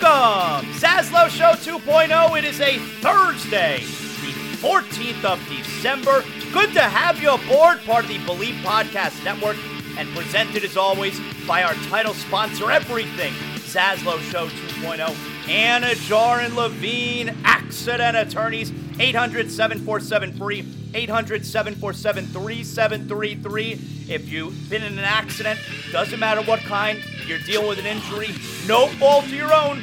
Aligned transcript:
Welcome! 0.00 0.68
Zaslow 0.72 1.28
Show 1.30 1.52
2.0. 1.52 2.38
It 2.38 2.44
is 2.44 2.60
a 2.60 2.78
Thursday, 3.00 3.80
the 3.80 4.32
14th 4.58 5.24
of 5.24 5.48
December. 5.48 6.22
Good 6.52 6.74
to 6.74 6.82
have 6.82 7.22
you 7.22 7.30
aboard, 7.30 7.80
part 7.84 8.04
of 8.04 8.08
the 8.08 8.18
Bleav 8.18 8.60
Podcast 8.62 9.24
Network, 9.24 9.56
and 9.96 10.08
presented 10.10 10.64
as 10.64 10.76
always 10.76 11.18
by 11.46 11.62
our 11.62 11.72
title 11.88 12.12
sponsor, 12.12 12.70
Everything 12.70 13.32
Zaslow 13.54 14.20
Show 14.30 14.48
2.0. 14.48 15.06
Anidjar 15.46 16.44
and 16.44 16.54
Levine, 16.56 17.34
accident 17.44 18.16
attorneys, 18.18 18.72
800 18.98 19.50
747 19.50 20.32
free, 20.34 20.66
800 20.94 21.46
747 21.46 22.26
3733. 22.26 23.72
If 24.08 24.28
you've 24.28 24.68
been 24.68 24.82
in 24.82 24.98
an 24.98 25.04
accident, 25.04 25.58
doesn't 25.90 26.20
matter 26.20 26.42
what 26.42 26.60
kind, 26.60 27.02
you're 27.26 27.38
dealing 27.40 27.68
with 27.68 27.78
an 27.78 27.86
injury, 27.86 28.28
no 28.66 28.86
fault 28.86 29.24
of 29.24 29.32
your 29.32 29.52
own, 29.52 29.82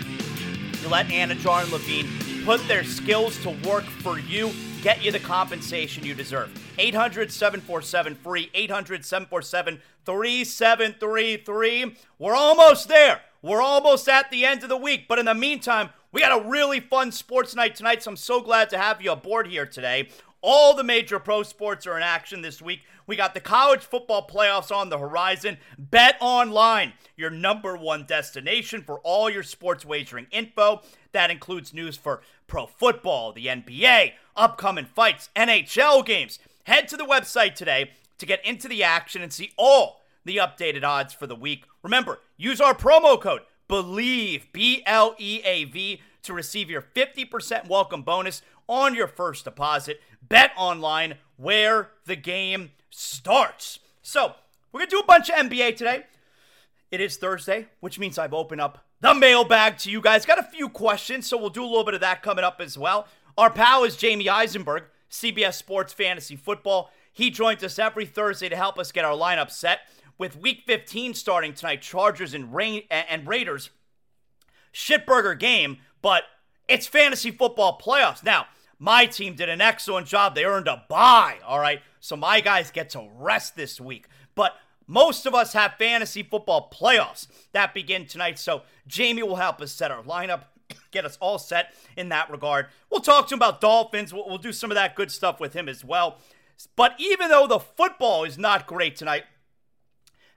you 0.83 0.89
let 0.89 1.07
Anidjar 1.07 1.63
and 1.63 1.71
Levine 1.71 2.09
put 2.45 2.67
their 2.67 2.83
skills 2.83 3.41
to 3.43 3.51
work 3.65 3.85
for 3.85 4.19
you, 4.19 4.51
get 4.81 5.01
you 5.03 5.11
the 5.11 5.19
compensation 5.19 6.03
you 6.03 6.13
deserve. 6.13 6.51
800 6.77 7.31
747 7.31 8.15
free, 8.15 8.49
800 8.53 9.05
747 9.05 9.79
3733. 10.05 11.95
We're 12.19 12.35
almost 12.35 12.89
there. 12.89 13.21
We're 13.41 13.61
almost 13.61 14.09
at 14.09 14.29
the 14.29 14.45
end 14.45 14.63
of 14.63 14.69
the 14.69 14.77
week, 14.77 15.07
but 15.07 15.19
in 15.19 15.25
the 15.25 15.33
meantime, 15.33 15.89
we 16.11 16.19
got 16.19 16.45
a 16.45 16.49
really 16.49 16.81
fun 16.81 17.13
sports 17.13 17.55
night 17.55 17.75
tonight, 17.75 18.03
so 18.03 18.11
I'm 18.11 18.17
so 18.17 18.41
glad 18.41 18.69
to 18.71 18.77
have 18.77 19.01
you 19.01 19.13
aboard 19.13 19.47
here 19.47 19.65
today. 19.65 20.09
All 20.41 20.75
the 20.75 20.83
major 20.83 21.19
pro 21.19 21.43
sports 21.43 21.87
are 21.87 21.95
in 21.95 22.03
action 22.03 22.41
this 22.41 22.61
week. 22.61 22.83
We 23.05 23.15
got 23.15 23.33
the 23.33 23.39
college 23.39 23.81
football 23.81 24.27
playoffs 24.27 24.75
on 24.75 24.89
the 24.89 24.97
horizon. 24.97 25.57
Bet 25.77 26.15
online, 26.21 26.93
your 27.15 27.29
number 27.29 27.75
one 27.75 28.05
destination 28.05 28.81
for 28.81 28.99
all 28.99 29.29
your 29.29 29.43
sports 29.43 29.85
wagering 29.85 30.27
info. 30.31 30.81
That 31.11 31.31
includes 31.31 31.73
news 31.73 31.97
for 31.97 32.21
pro 32.47 32.65
football, 32.65 33.33
the 33.33 33.47
NBA, 33.47 34.13
upcoming 34.35 34.85
fights, 34.85 35.29
NHL 35.35 36.05
games. 36.05 36.39
Head 36.65 36.87
to 36.89 36.97
the 36.97 37.05
website 37.05 37.55
today 37.55 37.91
to 38.17 38.25
get 38.25 38.45
into 38.45 38.67
the 38.67 38.83
action 38.83 39.21
and 39.21 39.33
see 39.33 39.51
all 39.57 40.01
the 40.23 40.37
updated 40.37 40.83
odds 40.83 41.13
for 41.13 41.27
the 41.27 41.35
week. 41.35 41.65
Remember, 41.83 42.19
use 42.37 42.61
our 42.61 42.73
promo 42.73 43.19
code 43.19 43.41
BLEAV, 43.69 44.43
B 44.53 44.83
L 44.85 45.15
E 45.17 45.41
A 45.43 45.65
V, 45.65 46.01
to 46.23 46.33
receive 46.33 46.69
your 46.69 46.81
50% 46.81 47.67
welcome 47.67 48.01
bonus 48.01 48.41
on 48.67 48.95
your 48.95 49.07
first 49.07 49.43
deposit. 49.43 50.01
Bet 50.21 50.51
online 50.55 51.15
where 51.35 51.91
the 52.05 52.15
game 52.15 52.71
starts. 52.93 53.79
So, 54.01 54.35
we're 54.71 54.79
going 54.79 54.89
to 54.89 54.95
do 54.95 54.99
a 54.99 55.05
bunch 55.05 55.29
of 55.29 55.35
NBA 55.35 55.75
today. 55.75 56.03
It 56.91 57.01
is 57.01 57.17
Thursday, 57.17 57.67
which 57.79 57.99
means 57.99 58.17
I've 58.17 58.33
opened 58.33 58.61
up 58.61 58.85
the 59.01 59.13
mailbag 59.13 59.77
to 59.79 59.91
you 59.91 60.01
guys. 60.01 60.25
Got 60.25 60.39
a 60.39 60.43
few 60.43 60.69
questions, 60.69 61.27
so 61.27 61.37
we'll 61.37 61.49
do 61.49 61.63
a 61.63 61.65
little 61.65 61.83
bit 61.83 61.95
of 61.95 62.01
that 62.01 62.21
coming 62.21 62.43
up 62.43 62.61
as 62.61 62.77
well. 62.77 63.07
Our 63.37 63.49
pal 63.49 63.83
is 63.83 63.95
Jamey 63.95 64.27
Eisenberg, 64.27 64.83
CBS 65.09 65.55
Sports 65.55 65.91
Fantasy 65.93 66.35
Football. 66.35 66.91
He 67.11 67.29
joins 67.29 67.63
us 67.63 67.79
every 67.79 68.05
Thursday 68.05 68.49
to 68.49 68.55
help 68.55 68.77
us 68.77 68.91
get 68.91 69.05
our 69.05 69.15
lineup 69.15 69.51
set. 69.51 69.81
With 70.17 70.39
Week 70.39 70.63
15 70.67 71.15
starting 71.15 71.53
tonight, 71.53 71.81
Chargers 71.81 72.33
and, 72.33 72.53
Ra- 72.53 72.79
and 72.89 73.27
Raiders. 73.27 73.71
Shitburger 74.73 75.37
game, 75.37 75.77
but 76.01 76.23
it's 76.67 76.87
fantasy 76.87 77.31
football 77.31 77.79
playoffs. 77.79 78.23
Now, 78.23 78.47
my 78.79 79.05
team 79.05 79.35
did 79.35 79.49
an 79.49 79.61
excellent 79.61 80.07
job. 80.07 80.35
They 80.35 80.45
earned 80.45 80.67
a 80.67 80.83
bye, 80.89 81.37
all 81.45 81.59
right? 81.59 81.81
So 82.03 82.17
my 82.17 82.41
guys 82.41 82.69
get 82.69 82.89
to 82.89 83.07
rest 83.17 83.55
this 83.55 83.79
week. 83.79 84.09
But 84.35 84.57
most 84.87 85.25
of 85.25 85.33
us 85.33 85.53
have 85.53 85.75
fantasy 85.79 86.21
football 86.21 86.69
playoffs 86.69 87.27
that 87.53 87.73
begin 87.73 88.05
tonight. 88.07 88.37
So 88.37 88.63
Jamey 88.89 89.23
will 89.23 89.37
help 89.37 89.61
us 89.61 89.71
set 89.71 89.89
our 89.89 90.03
lineup, 90.03 90.41
get 90.91 91.05
us 91.05 91.17
all 91.21 91.39
set 91.39 91.73
in 91.95 92.09
that 92.09 92.29
regard. 92.29 92.65
We'll 92.89 92.99
talk 92.99 93.29
to 93.29 93.35
him 93.35 93.39
about 93.39 93.61
Dolphins. 93.61 94.13
We'll, 94.13 94.27
we'll 94.27 94.37
do 94.37 94.51
some 94.51 94.69
of 94.69 94.75
that 94.75 94.97
good 94.97 95.11
stuff 95.11 95.39
with 95.39 95.53
him 95.53 95.69
as 95.69 95.85
well. 95.85 96.17
But 96.75 96.95
even 96.97 97.29
though 97.29 97.47
the 97.47 97.59
football 97.59 98.25
is 98.25 98.37
not 98.37 98.67
great 98.67 98.97
tonight, 98.97 99.23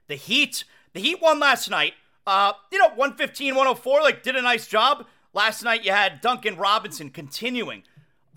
the 0.07 0.15
Heat, 0.15 0.63
the 0.93 1.01
Heat 1.01 1.21
won 1.21 1.37
last 1.37 1.69
night. 1.69 1.95
Uh, 2.25 2.53
you 2.71 2.77
know, 2.77 2.87
115, 2.89 3.55
104, 3.55 4.01
like 4.03 4.23
did 4.23 4.37
a 4.37 4.41
nice 4.41 4.67
job. 4.67 5.05
Last 5.33 5.63
night 5.63 5.83
you 5.83 5.91
had 5.91 6.21
Duncan 6.21 6.55
Robinson 6.55 7.09
continuing 7.09 7.83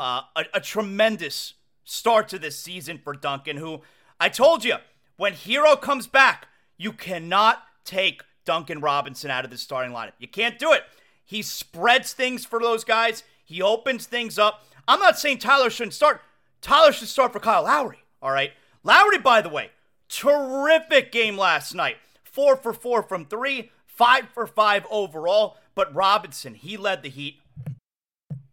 uh, 0.01 0.23
a, 0.35 0.45
a 0.55 0.61
tremendous 0.61 1.55
start 1.91 2.29
to 2.29 2.39
this 2.39 2.59
season 2.59 2.99
for 2.99 3.15
Duncan, 3.15 3.57
who 3.57 3.81
I 4.19 4.29
told 4.29 4.65
you, 4.65 4.77
when 5.17 5.33
Herro 5.33 5.81
comes 5.81 6.07
back, 6.07 6.49
you 6.79 6.93
cannot 6.93 7.63
take 7.85 8.23
Duncan 8.45 8.81
Robinson 8.81 9.31
out 9.31 9.45
of 9.45 9.51
the 9.51 9.59
starting 9.59 9.93
lineup. 9.93 10.13
You 10.19 10.29
can't 10.29 10.59
do 10.59 10.73
it. 10.73 10.83
He 11.25 11.43
spreads 11.43 12.13
things 12.13 12.45
for 12.45 12.61
those 12.61 12.85
guys, 12.85 13.23
he 13.45 13.61
opens 13.61 14.07
things 14.07 14.39
up. 14.39 14.65
I'm 14.87 15.01
not 15.01 15.19
saying 15.19 15.39
Tyler 15.39 15.71
shouldn't 15.71 15.95
start. 15.95 16.21
Tyler 16.61 16.93
should 16.93 17.09
start 17.09 17.33
for 17.33 17.41
Kyle 17.41 17.65
Lowry, 17.65 17.99
all 18.23 18.31
right? 18.31 18.53
Lowry, 18.83 19.19
by 19.19 19.41
the 19.41 19.49
way, 19.49 19.71
terrific 20.09 21.11
game 21.11 21.37
last 21.37 21.75
night. 21.75 21.97
Four 22.23 22.57
for 22.57 22.73
four 22.73 23.03
from 23.03 23.27
three, 23.27 23.73
five 23.87 24.29
for 24.33 24.47
five 24.47 24.87
overall. 24.91 25.57
But 25.75 25.95
Robinson, 25.95 26.55
he 26.55 26.77
led 26.77 27.03
the 27.03 27.09
Heat 27.09 27.41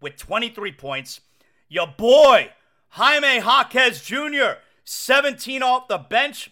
with 0.02 0.18
23 0.18 0.72
points. 0.74 1.22
Your 1.70 1.88
boy, 1.88 2.52
Jaime 2.98 3.36
Jaquez 3.36 4.02
Jr., 4.02 4.58
17 4.84 5.62
off 5.62 5.88
the 5.88 6.00
bench. 6.00 6.50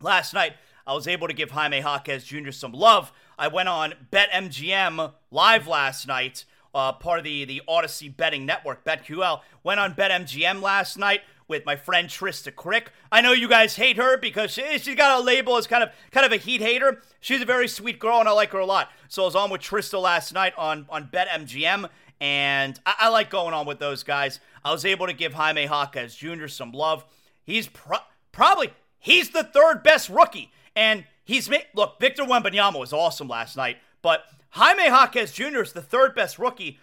Last 0.00 0.34
night, 0.34 0.54
I 0.88 0.92
was 0.92 1.06
able 1.06 1.28
to 1.28 1.32
give 1.32 1.52
Jaime 1.52 1.78
Jaquez 1.78 2.24
Jr. 2.24 2.50
some 2.50 2.72
love. 2.72 3.12
I 3.38 3.46
went 3.46 3.68
on 3.68 3.94
BetMGM 4.10 5.12
live 5.30 5.68
last 5.68 6.08
night, 6.08 6.46
uh, 6.74 6.94
part 6.94 7.20
of 7.20 7.24
the, 7.24 7.44
the 7.44 7.62
Audacy 7.68 8.14
betting 8.16 8.44
network, 8.44 8.84
BetQL. 8.84 9.42
Went 9.62 9.78
on 9.78 9.94
BetMGM 9.94 10.60
last 10.60 10.98
night 10.98 11.20
with 11.46 11.64
my 11.64 11.76
friend 11.76 12.08
Trysta 12.08 12.52
Krick. 12.52 12.86
I 13.12 13.20
know 13.20 13.30
you 13.30 13.46
guys 13.46 13.76
hate 13.76 13.98
her 13.98 14.16
because 14.16 14.50
she, 14.50 14.78
she's 14.78 14.96
got 14.96 15.20
a 15.20 15.22
label 15.22 15.56
as 15.56 15.68
kind 15.68 15.84
of 15.84 15.90
kind 16.10 16.26
of 16.26 16.32
a 16.32 16.38
heat 16.38 16.60
hater. 16.60 17.02
She's 17.20 17.40
a 17.40 17.44
very 17.44 17.68
sweet 17.68 18.00
girl 18.00 18.18
and 18.18 18.28
I 18.28 18.32
like 18.32 18.50
her 18.50 18.58
a 18.58 18.66
lot. 18.66 18.90
So 19.06 19.22
I 19.22 19.26
was 19.26 19.36
on 19.36 19.48
with 19.48 19.60
Trista 19.60 20.02
last 20.02 20.32
night 20.32 20.54
on 20.58 20.86
on 20.88 21.06
BetMGM 21.06 21.88
and 22.22 22.78
I, 22.86 22.94
I 23.00 23.08
like 23.08 23.30
going 23.30 23.52
on 23.52 23.66
with 23.66 23.80
those 23.80 24.04
guys. 24.04 24.38
I 24.64 24.72
was 24.72 24.84
able 24.84 25.06
to 25.06 25.12
give 25.12 25.34
Jaime 25.34 25.64
Jaquez 25.64 26.14
Jr. 26.14 26.46
some 26.46 26.72
love. 26.72 27.04
He's 27.42 27.68
pro- 27.68 27.98
probably 28.30 28.72
he's 28.98 29.30
the 29.30 29.44
third 29.44 29.82
best 29.82 30.08
rookie. 30.08 30.52
And 30.74 31.04
he's 31.24 31.48
made 31.48 31.66
look, 31.74 32.00
Victor 32.00 32.22
Wembanyama 32.22 32.78
was 32.78 32.92
awesome 32.92 33.28
last 33.28 33.56
night, 33.56 33.78
but 34.00 34.24
Jaime 34.50 34.84
Jaquez 34.84 35.32
Jr. 35.32 35.62
is 35.62 35.72
the 35.72 35.82
third 35.82 36.14
best 36.14 36.38
rookie. 36.38 36.78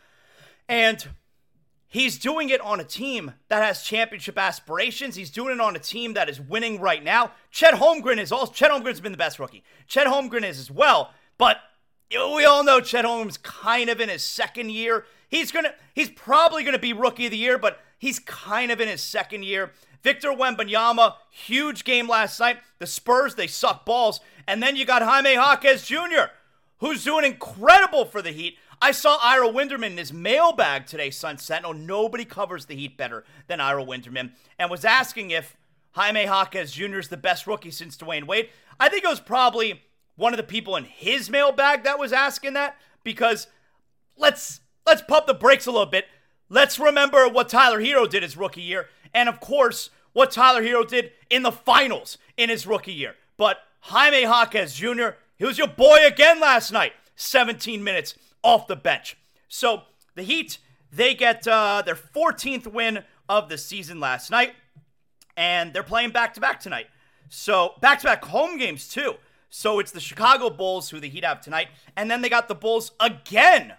And 0.67 1.07
He's 1.91 2.19
doing 2.19 2.49
it 2.49 2.61
on 2.61 2.79
a 2.79 2.83
team 2.83 3.33
that 3.47 3.63
has 3.63 3.81
championship 3.81 4.37
aspirations. 4.37 5.15
He's 5.15 5.31
doing 5.31 5.55
it 5.55 5.59
on 5.59 5.75
a 5.75 5.79
team 5.79 6.13
that 6.13 6.29
is 6.29 6.39
winning 6.39 6.79
right 6.79 7.03
now. 7.03 7.31
Chet 7.49 7.73
Holmgren 7.73 8.19
is 8.19 8.31
also 8.31 8.53
Chet 8.53 8.69
Holmgren's 8.69 9.01
been 9.01 9.11
the 9.11 9.17
best 9.17 9.39
rookie. 9.39 9.63
Chet 9.87 10.05
Holmgren 10.05 10.43
is 10.43 10.59
as 10.59 10.69
well, 10.69 11.11
but 11.39 11.57
we 12.11 12.45
all 12.45 12.63
know 12.63 12.79
Chet 12.79 13.05
Holmgren's 13.05 13.39
kind 13.39 13.89
of 13.89 13.99
in 13.99 14.07
his 14.07 14.23
second 14.23 14.69
year. 14.69 15.05
He's 15.29 15.51
gonna 15.51 15.73
he's 15.93 16.09
probably 16.09 16.63
gonna 16.63 16.79
be 16.79 16.91
rookie 16.93 17.25
of 17.25 17.31
the 17.31 17.37
year, 17.37 17.57
but 17.57 17.79
he's 17.97 18.19
kind 18.19 18.71
of 18.71 18.81
in 18.81 18.87
his 18.87 19.01
second 19.01 19.45
year. 19.45 19.71
Victor 20.01 20.29
Wembanyama, 20.29 21.15
huge 21.29 21.83
game 21.83 22.07
last 22.07 22.39
night. 22.39 22.57
The 22.79 22.87
Spurs, 22.87 23.35
they 23.35 23.47
suck 23.47 23.85
balls. 23.85 24.21
And 24.47 24.63
then 24.63 24.75
you 24.75 24.85
got 24.85 25.01
Jaime 25.01 25.33
Jaquez 25.33 25.85
Jr., 25.85 26.31
who's 26.79 27.03
doing 27.03 27.25
incredible 27.25 28.05
for 28.05 28.21
the 28.21 28.31
Heat. 28.31 28.57
I 28.81 28.91
saw 28.91 29.19
Ira 29.21 29.49
Winderman 29.49 29.91
in 29.91 29.97
his 29.97 30.13
mailbag 30.13 30.85
today, 30.85 31.09
Sun 31.09 31.37
Sentinel. 31.37 31.71
Oh, 31.71 31.77
nobody 31.77 32.23
covers 32.23 32.65
the 32.65 32.75
Heat 32.75 32.97
better 32.97 33.25
than 33.47 33.59
Ira 33.59 33.83
Winderman, 33.83 34.31
and 34.57 34.71
was 34.71 34.85
asking 34.85 35.31
if 35.31 35.57
Jaime 35.91 36.23
Jaquez 36.23 36.71
Jr. 36.71 36.99
is 36.99 37.09
the 37.09 37.17
best 37.17 37.45
rookie 37.45 37.71
since 37.71 37.97
Dwyane 37.97 38.25
Wade. 38.25 38.49
I 38.79 38.87
think 38.87 39.03
it 39.03 39.09
was 39.09 39.19
probably 39.19 39.81
one 40.15 40.33
of 40.33 40.37
the 40.37 40.43
people 40.43 40.77
in 40.77 40.85
his 40.85 41.29
mailbag 41.29 41.83
that 41.83 41.99
was 41.99 42.13
asking 42.13 42.53
that 42.53 42.77
because 43.03 43.47
let's 44.17 44.61
let's 44.89 45.01
pump 45.03 45.27
the 45.27 45.33
brakes 45.35 45.67
a 45.67 45.71
little 45.71 45.85
bit. 45.85 46.05
Let's 46.49 46.79
remember 46.79 47.29
what 47.29 47.47
Tyler 47.47 47.79
Herro 47.79 48.09
did 48.09 48.23
his 48.23 48.35
rookie 48.35 48.63
year, 48.63 48.87
and 49.13 49.29
of 49.29 49.39
course 49.39 49.91
what 50.13 50.31
Tyler 50.31 50.63
Herro 50.63 50.87
did 50.87 51.11
in 51.29 51.43
the 51.43 51.51
finals 51.51 52.17
in 52.37 52.49
his 52.49 52.65
rookie 52.65 52.91
year. 52.91 53.13
But 53.37 53.59
Jaime 53.81 54.21
Jaquez 54.21 54.73
Jr. 54.73 55.09
He 55.37 55.45
was 55.45 55.59
your 55.59 55.67
boy 55.67 55.99
again 56.05 56.39
last 56.39 56.71
night. 56.71 56.93
17 57.15 57.83
minutes, 57.83 58.15
off 58.43 58.65
the 58.65 58.75
bench. 58.75 59.15
So 59.47 59.83
the 60.15 60.23
Heat, 60.23 60.57
they 60.91 61.13
get 61.13 61.47
uh, 61.47 61.83
their 61.85 61.95
14th 61.95 62.65
win 62.65 63.03
of 63.27 63.47
the 63.47 63.57
season 63.57 63.99
last 63.99 64.31
night, 64.31 64.53
and 65.37 65.71
they're 65.71 65.83
playing 65.83 66.11
back 66.11 66.33
to 66.33 66.41
back 66.41 66.59
tonight. 66.59 66.87
So 67.27 67.73
back 67.79 67.99
to 67.99 68.05
back 68.05 68.25
home 68.25 68.57
games, 68.57 68.87
too. 68.87 69.15
So 69.49 69.79
it's 69.79 69.91
the 69.91 69.99
Chicago 69.99 70.49
Bulls 70.49 70.89
who 70.89 70.99
the 70.99 71.09
Heat 71.09 71.25
have 71.25 71.41
tonight, 71.41 71.67
and 71.95 72.09
then 72.09 72.21
they 72.21 72.29
got 72.29 72.47
the 72.47 72.55
Bulls 72.55 72.93
again 72.99 73.73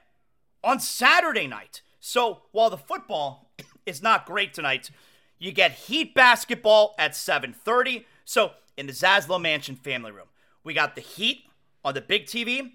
on 0.63 0.81
Saturday 0.81 1.47
night. 1.47 1.83
So 2.01 2.43
while 2.53 2.71
the 2.71 2.79
football 2.79 3.53
is 3.87 4.03
not 4.03 4.27
great 4.27 4.55
tonight, 4.55 4.91
you 5.39 5.53
get 5.53 5.73
Heat 5.73 6.15
basketball 6.15 6.95
at 6.99 7.13
7:30. 7.13 8.07
So 8.25 8.53
in 8.77 8.87
the 8.87 8.93
Zaslow 8.93 9.41
Mansion 9.41 9.77
family 9.77 10.11
room, 10.11 10.29
we 10.65 10.75
got 10.75 10.95
the 10.95 11.01
Heat 11.01 11.45
on 11.85 11.95
the 11.95 12.01
big 12.01 12.27
TV, 12.27 12.73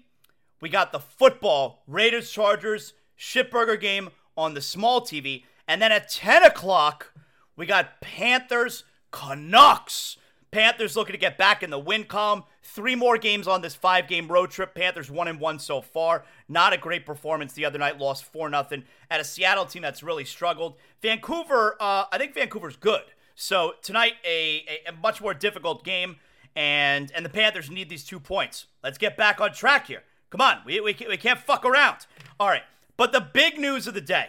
we 0.60 0.68
got 0.68 0.92
the 0.92 1.00
football 1.00 1.82
Raiders 1.86 2.30
Chargers 2.30 2.94
Shipburger 3.18 3.80
game 3.80 4.10
on 4.36 4.54
the 4.54 4.60
small 4.60 5.00
TV. 5.00 5.44
And 5.68 5.80
then 5.80 5.92
at 5.92 6.08
10 6.08 6.44
o'clock, 6.44 7.12
we 7.56 7.66
got 7.66 8.00
Panthers 8.00 8.84
Canucks. 9.10 10.16
Panthers 10.56 10.96
looking 10.96 11.12
to 11.12 11.18
get 11.18 11.36
back 11.36 11.62
in 11.62 11.68
the 11.68 11.78
win 11.78 12.04
column. 12.04 12.42
Three 12.62 12.94
more 12.94 13.18
games 13.18 13.46
on 13.46 13.60
this 13.60 13.74
five 13.74 14.08
game 14.08 14.26
road 14.26 14.50
trip. 14.50 14.74
Panthers 14.74 15.10
one 15.10 15.28
and 15.28 15.38
one 15.38 15.58
so 15.58 15.82
far. 15.82 16.24
Not 16.48 16.72
a 16.72 16.78
great 16.78 17.04
performance 17.04 17.52
the 17.52 17.66
other 17.66 17.78
night. 17.78 17.98
Lost 17.98 18.24
4 18.24 18.48
0 18.48 18.82
at 19.10 19.20
a 19.20 19.24
Seattle 19.24 19.66
team 19.66 19.82
that's 19.82 20.02
really 20.02 20.24
struggled. 20.24 20.78
Vancouver, 21.02 21.76
uh, 21.78 22.04
I 22.10 22.16
think 22.16 22.32
Vancouver's 22.32 22.76
good. 22.76 23.02
So 23.34 23.74
tonight, 23.82 24.14
a, 24.24 24.64
a, 24.66 24.88
a 24.88 24.92
much 24.92 25.20
more 25.20 25.34
difficult 25.34 25.84
game. 25.84 26.16
And, 26.54 27.12
and 27.14 27.22
the 27.22 27.28
Panthers 27.28 27.70
need 27.70 27.90
these 27.90 28.02
two 28.02 28.18
points. 28.18 28.64
Let's 28.82 28.96
get 28.96 29.14
back 29.14 29.42
on 29.42 29.52
track 29.52 29.88
here. 29.88 30.04
Come 30.30 30.40
on, 30.40 30.60
we, 30.64 30.80
we, 30.80 30.96
we 31.06 31.18
can't 31.18 31.38
fuck 31.38 31.66
around. 31.66 32.06
All 32.40 32.48
right, 32.48 32.62
but 32.96 33.12
the 33.12 33.20
big 33.20 33.58
news 33.58 33.86
of 33.86 33.92
the 33.92 34.00
day 34.00 34.28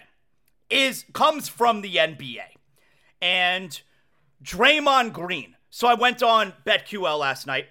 is 0.70 1.06
comes 1.14 1.48
from 1.48 1.80
the 1.80 1.96
NBA 1.96 2.58
and 3.22 3.82
Draymond 4.44 5.14
Green. 5.14 5.54
So 5.78 5.88
I 5.88 5.94
went 5.94 6.24
on 6.24 6.54
BetQL 6.66 7.20
last 7.20 7.46
night, 7.46 7.68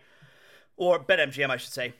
or 0.76 1.00
BetMGM, 1.00 1.50
I 1.50 1.56
should 1.56 1.72
say, 1.72 1.92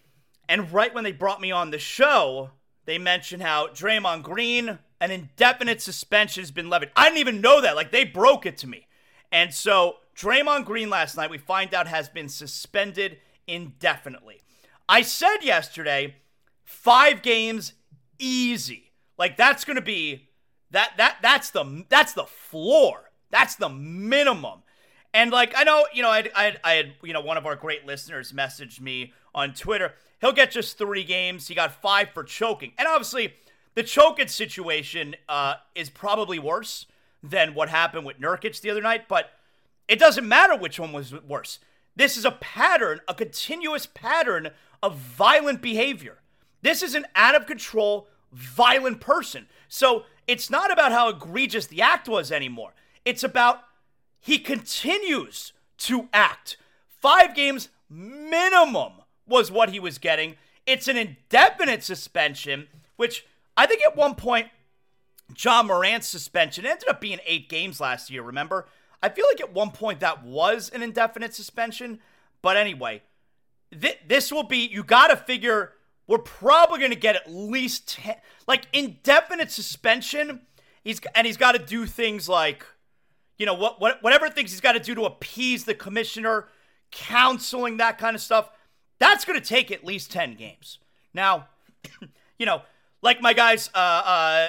and 0.48 0.70
right 0.72 0.94
when 0.94 1.02
they 1.02 1.10
brought 1.10 1.40
me 1.40 1.50
on 1.50 1.72
the 1.72 1.80
show, 1.80 2.52
they 2.84 2.96
mentioned 2.96 3.42
how 3.42 3.66
Draymond 3.66 4.22
Green, 4.22 4.78
an 5.00 5.10
indefinite 5.10 5.82
suspension 5.82 6.44
has 6.44 6.52
been 6.52 6.70
levied. 6.70 6.92
I 6.94 7.06
didn't 7.06 7.18
even 7.18 7.40
know 7.40 7.60
that. 7.60 7.74
Like 7.74 7.90
they 7.90 8.04
broke 8.04 8.46
it 8.46 8.56
to 8.58 8.68
me. 8.68 8.86
And 9.32 9.52
so 9.52 9.96
Draymond 10.16 10.64
Green 10.64 10.90
last 10.90 11.16
night, 11.16 11.28
we 11.28 11.38
find 11.38 11.74
out 11.74 11.88
has 11.88 12.08
been 12.08 12.28
suspended 12.28 13.18
indefinitely. 13.48 14.42
I 14.88 15.02
said 15.02 15.38
yesterday, 15.42 16.14
five 16.62 17.20
games, 17.20 17.72
easy. 18.20 18.92
Like 19.18 19.36
that's 19.36 19.64
going 19.64 19.74
to 19.74 19.82
be 19.82 20.28
that 20.70 20.92
that 20.98 21.16
that's 21.20 21.50
the 21.50 21.84
that's 21.88 22.12
the 22.12 22.26
floor. 22.26 23.10
That's 23.30 23.56
the 23.56 23.68
minimum. 23.68 24.62
And 25.16 25.32
like 25.32 25.54
I 25.56 25.64
know, 25.64 25.86
you 25.94 26.02
know, 26.02 26.10
I 26.10 26.28
I 26.36 26.56
I 26.62 26.72
had 26.74 26.92
you 27.02 27.14
know 27.14 27.22
one 27.22 27.38
of 27.38 27.46
our 27.46 27.56
great 27.56 27.86
listeners 27.86 28.32
messaged 28.32 28.82
me 28.82 29.14
on 29.34 29.54
Twitter. 29.54 29.94
He'll 30.20 30.32
get 30.32 30.50
just 30.50 30.76
three 30.76 31.04
games. 31.04 31.48
He 31.48 31.54
got 31.54 31.80
five 31.80 32.10
for 32.10 32.22
choking, 32.22 32.72
and 32.76 32.86
obviously 32.86 33.32
the 33.74 33.82
choking 33.82 34.28
situation 34.28 35.16
uh, 35.26 35.54
is 35.74 35.88
probably 35.88 36.38
worse 36.38 36.84
than 37.22 37.54
what 37.54 37.70
happened 37.70 38.04
with 38.04 38.20
Nurkic 38.20 38.60
the 38.60 38.68
other 38.68 38.82
night. 38.82 39.08
But 39.08 39.30
it 39.88 39.98
doesn't 39.98 40.28
matter 40.28 40.54
which 40.54 40.78
one 40.78 40.92
was 40.92 41.14
worse. 41.26 41.60
This 41.96 42.18
is 42.18 42.26
a 42.26 42.32
pattern, 42.32 43.00
a 43.08 43.14
continuous 43.14 43.86
pattern 43.86 44.50
of 44.82 44.96
violent 44.96 45.62
behavior. 45.62 46.18
This 46.60 46.82
is 46.82 46.94
an 46.94 47.06
out 47.14 47.34
of 47.34 47.46
control, 47.46 48.06
violent 48.34 49.00
person. 49.00 49.46
So 49.68 50.04
it's 50.26 50.50
not 50.50 50.70
about 50.70 50.92
how 50.92 51.08
egregious 51.08 51.66
the 51.66 51.80
act 51.80 52.06
was 52.06 52.30
anymore. 52.30 52.74
It's 53.06 53.24
about 53.24 53.62
he 54.26 54.38
continues 54.38 55.52
to 55.78 56.08
act. 56.12 56.56
Five 56.88 57.32
games 57.32 57.68
minimum 57.88 58.94
was 59.24 59.52
what 59.52 59.70
he 59.70 59.78
was 59.78 59.98
getting. 59.98 60.34
It's 60.66 60.88
an 60.88 60.96
indefinite 60.96 61.84
suspension, 61.84 62.66
which 62.96 63.24
I 63.56 63.66
think 63.66 63.84
at 63.84 63.96
one 63.96 64.16
point, 64.16 64.48
Ja 65.38 65.62
Morant's 65.62 66.08
suspension 66.08 66.66
ended 66.66 66.88
up 66.88 67.00
being 67.00 67.20
eight 67.24 67.48
games 67.48 67.80
last 67.80 68.10
year, 68.10 68.22
remember? 68.22 68.66
I 69.00 69.10
feel 69.10 69.26
like 69.30 69.40
at 69.40 69.52
one 69.52 69.70
point 69.70 70.00
that 70.00 70.24
was 70.24 70.70
an 70.70 70.82
indefinite 70.82 71.32
suspension. 71.32 72.00
But 72.42 72.56
anyway, 72.56 73.02
th- 73.80 74.00
this 74.08 74.32
will 74.32 74.42
be, 74.42 74.66
you 74.66 74.82
got 74.82 75.06
to 75.06 75.16
figure 75.16 75.74
we're 76.08 76.18
probably 76.18 76.80
going 76.80 76.90
to 76.90 76.96
get 76.96 77.14
at 77.14 77.30
least 77.30 77.94
10, 77.94 78.16
like 78.48 78.66
indefinite 78.72 79.52
suspension. 79.52 80.40
He's, 80.82 81.00
and 81.14 81.28
he's 81.28 81.36
got 81.36 81.52
to 81.52 81.60
do 81.60 81.86
things 81.86 82.28
like, 82.28 82.66
you 83.38 83.46
know, 83.46 83.54
what, 83.54 83.80
what 83.80 84.02
whatever 84.02 84.28
things 84.28 84.50
he's 84.50 84.60
got 84.60 84.72
to 84.72 84.80
do 84.80 84.94
to 84.94 85.04
appease 85.04 85.64
the 85.64 85.74
commissioner, 85.74 86.48
counseling, 86.90 87.76
that 87.78 87.98
kind 87.98 88.14
of 88.14 88.22
stuff. 88.22 88.50
That's 88.98 89.24
going 89.24 89.38
to 89.38 89.46
take 89.46 89.70
at 89.70 89.84
least 89.84 90.10
10 90.10 90.36
games. 90.36 90.78
Now, 91.12 91.48
you 92.38 92.46
know, 92.46 92.62
like 93.02 93.20
my 93.20 93.34
guys, 93.34 93.70
uh, 93.74 93.78
uh, 93.78 94.48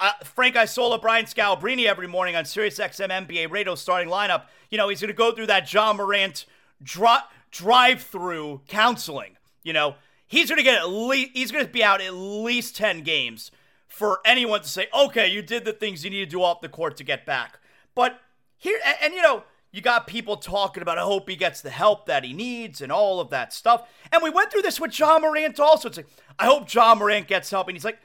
uh, 0.00 0.12
Frank 0.24 0.56
Isola, 0.56 0.98
Brian 0.98 1.24
Scalabrine 1.24 1.86
every 1.86 2.06
morning 2.06 2.36
on 2.36 2.44
SiriusXM 2.44 3.26
NBA 3.26 3.50
Radio 3.50 3.74
starting 3.74 4.12
lineup. 4.12 4.44
You 4.70 4.78
know, 4.78 4.88
he's 4.88 5.00
going 5.00 5.08
to 5.08 5.14
go 5.14 5.32
through 5.32 5.46
that 5.46 5.72
Ja 5.72 5.92
Morant 5.92 6.44
dri- 6.82 7.24
drive-through 7.50 8.62
counseling. 8.68 9.36
You 9.62 9.72
know, 9.72 9.94
he's 10.26 10.48
going 10.48 10.58
to 10.58 10.62
get 10.62 10.80
at 10.80 10.88
least 10.88 11.30
he's 11.34 11.50
going 11.50 11.64
to 11.64 11.72
be 11.72 11.82
out 11.82 12.00
at 12.00 12.14
least 12.14 12.76
10 12.76 13.02
games 13.02 13.50
for 13.88 14.20
anyone 14.24 14.60
to 14.60 14.68
say, 14.68 14.88
"Okay, 14.94 15.28
you 15.28 15.42
did 15.42 15.64
the 15.64 15.72
things 15.72 16.04
you 16.04 16.10
need 16.10 16.20
to 16.20 16.26
do 16.26 16.42
off 16.42 16.60
the 16.60 16.68
court 16.68 16.96
to 16.98 17.04
get 17.04 17.24
back." 17.24 17.58
But 17.94 18.20
here 18.58 18.78
and, 18.84 18.96
and 19.02 19.14
you 19.14 19.22
know, 19.22 19.44
you 19.72 19.82
got 19.82 20.06
people 20.06 20.36
talking 20.36 20.82
about 20.82 20.98
I 20.98 21.02
hope 21.02 21.28
he 21.28 21.36
gets 21.36 21.60
the 21.60 21.70
help 21.70 22.06
that 22.06 22.24
he 22.24 22.32
needs 22.32 22.80
and 22.80 22.90
all 22.90 23.20
of 23.20 23.30
that 23.30 23.52
stuff. 23.52 23.88
And 24.10 24.22
we 24.22 24.30
went 24.30 24.50
through 24.50 24.62
this 24.62 24.80
with 24.80 24.98
Ja 24.98 25.18
Morant 25.18 25.60
also. 25.60 25.88
It's 25.88 25.98
like, 25.98 26.08
I 26.38 26.46
hope 26.46 26.72
Ja 26.72 26.94
Morant 26.94 27.28
gets 27.28 27.50
help. 27.50 27.68
And 27.68 27.76
he's 27.76 27.84
like, 27.84 27.98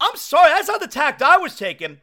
I'm 0.00 0.16
sorry, 0.16 0.50
that's 0.50 0.68
not 0.68 0.80
the 0.80 0.86
tact 0.86 1.22
I 1.22 1.36
was 1.36 1.56
taking. 1.56 2.00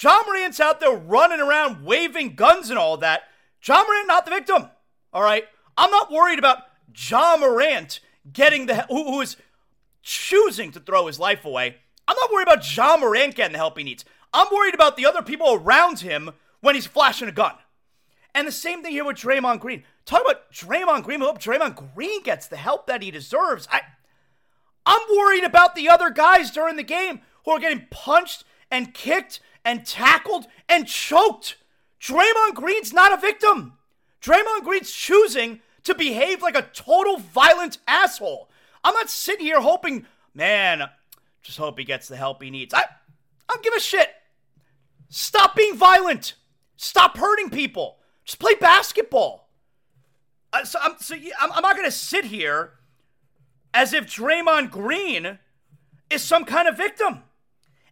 Ja 0.00 0.22
Morant's 0.26 0.60
out 0.60 0.80
there 0.80 0.94
running 0.94 1.40
around 1.40 1.84
waving 1.84 2.34
guns 2.34 2.70
and 2.70 2.78
all 2.78 2.96
that. 2.98 3.22
Ja 3.66 3.82
Morant 3.82 4.06
not 4.06 4.24
the 4.24 4.30
victim. 4.30 4.68
All 5.12 5.22
right. 5.22 5.44
I'm 5.76 5.90
not 5.90 6.12
worried 6.12 6.38
about 6.38 6.58
Ja 6.94 7.36
Morant 7.38 8.00
getting 8.32 8.66
the 8.66 8.82
who, 8.82 9.04
who 9.04 9.20
is 9.20 9.36
choosing 10.02 10.70
to 10.72 10.80
throw 10.80 11.06
his 11.06 11.18
life 11.18 11.44
away. 11.44 11.76
I'm 12.06 12.16
not 12.16 12.32
worried 12.32 12.48
about 12.48 12.76
Ja 12.76 12.96
Morant 12.96 13.34
getting 13.34 13.52
the 13.52 13.58
help 13.58 13.78
he 13.78 13.84
needs. 13.84 14.04
I'm 14.32 14.46
worried 14.52 14.74
about 14.74 14.96
the 14.96 15.06
other 15.06 15.22
people 15.22 15.54
around 15.54 16.00
him 16.00 16.30
when 16.60 16.74
he's 16.74 16.86
flashing 16.86 17.28
a 17.28 17.32
gun. 17.32 17.54
And 18.34 18.46
the 18.46 18.52
same 18.52 18.82
thing 18.82 18.92
here 18.92 19.04
with 19.04 19.16
Draymond 19.16 19.60
Green. 19.60 19.84
Talk 20.04 20.22
about 20.22 20.52
Draymond 20.52 21.02
Green. 21.04 21.22
I 21.22 21.26
hope 21.26 21.40
Draymond 21.40 21.94
Green 21.94 22.22
gets 22.22 22.46
the 22.46 22.56
help 22.56 22.86
that 22.86 23.02
he 23.02 23.10
deserves. 23.10 23.66
I, 23.72 23.82
I'm 24.86 25.00
worried 25.16 25.44
about 25.44 25.74
the 25.74 25.88
other 25.88 26.10
guys 26.10 26.50
during 26.50 26.76
the 26.76 26.82
game 26.82 27.20
who 27.44 27.52
are 27.52 27.58
getting 27.58 27.86
punched 27.90 28.44
and 28.70 28.94
kicked 28.94 29.40
and 29.64 29.84
tackled 29.84 30.46
and 30.68 30.86
choked. 30.86 31.56
Draymond 32.00 32.54
Green's 32.54 32.92
not 32.92 33.12
a 33.12 33.20
victim. 33.20 33.74
Draymond 34.22 34.64
Green's 34.64 34.92
choosing 34.92 35.60
to 35.84 35.94
behave 35.94 36.42
like 36.42 36.56
a 36.56 36.68
total 36.72 37.18
violent 37.18 37.78
asshole. 37.88 38.48
I'm 38.84 38.94
not 38.94 39.10
sitting 39.10 39.46
here 39.46 39.60
hoping, 39.60 40.06
man, 40.34 40.88
just 41.42 41.58
hope 41.58 41.78
he 41.78 41.84
gets 41.84 42.08
the 42.08 42.16
help 42.16 42.42
he 42.42 42.50
needs. 42.50 42.72
I, 42.72 42.80
I 42.80 42.84
don't 43.48 43.64
give 43.64 43.74
a 43.74 43.80
shit. 43.80 44.08
Stop 45.08 45.56
being 45.56 45.76
violent. 45.76 46.34
Stop 46.82 47.18
hurting 47.18 47.50
people. 47.50 47.98
Just 48.24 48.38
play 48.38 48.54
basketball. 48.54 49.50
Uh, 50.50 50.64
so 50.64 50.78
I'm, 50.82 50.92
so 50.98 51.14
I'm, 51.14 51.52
I'm 51.52 51.60
not 51.60 51.76
going 51.76 51.86
to 51.86 51.94
sit 51.94 52.24
here 52.24 52.72
as 53.74 53.92
if 53.92 54.06
Draymond 54.06 54.70
Green 54.70 55.38
is 56.08 56.22
some 56.22 56.46
kind 56.46 56.66
of 56.66 56.78
victim. 56.78 57.22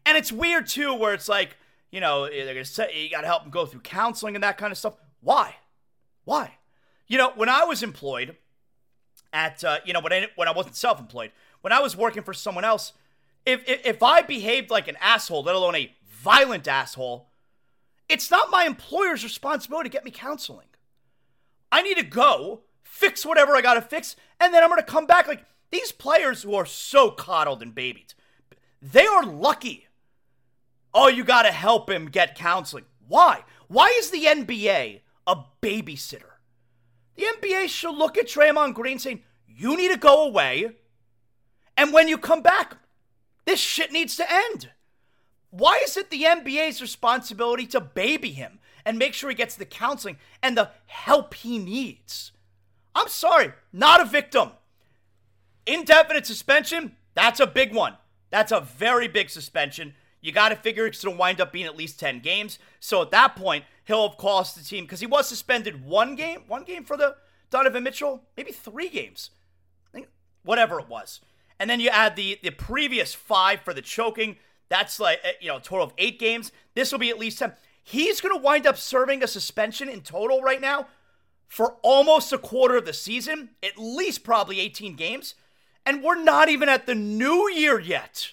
And 0.07 0.17
it's 0.17 0.33
weird 0.33 0.67
too, 0.67 0.95
where 0.95 1.13
it's 1.13 1.29
like, 1.29 1.59
you 1.91 2.01
know, 2.01 2.31
they're 2.31 2.47
going 2.47 2.57
to 2.57 2.65
say 2.65 3.03
you 3.03 3.11
got 3.11 3.21
to 3.21 3.27
help 3.27 3.45
him 3.45 3.51
go 3.51 3.67
through 3.67 3.81
counseling 3.81 4.35
and 4.35 4.43
that 4.43 4.57
kind 4.57 4.73
of 4.73 4.79
stuff. 4.79 4.95
Why? 5.21 5.57
Why? 6.25 6.55
You 7.09 7.19
know, 7.19 7.33
when 7.37 7.51
I 7.51 7.65
was 7.65 7.83
employed 7.83 8.39
at, 9.35 9.63
uh, 9.65 9.81
you 9.85 9.93
know, 9.93 10.01
when 10.01 10.15
I, 10.15 10.29
when 10.37 10.49
I 10.49 10.53
wasn't 10.53 10.77
self 10.77 10.99
employed, 10.99 11.33
when 11.61 11.75
I 11.75 11.81
was 11.81 11.95
working 11.95 12.23
for 12.23 12.33
someone 12.33 12.65
else, 12.65 12.95
if, 13.45 13.69
if, 13.69 13.85
if 13.85 14.03
I 14.03 14.23
behaved 14.23 14.71
like 14.71 14.89
an 14.89 14.97
asshole, 14.99 15.43
let 15.43 15.55
alone 15.55 15.75
a 15.75 15.95
violent 16.11 16.67
asshole, 16.67 17.28
it's 18.09 18.31
not 18.31 18.51
my 18.51 18.65
employer's 18.65 19.25
responsibility 19.25 19.89
to 19.89 19.93
get 19.93 20.05
me 20.05 20.11
counseling. 20.11 20.69
I 21.71 21.83
need 21.83 21.99
to 21.99 22.05
go 22.05 22.63
fix 22.83 23.25
whatever 23.25 23.55
I 23.55 23.61
got 23.61 23.75
to 23.75 23.83
fix, 23.83 24.17
and 24.41 24.53
then 24.53 24.63
I'm 24.63 24.71
going 24.71 24.81
to 24.81 24.87
come 24.87 25.07
back. 25.07 25.29
Like 25.29 25.45
these 25.71 25.93
players 25.93 26.43
who 26.43 26.55
are 26.55 26.67
so 26.67 27.11
coddled 27.11 27.63
and 27.63 27.75
babied, 27.75 28.15
they 28.81 29.07
are 29.07 29.25
lucky. 29.25 29.87
Oh, 30.95 31.09
you 31.09 31.25
got 31.25 31.43
to 31.43 31.53
help 31.53 31.91
him 31.91 32.07
get 32.07 32.35
counseling. 32.35 32.85
Why? 33.07 33.45
Why 33.69 33.95
is 33.99 34.11
the 34.11 34.25
NBA 34.25 35.01
a 35.27 35.37
babysitter? 35.61 36.23
The 37.17 37.25
NBA 37.41 37.69
should 37.69 37.95
look 37.95 38.17
at 38.17 38.29
Draymond 38.29 38.75
Green 38.75 38.99
saying, 38.99 39.23
You 39.47 39.77
need 39.77 39.91
to 39.91 39.99
go 39.99 40.25
away. 40.25 40.73
And 41.77 41.93
when 41.93 42.09
you 42.09 42.17
come 42.17 42.43
back, 42.43 42.77
this 43.45 43.61
shit 43.61 43.93
needs 43.93 44.17
to 44.17 44.33
end. 44.33 44.71
Why 45.51 45.81
is 45.85 45.97
it 45.97 46.11
the 46.11 46.25
NBA's 46.25 46.81
responsibility 46.83 47.67
to 47.69 47.81
baby 47.81 48.33
him 48.33 48.59
and 48.85 48.99
make 48.99 49.15
sure 49.15 49.31
he 49.31 49.37
gets 49.37 49.57
the 49.57 49.65
counseling 49.65 50.19
and 50.43 50.57
the 50.57 50.71
help 50.87 51.35
he 51.35 51.59
needs? 51.59 52.33
I'm 52.95 53.09
sorry, 53.09 53.53
not 53.73 54.01
a 54.01 54.05
victim. 54.05 54.51
Indefinite 55.67 56.27
suspension, 56.27 56.97
that's 57.15 57.41
a 57.41 57.47
big 57.47 57.75
one. 57.75 57.97
That's 58.31 58.53
a 58.53 58.61
very 58.61 59.09
big 59.09 59.31
suspension. 59.31 59.95
You 60.21 60.33
got 60.33 60.49
to 60.51 60.57
figure 60.57 60.87
it's 60.87 61.03
going 61.03 61.17
to 61.17 61.21
wind 61.21 61.41
up 61.41 61.53
being 61.53 61.67
at 61.67 61.77
least 61.77 62.01
10 62.01 62.21
games. 62.21 62.59
So 62.81 63.01
at 63.03 63.11
that 63.13 63.37
point, 63.37 63.65
he'll 63.85 64.09
have 64.09 64.19
cost 64.19 64.57
the 64.57 64.65
team 64.65 64.85
because 64.85 65.01
he 65.01 65.07
was 65.07 65.29
suspended 65.29 65.85
one 65.85 66.17
game, 66.17 66.41
one 66.47 66.65
game 66.65 66.85
for 66.85 66.97
the 66.97 67.17
Donovan 67.51 67.85
Mitchell, 67.85 68.25
maybe 68.37 68.53
three 68.53 68.89
games, 68.89 69.31
whatever 70.43 70.81
it 70.81 70.89
was. 70.89 71.21
And 71.59 71.69
then 71.69 71.81
you 71.81 71.89
add 71.89 72.15
the 72.15 72.39
the 72.43 72.51
previous 72.51 73.15
five 73.15 73.61
for 73.61 73.75
the 73.75 73.83
choking. 73.83 74.37
That's 74.69 75.01
like 75.01 75.21
eh, 75.25 75.33
you 75.41 75.49
know, 75.49 75.57
a 75.57 75.61
total 75.61 75.87
of 75.87 75.93
eight 75.99 76.19
games. 76.19 76.53
This 76.75 76.93
will 76.93 76.99
be 76.99 77.11
at 77.11 77.19
least 77.19 77.39
ten. 77.39 77.53
He's 77.83 78.21
going 78.21 78.35
to 78.35 78.43
wind 78.43 78.67
up 78.67 78.77
serving 78.77 79.23
a 79.23 79.27
suspension 79.27 79.89
in 79.89 80.03
total 80.03 80.43
right 80.43 80.61
now 80.61 80.89
for 81.47 81.77
almost 81.83 82.35
a 82.35 82.39
quarter 82.39 82.77
of 82.77 82.85
the 82.85 82.93
season, 82.93 83.51
at 83.63 83.79
least 83.79 84.23
probably 84.23 84.61
18 84.61 84.95
games. 84.95 85.35
And 85.87 86.03
we're 86.03 86.23
not 86.23 86.51
even 86.51 86.69
at 86.69 86.85
the 86.85 86.95
new 86.95 87.49
year 87.49 87.81
yet. 87.81 88.33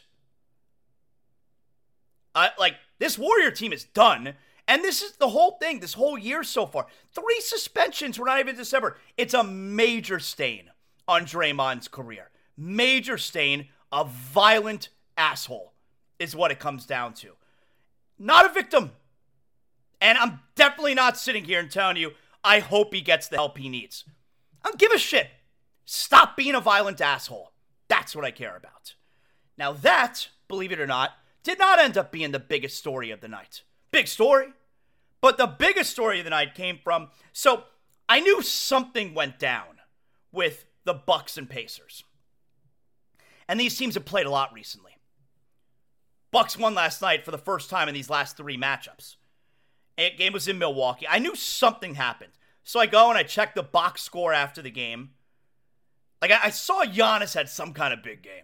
Uh, 2.36 2.50
like, 2.60 2.76
this 3.00 3.18
Warrior 3.18 3.52
team 3.52 3.72
is 3.72 3.86
done. 3.86 4.34
And 4.68 4.84
this 4.84 5.02
is 5.02 5.14
the 5.14 5.30
whole 5.30 5.52
thing, 5.52 5.80
this 5.80 5.94
whole 5.94 6.18
year 6.18 6.44
so 6.44 6.66
far. 6.66 6.88
Three 7.14 7.40
suspensions, 7.40 8.20
we're 8.20 8.26
not 8.26 8.40
even 8.40 8.58
December. 8.58 8.98
It's 9.16 9.34
a 9.34 9.44
major 9.44 10.20
stain 10.20 10.70
on 11.08 11.26
Draymond's 11.26 11.88
career. 11.88 12.30
Major 12.58 13.18
stain, 13.18 13.70
a 13.92 14.04
violent 14.04 14.90
asshole 15.16 15.75
is 16.20 16.36
what 16.36 16.52
it 16.52 16.60
comes 16.60 16.86
down 16.86 17.14
to. 17.16 17.32
Not 18.18 18.46
a 18.46 18.54
victim. 18.54 18.92
And 20.02 20.18
I'm 20.18 20.40
definitely 20.56 20.94
not 20.94 21.18
sitting 21.18 21.46
here 21.46 21.60
and 21.60 21.72
telling 21.72 21.98
you, 21.98 22.12
I 22.44 22.60
hope 22.60 22.94
he 22.94 23.02
gets 23.02 23.28
the 23.28 23.38
help 23.38 23.58
he 23.58 23.70
needs. 23.70 24.06
I 24.64 24.70
don't 24.70 24.80
give 24.80 24.92
a 24.92 24.98
shit. 24.98 25.30
Stop 25.86 26.38
being 26.38 26.56
a 26.56 26.62
violent 26.62 27.02
asshole. 27.02 27.52
That's 27.88 28.16
what 28.16 28.26
I 28.26 28.32
care 28.32 28.56
about. 28.56 28.96
Now, 29.58 29.72
that, 29.74 30.30
believe 30.48 30.72
it 30.72 30.80
or 30.80 30.88
not, 30.88 31.12
did 31.44 31.60
not 31.60 31.80
end 31.80 31.98
up 31.98 32.12
being 32.12 32.32
the 32.32 32.40
biggest 32.40 32.78
story 32.78 33.12
of 33.12 33.22
the 33.22 33.28
night. 33.28 33.64
Big 33.92 34.08
story. 34.08 34.48
But 35.22 35.38
the 35.38 35.48
biggest 35.48 35.92
story 35.92 36.20
of 36.20 36.24
the 36.24 36.32
night 36.32 36.56
came 36.56 36.80
from 36.84 37.10
so 37.34 37.64
I 38.08 38.20
knew 38.20 38.42
something 38.42 39.14
went 39.14 39.40
down 39.40 39.80
with 40.32 40.66
the 40.84 40.94
Bucks 40.94 41.38
and 41.38 41.50
Pacers. 41.50 42.04
And 43.48 43.60
these 43.60 43.78
teams 43.78 43.96
have 43.96 44.06
played 44.06 44.26
a 44.26 44.32
lot 44.32 44.54
recently. 44.54 44.95
Bucks 46.36 46.60
won 46.60 46.76
last 46.76 47.02
night 47.02 47.24
for 47.24 47.32
the 47.32 47.38
first 47.38 47.70
time 47.70 47.88
in 47.88 47.94
these 47.94 48.10
last 48.10 48.36
three 48.36 48.58
matchups. 48.58 49.16
Game 50.18 50.34
was 50.34 50.50
in 50.50 50.58
Milwaukee. 50.58 51.08
I 51.10 51.18
knew 51.18 51.34
something 51.34 51.96
happened. 51.96 52.34
So 52.62 52.78
I 52.78 52.88
go 52.88 53.08
and 53.08 53.18
I 53.18 53.24
check 53.24 53.56
the 53.56 53.64
box 53.64 54.02
score 54.02 54.34
after 54.34 54.62
the 54.62 54.70
game. 54.70 55.12
Like 56.22 56.32
I, 56.32 56.48
I 56.48 56.50
saw 56.50 56.84
Giannis 56.84 57.36
had 57.36 57.48
some 57.48 57.72
kind 57.72 57.94
of 57.94 58.04
big 58.04 58.22
game. 58.22 58.44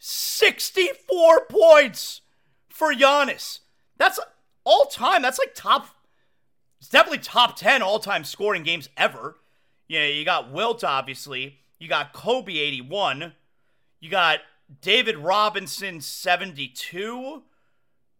64 0.00 1.46
points 1.48 2.22
for 2.68 2.92
Giannis. 2.92 3.60
That's 3.96 4.18
all 4.64 4.86
time. 4.86 5.22
That's 5.22 5.38
like 5.38 5.54
top 5.54 5.86
it's 6.80 6.88
definitely 6.88 7.18
top 7.18 7.54
10 7.54 7.82
all-time 7.82 8.24
scoring 8.24 8.64
games 8.64 8.88
ever. 8.96 9.36
Yeah, 9.86 10.06
you 10.06 10.24
got 10.24 10.50
Wilt 10.50 10.82
obviously. 10.82 11.60
You 11.78 11.86
got 11.86 12.12
Kobe 12.12 12.54
81. 12.54 13.34
You 14.00 14.10
got 14.10 14.40
David 14.80 15.18
Robinson 15.18 16.00
72. 16.00 17.42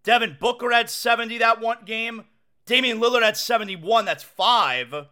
Devin 0.03 0.37
Booker 0.41 0.71
had 0.71 0.91
70 0.91 1.39
that 1.39 1.61
one 1.61 1.79
game. 1.85 2.25
Damian 2.67 2.99
Lillard 2.99 3.23
had 3.23 3.37
71. 3.37 4.05
That's 4.05 4.23
five. 4.23 4.93
Uh, 4.95 5.07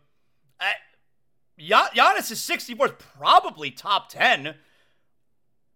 Giannis 1.59 2.31
is 2.31 2.41
64 2.41 2.87
is 2.87 2.93
probably 2.99 3.71
top 3.71 4.09
10. 4.09 4.55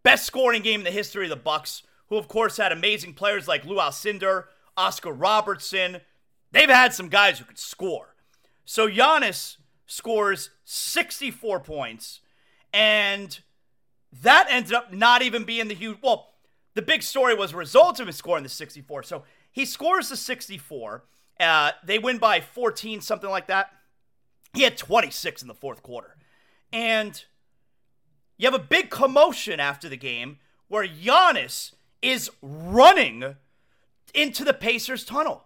Best 0.03 0.25
scoring 0.25 0.63
game 0.63 0.81
in 0.81 0.85
the 0.85 0.91
history 0.91 1.25
of 1.25 1.31
the 1.31 1.37
Bucks, 1.37 1.83
who 2.09 2.17
of 2.17 2.29
course 2.29 2.57
had 2.57 2.73
amazing 2.73 3.15
players 3.15 3.47
like 3.47 3.65
Lou 3.65 3.77
Alcindor, 3.77 4.45
Oscar 4.77 5.13
Robertson. 5.13 6.01
They've 6.51 6.69
had 6.69 6.93
some 6.93 7.09
guys 7.09 7.39
who 7.39 7.45
could 7.45 7.59
score. 7.59 8.15
So 8.65 8.89
Giannis 8.89 9.57
scores 9.87 10.51
64 10.65 11.61
points, 11.61 12.21
and 12.73 13.41
that 14.21 14.47
ended 14.51 14.75
up 14.75 14.93
not 14.93 15.23
even 15.23 15.45
being 15.45 15.69
the 15.69 15.75
huge. 15.75 15.99
Well, 16.03 16.29
the 16.75 16.83
big 16.83 17.03
story 17.03 17.35
was 17.35 17.53
a 17.53 17.57
result 17.57 18.01
of 18.01 18.07
him 18.07 18.13
scoring 18.13 18.43
the 18.43 18.49
64. 18.49 19.03
So 19.05 19.25
he 19.51 19.65
scores 19.65 20.09
the 20.09 20.17
64. 20.17 21.05
Uh, 21.41 21.73
they 21.85 21.99
win 21.99 22.19
by 22.19 22.41
14, 22.41 23.01
something 23.01 23.31
like 23.31 23.47
that. 23.47 23.71
He 24.55 24.63
had 24.63 24.77
26 24.77 25.43
in 25.43 25.49
the 25.49 25.55
fourth 25.55 25.83
quarter. 25.83 26.17
And 26.73 27.25
you 28.37 28.47
have 28.47 28.59
a 28.59 28.65
big 28.65 28.91
commotion 28.91 29.61
after 29.61 29.89
the 29.89 29.97
game 29.97 30.39
where 30.69 30.87
Giannis 30.87 31.73
is 32.01 32.31
running 32.41 33.37
into 34.15 34.45
the 34.45 34.55
Pacers 34.55 35.05
tunnel. 35.05 35.45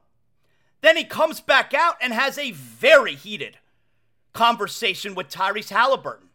Then 0.81 0.97
he 0.97 1.05
comes 1.05 1.41
back 1.41 1.75
out 1.75 1.97
and 2.01 2.13
has 2.13 2.39
a 2.39 2.53
very 2.53 3.15
heated 3.15 3.59
conversation 4.33 5.15
with 5.15 5.29
Tyrese 5.29 5.71
Halliburton. 5.71 6.26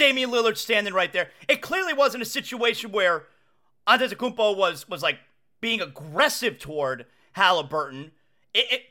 Damian 0.00 0.30
Lillard 0.30 0.56
standing 0.56 0.94
right 0.94 1.12
there. 1.12 1.28
It 1.46 1.60
clearly 1.60 1.92
wasn't 1.92 2.22
a 2.22 2.26
situation 2.26 2.90
where 2.90 3.26
Antetokounmpo 3.86 4.56
was 4.56 4.88
was 4.88 5.02
like 5.02 5.18
being 5.60 5.82
aggressive 5.82 6.58
toward 6.58 7.04
Halliburton. 7.32 8.12
It, 8.54 8.66
it, 8.72 8.82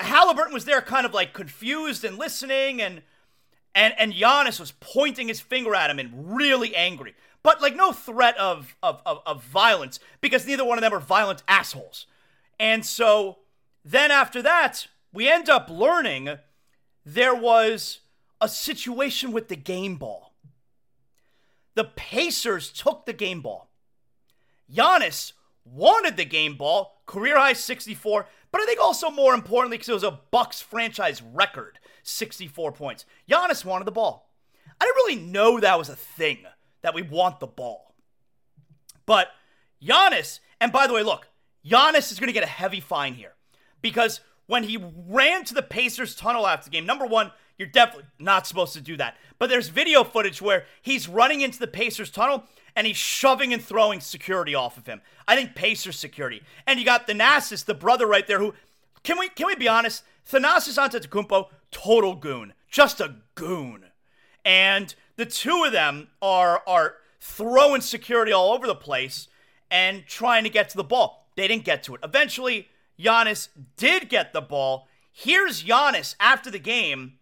Halliburton 0.00 0.52
was 0.52 0.64
there, 0.64 0.80
kind 0.80 1.06
of 1.06 1.14
like 1.14 1.34
confused 1.34 2.04
and 2.04 2.18
listening, 2.18 2.82
and 2.82 3.02
and 3.76 3.94
and 3.96 4.12
Giannis 4.12 4.58
was 4.58 4.72
pointing 4.80 5.28
his 5.28 5.40
finger 5.40 5.72
at 5.72 5.88
him 5.88 6.00
and 6.00 6.36
really 6.36 6.74
angry, 6.74 7.14
but 7.44 7.62
like 7.62 7.76
no 7.76 7.92
threat 7.92 8.36
of 8.36 8.74
of 8.82 9.00
of, 9.06 9.20
of 9.24 9.44
violence 9.44 10.00
because 10.20 10.48
neither 10.48 10.64
one 10.64 10.78
of 10.78 10.82
them 10.82 10.92
are 10.92 11.00
violent 11.00 11.44
assholes. 11.46 12.06
And 12.58 12.84
so 12.84 13.38
then 13.84 14.10
after 14.10 14.42
that, 14.42 14.88
we 15.12 15.30
end 15.30 15.48
up 15.48 15.70
learning 15.70 16.38
there 17.06 17.36
was 17.36 18.00
a 18.44 18.48
situation 18.48 19.32
with 19.32 19.48
the 19.48 19.56
game 19.56 19.96
ball. 19.96 20.34
The 21.74 21.84
Pacers 21.84 22.70
took 22.70 23.06
the 23.06 23.14
game 23.14 23.40
ball. 23.40 23.70
Giannis 24.70 25.32
wanted 25.64 26.18
the 26.18 26.26
game 26.26 26.56
ball, 26.56 27.00
career 27.06 27.38
high 27.38 27.54
64, 27.54 28.26
but 28.52 28.60
I 28.60 28.66
think 28.66 28.80
also 28.80 29.10
more 29.10 29.32
importantly 29.32 29.78
because 29.78 29.88
it 29.88 29.94
was 29.94 30.04
a 30.04 30.20
Bucks 30.30 30.60
franchise 30.60 31.22
record, 31.22 31.78
64 32.02 32.72
points. 32.72 33.06
Giannis 33.28 33.64
wanted 33.64 33.86
the 33.86 33.92
ball. 33.92 34.30
I 34.78 34.84
didn't 34.84 34.96
really 34.96 35.32
know 35.32 35.58
that 35.58 35.78
was 35.78 35.88
a 35.88 35.96
thing 35.96 36.44
that 36.82 36.94
we 36.94 37.00
want 37.00 37.40
the 37.40 37.46
ball. 37.46 37.94
But 39.06 39.28
Giannis, 39.82 40.40
and 40.60 40.70
by 40.70 40.86
the 40.86 40.92
way, 40.92 41.02
look, 41.02 41.28
Giannis 41.64 42.12
is 42.12 42.20
going 42.20 42.28
to 42.28 42.34
get 42.34 42.44
a 42.44 42.46
heavy 42.46 42.80
fine 42.80 43.14
here 43.14 43.34
because 43.80 44.20
when 44.46 44.64
he 44.64 44.78
ran 45.08 45.44
to 45.44 45.54
the 45.54 45.62
Pacers 45.62 46.14
tunnel 46.14 46.46
after 46.46 46.64
the 46.64 46.70
game. 46.70 46.86
Number 46.86 47.06
one, 47.06 47.32
you're 47.58 47.68
definitely 47.68 48.06
not 48.18 48.46
supposed 48.46 48.72
to 48.74 48.80
do 48.80 48.96
that. 48.96 49.16
But 49.38 49.48
there's 49.48 49.68
video 49.68 50.04
footage 50.04 50.42
where 50.42 50.64
he's 50.82 51.08
running 51.08 51.40
into 51.40 51.58
the 51.58 51.66
Pacers 51.66 52.10
tunnel 52.10 52.44
and 52.76 52.86
he's 52.86 52.96
shoving 52.96 53.52
and 53.52 53.62
throwing 53.62 54.00
security 54.00 54.54
off 54.54 54.76
of 54.76 54.86
him. 54.86 55.00
I 55.28 55.36
think 55.36 55.54
Pacers 55.54 55.98
security. 55.98 56.42
And 56.66 56.78
you 56.78 56.84
got 56.84 57.06
Thanasis, 57.06 57.64
the 57.64 57.74
brother 57.74 58.06
right 58.06 58.26
there, 58.26 58.38
who 58.38 58.54
can 59.02 59.18
we 59.18 59.28
can 59.28 59.46
we 59.46 59.54
be 59.54 59.68
honest? 59.68 60.02
Thanasis 60.28 60.78
Antetokounmpo, 60.78 61.48
total 61.70 62.14
goon, 62.14 62.54
just 62.68 63.00
a 63.00 63.16
goon. 63.34 63.86
And 64.44 64.94
the 65.16 65.26
two 65.26 65.64
of 65.64 65.72
them 65.72 66.08
are 66.20 66.62
are 66.66 66.96
throwing 67.20 67.80
security 67.80 68.32
all 68.32 68.52
over 68.52 68.66
the 68.66 68.74
place 68.74 69.28
and 69.70 70.06
trying 70.06 70.44
to 70.44 70.50
get 70.50 70.68
to 70.70 70.76
the 70.76 70.84
ball. 70.84 71.28
They 71.36 71.48
didn't 71.48 71.64
get 71.64 71.82
to 71.84 71.94
it. 71.94 72.00
Eventually, 72.04 72.68
Giannis 72.98 73.48
did 73.76 74.08
get 74.08 74.32
the 74.32 74.40
ball. 74.40 74.88
Here's 75.12 75.64
Giannis 75.64 76.14
after 76.20 76.50
the 76.50 76.58
game. 76.58 77.14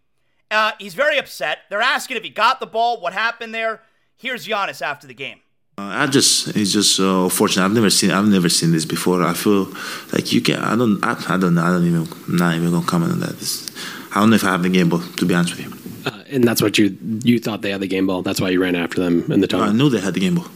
Uh, 0.52 0.73
he's 0.78 0.94
very 0.94 1.18
upset. 1.18 1.61
They're 1.71 1.80
asking 1.80 2.18
if 2.18 2.23
he 2.23 2.28
got 2.28 2.61
the 2.61 2.66
ball, 2.66 3.00
what 3.00 3.12
happened 3.14 3.54
there. 3.54 3.80
Here's 4.16 4.47
Giannis 4.47 4.82
after 4.82 5.06
the 5.06 5.14
game. 5.14 5.40
Uh, 5.78 5.82
I 5.82 6.06
just 6.06 6.49
it's 6.49 6.73
just 6.73 7.00
uh, 7.00 7.28
fortunate. 7.30 7.64
I've 7.64 7.73
never 7.73 7.88
seen 7.88 8.11
I've 8.11 8.28
never 8.28 8.50
seen 8.50 8.73
this 8.73 8.85
before. 8.85 9.23
I 9.23 9.32
feel 9.32 9.73
like 10.12 10.30
you 10.32 10.42
can. 10.42 10.56
I 10.61 10.76
don't. 10.76 11.02
I, 11.02 11.16
I 11.35 11.38
don't 11.38 11.54
know. 11.54 11.62
I 11.62 11.71
don't 11.71 11.87
even. 11.87 12.06
I'm 12.28 12.37
not 12.37 12.54
even 12.54 12.71
gonna 12.71 12.87
comment 12.87 13.12
on 13.12 13.21
that. 13.21 13.30
It's, 13.30 13.71
I 14.14 14.21
don't 14.21 14.28
know 14.28 14.37
if 14.37 14.44
I 14.44 14.50
have 14.50 14.62
the 14.62 14.68
game 14.68 14.90
ball. 14.90 15.00
To 15.00 15.25
be 15.25 15.35
honest 15.35 15.56
with 15.56 15.64
you. 15.64 15.73
Uh, 16.04 16.23
and 16.30 16.44
that's 16.44 16.61
what 16.61 16.76
you 16.76 16.99
you 17.25 17.40
thought 17.40 17.62
they 17.62 17.71
had 17.71 17.80
the 17.80 17.88
game 17.88 18.06
ball. 18.06 18.23
That's 18.23 18.40
why 18.40 18.50
you 18.50 18.61
ran 18.61 18.76
after 18.76 19.00
them 19.02 19.32
in 19.32 19.40
the 19.40 19.47
tunnel. 19.47 19.71
I 19.71 19.73
knew 19.73 19.88
they 19.88 20.00
had 20.00 20.12
the 20.12 20.21
game 20.21 20.35
ball. 20.35 20.49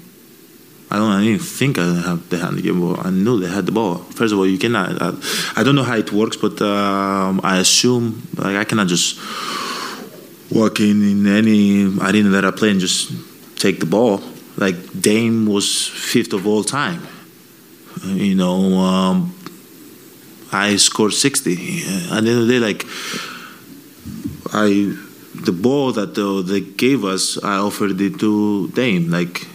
I 0.90 0.96
don't. 0.98 1.10
I 1.10 1.24
didn't 1.24 1.40
think 1.40 1.78
I 1.78 1.86
have 2.02 2.28
they 2.28 2.36
had 2.36 2.52
the 2.52 2.62
game 2.62 2.80
ball. 2.80 3.00
I 3.00 3.08
knew 3.08 3.40
they 3.40 3.48
had 3.48 3.64
the 3.64 3.72
ball. 3.72 3.96
First 4.18 4.34
of 4.34 4.38
all, 4.38 4.46
you 4.46 4.58
cannot. 4.58 5.00
I, 5.00 5.14
I 5.56 5.62
don't 5.64 5.74
know 5.74 5.82
how 5.82 5.96
it 5.96 6.12
works, 6.12 6.36
but 6.36 6.60
um, 6.60 7.40
I 7.42 7.58
assume 7.58 8.28
like 8.36 8.56
I 8.56 8.64
cannot 8.64 8.88
just 8.88 9.18
walk 10.50 10.80
in 10.80 11.26
any 11.26 11.84
arena 11.84 12.30
that 12.30 12.44
I 12.44 12.50
play 12.50 12.70
and 12.70 12.80
just 12.80 13.12
take 13.58 13.80
the 13.80 13.86
ball. 13.86 14.22
Like 14.56 14.76
Dame 15.00 15.46
was 15.46 15.86
fifth 15.86 16.32
of 16.32 16.46
all 16.46 16.64
time. 16.64 17.06
You 18.04 18.34
know, 18.34 18.74
um, 18.78 19.34
I 20.52 20.76
scored 20.76 21.12
sixty. 21.12 21.82
At 22.12 22.24
the 22.24 22.30
end 22.30 22.40
of 22.40 22.46
the 22.46 22.52
day, 22.52 22.58
like 22.58 22.84
I, 24.54 24.94
the 25.34 25.52
ball 25.52 25.92
that 25.92 26.14
they 26.46 26.60
gave 26.60 27.04
us, 27.04 27.42
I 27.42 27.56
offered 27.56 28.00
it 28.00 28.18
to 28.20 28.68
Dame. 28.68 29.10
Like 29.10 29.46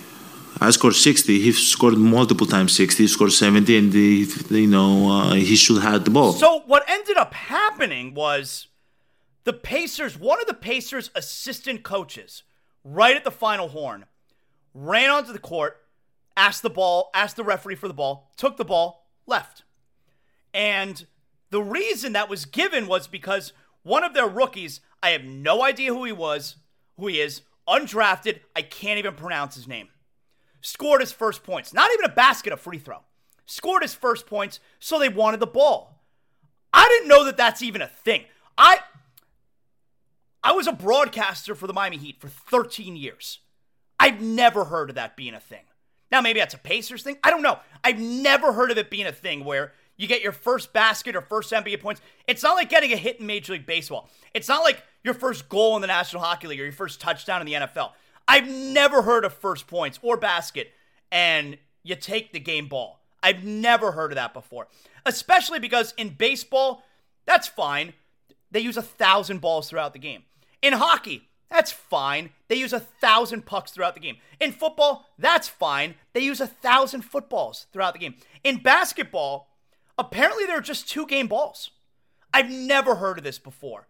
I 0.60 0.70
scored 0.70 0.96
60. 0.96 1.40
He 1.40 1.52
scored 1.54 1.98
multiple 1.98 2.46
times 2.46 2.74
60. 2.74 3.04
He 3.04 3.08
scored 3.08 3.32
70, 3.32 3.78
and 3.78 3.92
the, 3.92 4.28
you 4.52 4.68
know 4.68 5.10
uh, 5.10 5.34
he 5.34 5.56
should 5.56 5.82
have 5.82 6.06
the 6.06 6.12
ball. 6.12 6.34
So 6.34 6.60
what 6.68 6.84
ended 6.88 7.18
up 7.18 7.34
happening 7.34 8.14
was 8.14 8.68
the 9.44 9.54
Pacers, 9.54 10.18
one 10.18 10.40
of 10.40 10.48
the 10.48 10.54
Pacers' 10.54 11.12
assistant 11.16 11.84
coaches, 11.84 12.44
right 12.84 13.16
at 13.16 13.24
the 13.24 13.32
final 13.32 13.70
horn, 13.70 14.06
ran 14.74 15.10
onto 15.10 15.34
the 15.34 15.40
court, 15.40 15.82
asked 16.38 16.62
the 16.62 16.70
ball, 16.70 17.10
asked 17.14 17.36
the 17.36 17.44
referee 17.44 17.76
for 17.76 17.88
the 17.88 17.94
ball, 17.94 18.32
took 18.38 18.58
the 18.58 18.66
ball, 18.66 19.08
left. 19.26 19.64
And 20.54 21.06
the 21.50 21.62
reason 21.62 22.14
that 22.14 22.30
was 22.30 22.46
given 22.46 22.88
was 22.88 23.08
because 23.08 23.54
one 23.84 24.04
of 24.04 24.14
their 24.14 24.28
rookies, 24.28 24.82
I 25.02 25.10
have 25.10 25.24
no 25.24 25.64
idea 25.64 25.94
who 25.94 26.04
he 26.04 26.12
was, 26.12 26.58
who 26.98 27.08
he 27.08 27.20
is, 27.20 27.42
undrafted, 27.68 28.40
I 28.56 28.62
can't 28.62 29.00
even 29.00 29.16
pronounce 29.16 29.56
his 29.56 29.68
name 29.68 29.90
scored 30.62 31.02
his 31.02 31.12
first 31.12 31.44
points. 31.44 31.74
Not 31.74 31.92
even 31.94 32.06
a 32.06 32.14
basket, 32.14 32.54
a 32.54 32.58
free 32.58 32.78
throw. 32.78 33.00
Scored 33.46 33.82
his 33.82 33.94
first 33.94 34.28
points, 34.28 34.60
so 34.80 34.98
they 34.98 35.10
wanted 35.10 35.40
the 35.40 35.48
ball. 35.48 36.00
I 36.74 36.88
didn't 36.88 37.10
know 37.10 37.26
that 37.26 37.38
that's 37.38 37.62
even 37.62 37.82
a 37.82 37.88
thing. 37.88 38.24
I 38.58 38.80
I 40.44 40.54
was 40.54 40.68
a 40.68 40.74
broadcaster 40.74 41.56
for 41.56 41.68
the 41.68 41.74
Miami 41.74 41.98
Heat 41.98 42.20
for 42.20 42.28
13 42.28 42.96
years. 42.96 43.40
I've 44.00 44.22
never 44.22 44.66
heard 44.66 44.90
of 44.90 44.96
that 44.96 45.16
being 45.16 45.36
a 45.36 45.40
thing. 45.40 45.64
Now 46.12 46.22
maybe 46.22 46.40
that's 46.40 46.56
a 46.56 46.60
Pacers 46.60 47.04
thing. 47.04 47.18
I 47.24 47.30
don't 47.30 47.44
know. 47.44 47.60
I've 47.84 48.00
never 48.00 48.52
heard 48.54 48.72
of 48.72 48.78
it 48.78 48.90
being 48.90 49.06
a 49.06 49.12
thing 49.12 49.46
where 49.46 49.74
you 49.98 50.08
get 50.08 50.24
your 50.24 50.32
first 50.32 50.74
basket 50.74 51.16
or 51.16 51.22
first 51.22 51.52
NBA 51.52 51.80
points. 51.80 52.02
It's 52.28 52.42
not 52.42 52.56
like 52.56 52.70
getting 52.70 52.92
a 52.92 52.98
hit 52.98 53.20
in 53.20 53.28
Major 53.28 53.54
League 53.54 53.68
Baseball. 53.68 54.10
It's 54.34 54.48
not 54.48 54.64
like 54.64 54.84
your 55.04 55.14
first 55.14 55.48
goal 55.48 55.76
in 55.76 55.82
the 55.82 55.88
National 55.88 56.24
Hockey 56.24 56.48
League 56.48 56.60
or 56.60 56.64
your 56.64 56.74
first 56.74 57.00
touchdown 57.00 57.42
in 57.42 57.48
the 57.48 57.54
NFL. 57.54 57.92
I've 58.28 58.48
never 58.48 59.04
heard 59.04 59.26
of 59.26 59.34
first 59.34 59.68
points 59.68 60.00
or 60.02 60.18
basket 60.18 60.72
and 61.12 61.58
you 61.84 61.96
take 61.96 62.34
the 62.34 62.40
game 62.40 62.68
ball. 62.68 63.02
I've 63.22 63.44
never 63.44 63.92
heard 63.92 64.12
of 64.12 64.16
that 64.16 64.34
before. 64.34 64.68
Especially 65.06 65.60
because 65.60 65.94
in 65.98 66.10
baseball, 66.10 66.84
that's 67.26 67.48
fine. 67.48 67.94
They 68.50 68.60
use 68.60 68.78
a 68.78 68.82
thousand 68.82 69.40
balls 69.40 69.70
throughout 69.70 69.94
the 69.94 70.00
game. 70.00 70.24
In 70.62 70.74
hockey, 70.74 71.28
that's 71.50 71.72
fine. 71.72 72.30
They 72.48 72.56
use 72.56 72.74
a 72.74 72.80
thousand 72.80 73.46
pucks 73.46 73.72
throughout 73.72 73.94
the 73.94 74.00
game. 74.00 74.18
In 74.40 74.52
football, 74.52 75.06
that's 75.18 75.48
fine. 75.48 75.96
They 76.14 76.22
use 76.22 76.40
a 76.40 76.48
thousand 76.48 77.02
footballs 77.02 77.68
throughout 77.74 77.94
the 77.94 78.00
game. 78.00 78.16
In 78.44 78.62
basketball, 78.62 79.50
apparently 79.98 80.46
there 80.46 80.58
are 80.58 80.62
just 80.62 80.90
two 80.90 81.06
game 81.06 81.28
balls. 81.28 81.72
I've 82.34 82.50
never 82.50 82.96
heard 82.96 83.18
of 83.18 83.24
this 83.24 83.40
before. 83.40 83.88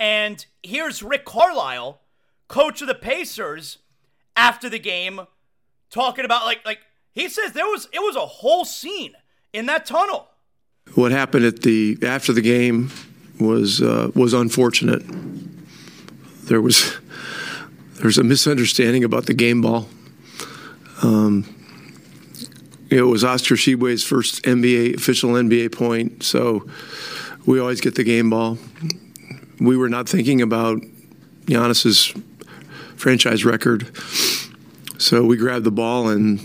And 0.00 0.44
here's 0.62 1.02
Rick 1.02 1.24
Carlisle, 1.24 2.00
coach 2.48 2.82
of 2.82 2.88
the 2.88 2.94
Pacers, 2.94 3.78
after 4.36 4.68
the 4.68 4.80
game 4.80 5.20
talking 5.90 6.24
about 6.24 6.44
like 6.44 6.60
like 6.64 6.80
he 7.12 7.28
says 7.28 7.52
there 7.52 7.66
was 7.66 7.88
it 7.92 8.00
was 8.00 8.16
a 8.16 8.26
whole 8.26 8.64
scene 8.64 9.14
in 9.52 9.66
that 9.66 9.86
tunnel. 9.86 10.28
What 10.94 11.12
happened 11.12 11.44
at 11.44 11.62
the 11.62 11.96
after 12.02 12.32
the 12.32 12.42
game 12.42 12.90
was 13.38 13.80
uh, 13.80 14.10
was 14.14 14.32
unfortunate. 14.32 15.02
There 16.46 16.60
was 16.60 16.96
there 17.94 18.04
was 18.04 18.18
a 18.18 18.24
misunderstanding 18.24 19.04
about 19.04 19.26
the 19.26 19.34
game 19.34 19.62
ball. 19.62 19.88
Um, 21.02 21.44
it 22.90 23.02
was 23.02 23.24
Oscar 23.24 23.54
Tshiebwe's 23.54 24.04
first 24.04 24.42
NBA 24.44 24.96
official 24.96 25.30
NBA 25.30 25.72
point, 25.72 26.22
so 26.22 26.68
we 27.46 27.58
always 27.58 27.80
get 27.80 27.94
the 27.94 28.04
game 28.04 28.30
ball. 28.30 28.58
We 29.58 29.76
were 29.76 29.88
not 29.88 30.08
thinking 30.08 30.42
about 30.42 30.82
Giannis's 31.46 32.12
franchise 32.96 33.44
record. 33.44 33.90
So 34.98 35.24
we 35.24 35.36
grabbed 35.36 35.64
the 35.64 35.70
ball, 35.70 36.08
and 36.08 36.40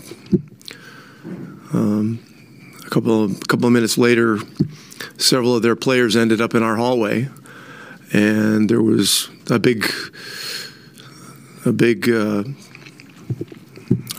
um, 1.72 2.18
a 2.84 2.90
couple 2.90 3.24
of, 3.24 3.36
a 3.36 3.44
couple 3.46 3.66
of 3.66 3.72
minutes 3.72 3.96
later, 3.96 4.38
several 5.18 5.56
of 5.56 5.62
their 5.62 5.76
players 5.76 6.16
ended 6.16 6.40
up 6.40 6.54
in 6.54 6.62
our 6.62 6.76
hallway, 6.76 7.28
and 8.12 8.68
there 8.68 8.82
was 8.82 9.28
a 9.48 9.58
big, 9.58 9.90
a 11.64 11.72
big. 11.72 12.08
Uh, 12.08 12.44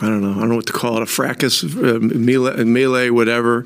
I 0.00 0.06
don't 0.06 0.20
know. 0.20 0.32
I 0.32 0.40
don't 0.40 0.48
know 0.48 0.56
what 0.56 0.66
to 0.66 0.72
call 0.72 0.96
it. 0.96 1.02
A 1.02 1.06
fracas, 1.06 1.62
uh, 1.62 1.98
melee, 2.00 2.64
melee, 2.64 3.10
whatever. 3.10 3.64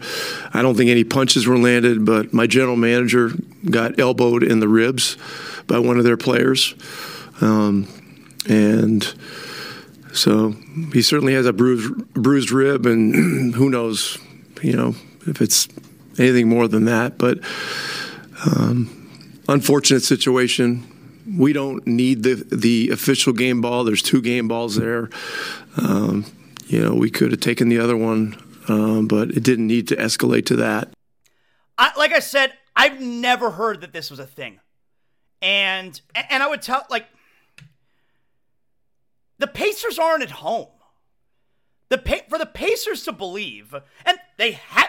I 0.52 0.60
don't 0.60 0.76
think 0.76 0.90
any 0.90 1.02
punches 1.02 1.46
were 1.46 1.56
landed, 1.56 2.04
but 2.04 2.34
my 2.34 2.46
general 2.46 2.76
manager 2.76 3.32
got 3.70 3.98
elbowed 3.98 4.42
in 4.42 4.60
the 4.60 4.68
ribs 4.68 5.16
by 5.66 5.78
one 5.78 5.96
of 5.96 6.04
their 6.04 6.18
players. 6.18 6.74
Um, 7.40 7.88
and 8.48 9.02
so 10.12 10.52
he 10.92 11.00
certainly 11.02 11.34
has 11.34 11.46
a 11.46 11.52
bruised 11.52 12.12
bruised 12.12 12.50
rib, 12.50 12.86
and 12.86 13.54
who 13.54 13.70
knows, 13.70 14.18
you 14.62 14.74
know, 14.74 14.94
if 15.26 15.40
it's 15.40 15.68
anything 16.18 16.48
more 16.48 16.68
than 16.68 16.84
that. 16.84 17.18
But 17.18 17.40
um, 18.44 18.95
unfortunate 19.48 20.02
situation. 20.02 20.92
We 21.38 21.52
don't 21.52 21.86
need 21.86 22.22
the 22.22 22.34
the 22.34 22.90
official 22.90 23.32
game 23.32 23.60
ball. 23.60 23.84
There's 23.84 24.02
two 24.02 24.22
game 24.22 24.48
balls 24.48 24.76
there. 24.76 25.10
Um, 25.76 26.24
you 26.66 26.82
know, 26.82 26.94
we 26.94 27.10
could 27.10 27.32
have 27.32 27.40
taken 27.40 27.68
the 27.68 27.78
other 27.78 27.96
one, 27.96 28.36
um, 28.68 29.08
but 29.08 29.30
it 29.30 29.42
didn't 29.42 29.66
need 29.66 29.88
to 29.88 29.96
escalate 29.96 30.46
to 30.46 30.56
that. 30.56 30.88
I, 31.78 31.92
like 31.96 32.12
I 32.12 32.20
said, 32.20 32.52
I've 32.74 33.00
never 33.00 33.50
heard 33.50 33.80
that 33.82 33.92
this 33.92 34.10
was 34.10 34.18
a 34.18 34.26
thing, 34.26 34.60
and 35.42 36.00
and 36.14 36.42
I 36.42 36.48
would 36.48 36.62
tell 36.62 36.84
like 36.90 37.06
the 39.38 39.46
Pacers 39.46 39.98
aren't 39.98 40.22
at 40.22 40.30
home. 40.30 40.68
The 41.88 41.98
pa- 41.98 42.26
for 42.28 42.38
the 42.38 42.46
Pacers 42.46 43.04
to 43.04 43.12
believe, 43.12 43.74
and 44.04 44.18
they 44.38 44.52
had 44.52 44.88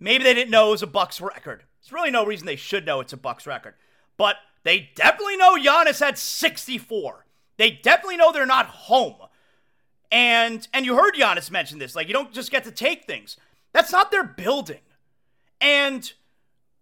maybe 0.00 0.24
they 0.24 0.34
didn't 0.34 0.50
know 0.50 0.68
it 0.68 0.72
was 0.72 0.82
a 0.82 0.86
Bucks 0.86 1.20
record. 1.20 1.64
There's 1.86 1.92
really 1.92 2.10
no 2.10 2.26
reason 2.26 2.46
they 2.46 2.56
should 2.56 2.84
know 2.84 2.98
it's 2.98 3.12
a 3.12 3.16
Bucks 3.16 3.46
record, 3.46 3.74
but 4.16 4.36
they 4.64 4.90
definitely 4.96 5.36
know 5.36 5.56
Giannis 5.56 6.00
had 6.00 6.18
64. 6.18 7.24
They 7.58 7.70
definitely 7.70 8.16
know 8.16 8.32
they're 8.32 8.44
not 8.44 8.66
home. 8.66 9.14
And 10.10 10.66
and 10.72 10.84
you 10.84 10.96
heard 10.96 11.14
Giannis 11.14 11.48
mention 11.48 11.78
this, 11.78 11.94
like 11.94 12.08
you 12.08 12.12
don't 12.12 12.32
just 12.32 12.50
get 12.50 12.64
to 12.64 12.72
take 12.72 13.04
things. 13.04 13.36
That's 13.72 13.92
not 13.92 14.10
their 14.10 14.24
building. 14.24 14.80
And 15.60 16.12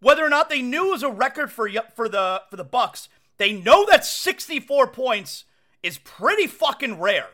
whether 0.01 0.25
or 0.25 0.31
not 0.31 0.49
they 0.49 0.63
knew 0.63 0.89
it 0.89 0.93
was 0.93 1.03
a 1.03 1.11
record 1.11 1.53
for 1.53 1.69
for 1.95 2.09
the 2.09 2.43
for 2.49 2.57
the 2.57 2.65
Bucks, 2.65 3.11
they 3.37 3.53
know 3.53 3.85
that 3.91 4.07
64 4.07 4.87
points 4.87 5.45
is 5.83 5.99
pretty 5.99 6.47
fucking 6.47 6.99
rare. 6.99 7.29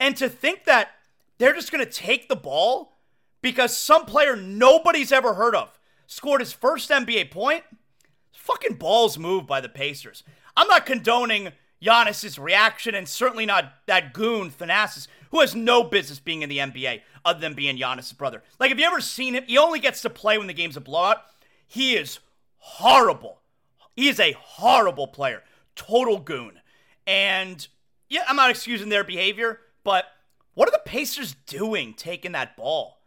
And 0.00 0.16
to 0.16 0.28
think 0.28 0.64
that 0.64 0.90
they're 1.38 1.54
just 1.54 1.70
going 1.70 1.84
to 1.84 1.90
take 1.90 2.28
the 2.28 2.34
ball 2.34 2.96
because 3.42 3.76
some 3.76 4.06
player 4.06 4.34
nobody's 4.34 5.12
ever 5.12 5.34
heard 5.34 5.54
of 5.54 5.78
scored 6.12 6.40
his 6.40 6.52
first 6.52 6.90
NBA 6.90 7.30
point, 7.30 7.64
fucking 8.32 8.76
balls 8.76 9.18
move 9.18 9.46
by 9.46 9.60
the 9.60 9.68
Pacers. 9.68 10.22
I'm 10.56 10.68
not 10.68 10.86
condoning 10.86 11.52
Giannis's 11.82 12.38
reaction 12.38 12.94
and 12.94 13.08
certainly 13.08 13.46
not 13.46 13.72
that 13.86 14.12
goon 14.12 14.50
Thanasis, 14.50 15.08
who 15.30 15.40
has 15.40 15.54
no 15.54 15.82
business 15.82 16.18
being 16.18 16.42
in 16.42 16.48
the 16.48 16.58
NBA 16.58 17.00
other 17.24 17.40
than 17.40 17.54
being 17.54 17.78
Giannis' 17.78 18.16
brother. 18.16 18.42
Like, 18.60 18.68
have 18.68 18.78
you 18.78 18.84
ever 18.84 19.00
seen 19.00 19.34
him? 19.34 19.44
He 19.46 19.56
only 19.56 19.78
gets 19.78 20.02
to 20.02 20.10
play 20.10 20.38
when 20.38 20.46
the 20.46 20.52
game's 20.52 20.76
a 20.76 20.80
blowout. 20.80 21.22
He 21.66 21.94
is 21.94 22.18
horrible. 22.58 23.40
He 23.96 24.08
is 24.08 24.20
a 24.20 24.32
horrible 24.32 25.06
player. 25.06 25.42
Total 25.74 26.18
goon. 26.18 26.60
And 27.06 27.66
yeah, 28.10 28.24
I'm 28.28 28.36
not 28.36 28.50
excusing 28.50 28.90
their 28.90 29.04
behavior, 29.04 29.60
but 29.82 30.04
what 30.54 30.68
are 30.68 30.72
the 30.72 30.82
Pacers 30.84 31.34
doing 31.46 31.94
taking 31.94 32.32
that 32.32 32.56
ball? 32.56 32.98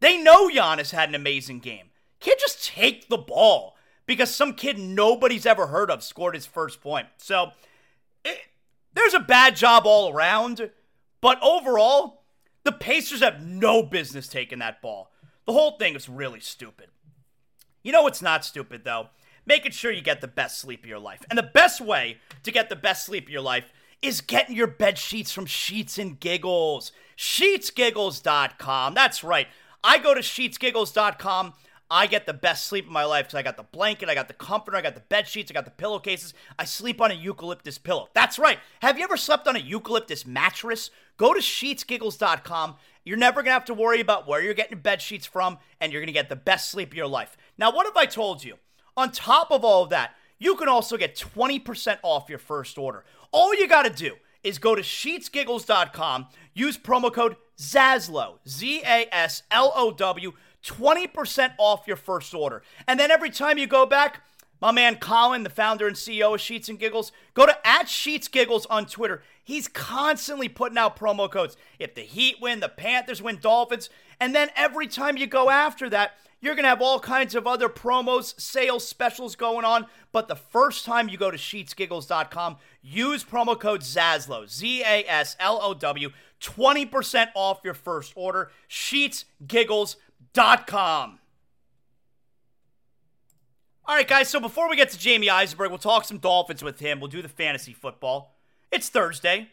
They 0.00 0.18
know 0.18 0.48
Giannis 0.48 0.92
had 0.92 1.08
an 1.08 1.14
amazing 1.14 1.60
game. 1.60 1.90
Can't 2.20 2.40
just 2.40 2.64
take 2.64 3.08
the 3.08 3.18
ball 3.18 3.76
because 4.06 4.34
some 4.34 4.54
kid 4.54 4.78
nobody's 4.78 5.46
ever 5.46 5.66
heard 5.68 5.90
of 5.90 6.02
scored 6.02 6.34
his 6.34 6.46
first 6.46 6.80
point. 6.80 7.08
So 7.18 7.50
it, 8.24 8.38
there's 8.94 9.14
a 9.14 9.20
bad 9.20 9.56
job 9.56 9.84
all 9.86 10.12
around, 10.12 10.70
but 11.20 11.40
overall, 11.42 12.22
the 12.64 12.72
Pacers 12.72 13.20
have 13.20 13.44
no 13.44 13.82
business 13.82 14.28
taking 14.28 14.58
that 14.58 14.82
ball. 14.82 15.12
The 15.46 15.52
whole 15.52 15.78
thing 15.78 15.94
is 15.94 16.08
really 16.08 16.40
stupid. 16.40 16.88
You 17.82 17.92
know 17.92 18.02
what's 18.02 18.22
not 18.22 18.44
stupid 18.44 18.84
though? 18.84 19.08
Making 19.46 19.72
sure 19.72 19.90
you 19.90 20.02
get 20.02 20.20
the 20.20 20.28
best 20.28 20.58
sleep 20.58 20.82
of 20.82 20.88
your 20.88 20.98
life. 20.98 21.20
And 21.30 21.38
the 21.38 21.42
best 21.42 21.80
way 21.80 22.18
to 22.42 22.52
get 22.52 22.68
the 22.68 22.76
best 22.76 23.06
sleep 23.06 23.24
of 23.24 23.30
your 23.30 23.40
life 23.40 23.72
is 24.02 24.20
getting 24.20 24.54
your 24.54 24.66
bed 24.66 24.98
sheets 24.98 25.32
from 25.32 25.46
Sheets 25.46 25.98
and 25.98 26.20
Giggles. 26.20 26.92
SheetsGiggles.com. 27.16 28.94
That's 28.94 29.24
right. 29.24 29.48
I 29.82 29.98
go 29.98 30.14
to 30.14 30.20
SheetsGiggles.com. 30.20 31.54
I 31.90 32.06
get 32.06 32.26
the 32.26 32.34
best 32.34 32.66
sleep 32.66 32.84
of 32.84 32.92
my 32.92 33.04
life 33.04 33.26
because 33.26 33.38
I 33.38 33.42
got 33.42 33.56
the 33.56 33.62
blanket, 33.62 34.10
I 34.10 34.14
got 34.14 34.28
the 34.28 34.34
comforter, 34.34 34.76
I 34.76 34.82
got 34.82 34.94
the 34.94 35.00
bed 35.00 35.26
sheets, 35.26 35.50
I 35.50 35.54
got 35.54 35.64
the 35.64 35.70
pillowcases. 35.70 36.34
I 36.58 36.66
sleep 36.66 37.00
on 37.00 37.10
a 37.10 37.14
eucalyptus 37.14 37.78
pillow. 37.78 38.10
That's 38.12 38.38
right. 38.38 38.58
Have 38.82 38.98
you 38.98 39.04
ever 39.04 39.16
slept 39.16 39.48
on 39.48 39.56
a 39.56 39.60
eucalyptus 39.60 40.26
mattress? 40.26 40.90
Go 41.16 41.32
to 41.32 41.40
sheetsgiggles.com. 41.40 42.76
You're 43.04 43.16
never 43.16 43.36
going 43.36 43.46
to 43.46 43.52
have 43.52 43.64
to 43.66 43.74
worry 43.74 44.00
about 44.00 44.28
where 44.28 44.42
you're 44.42 44.52
getting 44.52 44.78
bed 44.80 45.00
sheets 45.00 45.24
from, 45.24 45.56
and 45.80 45.90
you're 45.90 46.02
going 46.02 46.08
to 46.08 46.12
get 46.12 46.28
the 46.28 46.36
best 46.36 46.70
sleep 46.70 46.90
of 46.90 46.96
your 46.96 47.06
life. 47.06 47.38
Now, 47.56 47.72
what 47.72 47.86
have 47.86 47.96
I 47.96 48.04
told 48.04 48.44
you? 48.44 48.56
On 48.94 49.10
top 49.10 49.50
of 49.50 49.64
all 49.64 49.84
of 49.84 49.90
that, 49.90 50.14
you 50.38 50.56
can 50.56 50.68
also 50.68 50.98
get 50.98 51.16
20% 51.16 51.98
off 52.02 52.28
your 52.28 52.38
first 52.38 52.76
order. 52.76 53.04
All 53.32 53.54
you 53.54 53.66
got 53.66 53.84
to 53.84 53.90
do 53.90 54.16
is 54.42 54.58
go 54.58 54.74
to 54.74 54.82
sheetsgiggles.com, 54.82 56.26
use 56.54 56.78
promo 56.78 57.12
code 57.12 57.36
ZASLOW, 57.58 58.38
Z 58.48 58.82
A 58.84 59.06
S 59.12 59.42
L 59.50 59.72
O 59.74 59.90
W 59.90 60.32
20% 60.64 61.52
off 61.58 61.86
your 61.86 61.96
first 61.96 62.34
order. 62.34 62.62
And 62.86 62.98
then 62.98 63.10
every 63.10 63.30
time 63.30 63.58
you 63.58 63.66
go 63.66 63.86
back, 63.86 64.22
my 64.60 64.72
man 64.72 64.96
Colin, 64.96 65.44
the 65.44 65.50
founder 65.50 65.86
and 65.86 65.96
CEO 65.96 66.34
of 66.34 66.40
Sheets 66.40 66.68
and 66.68 66.78
Giggles, 66.78 67.12
go 67.34 67.46
to 67.46 67.56
at 67.66 67.88
Sheets 67.88 68.28
Giggles 68.28 68.66
on 68.66 68.86
Twitter. 68.86 69.22
He's 69.42 69.68
constantly 69.68 70.48
putting 70.48 70.78
out 70.78 70.98
promo 70.98 71.30
codes. 71.30 71.56
If 71.78 71.94
the 71.94 72.02
Heat 72.02 72.36
win, 72.40 72.60
the 72.60 72.68
Panthers 72.68 73.22
win, 73.22 73.38
Dolphins. 73.40 73.88
And 74.20 74.34
then 74.34 74.50
every 74.56 74.88
time 74.88 75.16
you 75.16 75.26
go 75.26 75.48
after 75.48 75.88
that, 75.90 76.14
you're 76.40 76.54
going 76.54 76.64
to 76.64 76.68
have 76.68 76.80
all 76.80 77.00
kinds 77.00 77.34
of 77.34 77.46
other 77.46 77.68
promos, 77.68 78.40
sales, 78.40 78.86
specials 78.86 79.36
going 79.36 79.64
on. 79.64 79.86
But 80.12 80.28
the 80.28 80.36
first 80.36 80.84
time 80.84 81.08
you 81.08 81.18
go 81.18 81.30
to 81.30 81.36
sheetsgiggles.com, 81.36 82.56
use 82.80 83.24
promo 83.24 83.58
code 83.58 83.80
ZASLOW, 83.80 84.48
Z 84.48 84.82
A 84.82 85.04
S 85.08 85.36
L 85.40 85.58
O 85.62 85.74
W, 85.74 86.10
20% 86.40 87.28
off 87.34 87.60
your 87.64 87.74
first 87.74 88.12
order. 88.14 88.52
Sheetsgiggles.com. 88.68 91.18
All 93.84 93.94
right, 93.94 94.06
guys, 94.06 94.28
so 94.28 94.38
before 94.38 94.68
we 94.68 94.76
get 94.76 94.90
to 94.90 94.98
Jamey 94.98 95.30
Eisenberg, 95.30 95.70
we'll 95.70 95.78
talk 95.78 96.04
some 96.04 96.18
Dolphins 96.18 96.62
with 96.62 96.78
him. 96.78 97.00
We'll 97.00 97.08
do 97.08 97.22
the 97.22 97.28
fantasy 97.28 97.72
football. 97.72 98.36
It's 98.70 98.90
Thursday. 98.90 99.48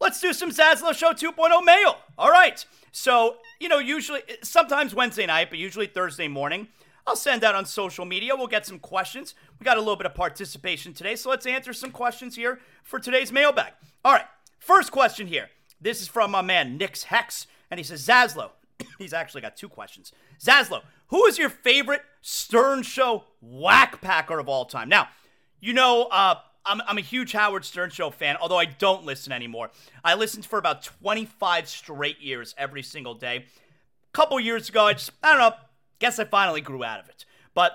Let's 0.00 0.20
do 0.20 0.32
some 0.32 0.50
Zaslow 0.50 0.94
Show 0.94 1.12
2.0 1.12 1.64
mail. 1.64 1.98
All 2.16 2.30
right. 2.30 2.64
So, 2.92 3.36
you 3.60 3.68
know, 3.68 3.78
usually, 3.78 4.22
sometimes 4.42 4.94
Wednesday 4.94 5.26
night, 5.26 5.50
but 5.50 5.58
usually 5.58 5.86
Thursday 5.86 6.28
morning, 6.28 6.68
I'll 7.06 7.16
send 7.16 7.44
out 7.44 7.54
on 7.54 7.64
social 7.64 8.04
media. 8.04 8.36
We'll 8.36 8.46
get 8.46 8.66
some 8.66 8.78
questions. 8.78 9.34
We 9.58 9.64
got 9.64 9.76
a 9.76 9.80
little 9.80 9.96
bit 9.96 10.06
of 10.06 10.14
participation 10.14 10.92
today, 10.92 11.16
so 11.16 11.30
let's 11.30 11.46
answer 11.46 11.72
some 11.72 11.90
questions 11.90 12.36
here 12.36 12.60
for 12.82 12.98
today's 12.98 13.32
mailbag. 13.32 13.72
All 14.04 14.12
right. 14.12 14.26
First 14.58 14.92
question 14.92 15.26
here. 15.26 15.48
This 15.80 16.02
is 16.02 16.08
from 16.08 16.30
my 16.32 16.42
man, 16.42 16.76
Nick's 16.76 17.04
Hex, 17.04 17.46
and 17.70 17.78
he 17.78 17.84
says, 17.84 18.06
Zaslow, 18.06 18.50
He's 18.98 19.12
actually 19.12 19.42
got 19.42 19.56
two 19.56 19.68
questions. 19.68 20.12
Zaslow, 20.40 20.82
who 21.08 21.24
is 21.26 21.38
your 21.38 21.50
favorite 21.50 22.02
Stern 22.20 22.82
Show 22.82 23.24
whack 23.40 24.00
packer 24.00 24.38
of 24.38 24.48
all 24.48 24.64
time? 24.64 24.88
Now, 24.88 25.08
you 25.60 25.72
know, 25.72 26.08
uh, 26.10 26.36
I'm, 26.68 26.82
I'm 26.86 26.98
a 26.98 27.02
huge 27.02 27.32
Howard 27.32 27.64
Stern 27.64 27.90
Show 27.90 28.10
fan, 28.10 28.36
although 28.40 28.58
I 28.58 28.66
don't 28.66 29.04
listen 29.04 29.32
anymore. 29.32 29.70
I 30.04 30.14
listened 30.14 30.46
for 30.46 30.58
about 30.58 30.82
25 30.82 31.68
straight 31.68 32.20
years 32.20 32.54
every 32.58 32.82
single 32.82 33.14
day. 33.14 33.36
A 33.36 34.12
couple 34.12 34.38
years 34.38 34.68
ago, 34.68 34.84
I 34.84 34.92
just, 34.92 35.10
I 35.22 35.32
don't 35.32 35.38
know, 35.38 35.56
guess 35.98 36.18
I 36.18 36.24
finally 36.24 36.60
grew 36.60 36.84
out 36.84 37.00
of 37.00 37.08
it. 37.08 37.24
But 37.54 37.72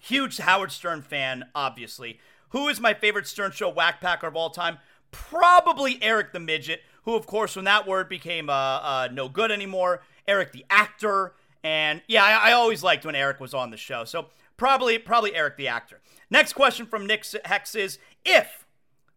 huge 0.00 0.38
Howard 0.38 0.72
Stern 0.72 1.02
fan, 1.02 1.44
obviously. 1.54 2.18
Who 2.50 2.68
is 2.68 2.80
my 2.80 2.94
favorite 2.94 3.26
Stern 3.28 3.52
Show 3.52 3.68
whack 3.68 4.00
packer 4.00 4.26
of 4.26 4.36
all 4.36 4.50
time? 4.50 4.78
Probably 5.12 6.02
Eric 6.02 6.32
the 6.32 6.40
Midget, 6.40 6.82
who, 7.04 7.14
of 7.14 7.26
course, 7.26 7.56
when 7.56 7.64
that 7.64 7.86
word 7.86 8.08
became 8.08 8.50
uh, 8.50 8.52
uh, 8.52 9.08
no 9.12 9.28
good 9.28 9.50
anymore, 9.50 10.02
Eric 10.26 10.52
the 10.52 10.64
actor, 10.68 11.34
and 11.62 12.02
yeah, 12.08 12.24
I, 12.24 12.50
I 12.50 12.52
always 12.52 12.82
liked 12.82 13.04
when 13.04 13.14
Eric 13.14 13.40
was 13.40 13.54
on 13.54 13.70
the 13.70 13.76
show. 13.76 14.04
So 14.04 14.26
probably 14.60 14.98
probably 14.98 15.34
Eric 15.34 15.56
the 15.56 15.66
actor. 15.66 16.02
Next 16.28 16.52
question 16.52 16.84
from 16.84 17.06
Nick 17.06 17.24
Hex 17.46 17.74
is 17.74 17.98
if 18.26 18.66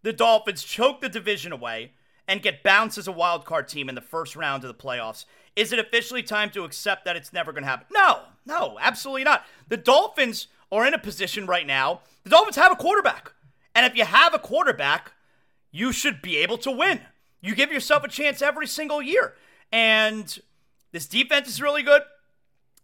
the 0.02 0.14
Dolphins 0.14 0.64
choke 0.64 1.02
the 1.02 1.10
division 1.10 1.52
away 1.52 1.92
and 2.30 2.42
get 2.42 2.64
bounced 2.64 2.98
as 2.98 3.10
a 3.10 3.12
wild 3.12 3.44
card 3.44 3.68
team 3.68 3.90
in 3.90 3.96
the 3.96 4.00
first 4.00 4.38
round 4.38 4.64
of 4.64 4.70
the 4.70 4.74
playoffs, 4.74 5.26
is 5.58 5.74
it 5.74 5.80
officially 5.80 6.24
time 6.24 6.50
to 6.52 6.64
accept 6.64 7.04
that 7.04 7.18
it's 7.18 7.34
never 7.34 7.52
going 7.52 7.66
to 7.66 7.70
happen? 7.70 7.88
No, 7.94 8.22
no, 8.46 8.78
absolutely 8.80 9.26
not. 9.26 9.46
The 9.68 9.76
Dolphins 9.76 10.48
are 10.72 10.88
in 10.88 10.94
a 10.94 10.98
position 10.98 11.46
right 11.46 11.68
now. 11.68 12.00
The 12.24 12.30
Dolphins 12.30 12.56
have 12.56 12.72
a 12.72 12.78
quarterback. 12.78 13.34
And 13.76 13.86
if 13.86 13.98
you 13.98 14.06
have 14.06 14.34
a 14.34 14.40
quarterback, 14.40 15.12
you 15.72 15.92
should 15.92 16.22
be 16.22 16.38
able 16.38 16.58
to 16.60 16.72
win. 16.72 17.02
You 17.42 17.54
give 17.54 17.70
yourself 17.70 18.06
a 18.06 18.08
chance 18.08 18.42
every 18.42 18.66
single 18.66 19.02
year. 19.02 19.34
And 19.74 20.40
this 20.94 21.06
defense 21.06 21.50
is 21.50 21.62
really 21.62 21.84
good. 21.84 22.04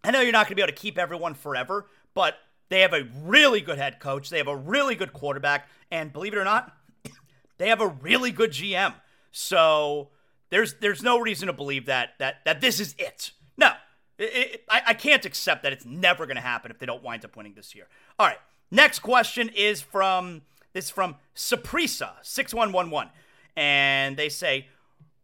I 0.04 0.12
know 0.12 0.20
you're 0.20 0.34
not 0.34 0.48
going 0.48 0.50
to 0.50 0.56
be 0.56 0.62
able 0.62 0.74
to 0.74 0.78
keep 0.82 0.98
everyone 0.98 1.36
forever, 1.36 1.88
but 2.14 2.36
they 2.70 2.82
have 2.82 2.94
a 2.94 3.08
really 3.24 3.62
good 3.62 3.78
head 3.78 4.00
coach. 4.00 4.30
They 4.30 4.38
have 4.38 4.48
a 4.48 4.56
really 4.56 4.96
good 4.96 5.14
quarterback. 5.14 5.68
And 5.92 6.14
believe 6.14 6.34
it 6.34 6.38
or 6.38 6.44
not, 6.44 6.76
they 7.58 7.70
have 7.70 7.82
a 7.82 7.88
really 7.88 8.32
good 8.32 8.52
GM. 8.52 8.94
So 9.32 10.10
there's 10.50 10.76
there's 10.76 11.04
no 11.04 11.20
reason 11.20 11.48
to 11.48 11.54
believe 11.54 11.86
that 11.88 12.12
that 12.20 12.46
that 12.46 12.62
this 12.62 12.80
is 12.80 12.96
it. 12.98 13.32
No, 13.58 13.72
it, 14.18 14.24
it, 14.24 14.64
I, 14.70 14.82
I 14.88 14.94
can't 14.94 15.26
accept 15.26 15.64
that 15.64 15.74
it's 15.74 15.86
never 15.86 16.26
going 16.26 16.36
to 16.36 16.42
happen 16.42 16.72
if 16.72 16.80
they 16.80 16.86
don't 16.86 17.04
wind 17.04 17.26
up 17.26 17.36
winning 17.36 17.54
this 17.56 17.76
year. 17.76 17.88
All 18.18 18.28
right, 18.28 18.40
next 18.72 19.00
question 19.00 19.50
is 19.56 19.82
from 19.82 20.42
this 20.74 20.86
is 20.86 20.92
from 20.92 21.16
Saprisa 21.36 22.12
six 22.22 22.54
one 22.54 22.72
one 22.72 22.90
one, 22.90 23.10
and 23.56 24.18
they 24.18 24.30
say, 24.30 24.68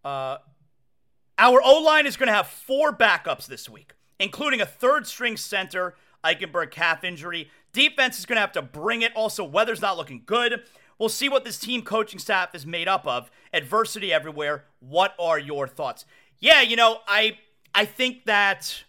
uh, 0.04 0.38
our 1.38 1.62
O 1.64 1.82
line 1.82 2.06
is 2.06 2.18
going 2.18 2.28
to 2.28 2.34
have 2.34 2.48
four 2.48 2.92
backups 2.94 3.48
this 3.48 3.68
week, 3.70 3.94
including 4.20 4.62
a 4.62 4.66
third 4.66 5.08
string 5.08 5.38
center, 5.38 5.96
Eichenberg 6.26 6.72
calf 6.72 7.04
injury. 7.04 7.50
Defense 7.72 8.20
is 8.20 8.26
going 8.26 8.38
to 8.38 8.42
have 8.42 8.52
to 8.54 8.62
bring 8.62 9.02
it. 9.02 9.12
Also, 9.16 9.44
weather's 9.44 9.82
not 9.82 9.98
looking 9.98 10.24
good. 10.26 10.64
We'll 10.98 11.10
see 11.10 11.30
what 11.30 11.44
this 11.44 11.60
team 11.60 11.82
coaching 11.82 12.20
staff 12.20 12.56
is 12.56 12.66
made 12.66 12.88
up 12.88 13.06
of. 13.06 13.30
Adversity 13.54 14.12
everywhere. 14.14 14.66
What 14.80 15.14
are 15.20 15.38
your 15.38 15.68
thoughts? 15.68 16.06
Yeah, 16.40 16.62
you 16.62 16.76
know, 16.76 17.00
I 17.08 17.38
I 17.74 17.86
think 17.86 18.26
that 18.26 18.84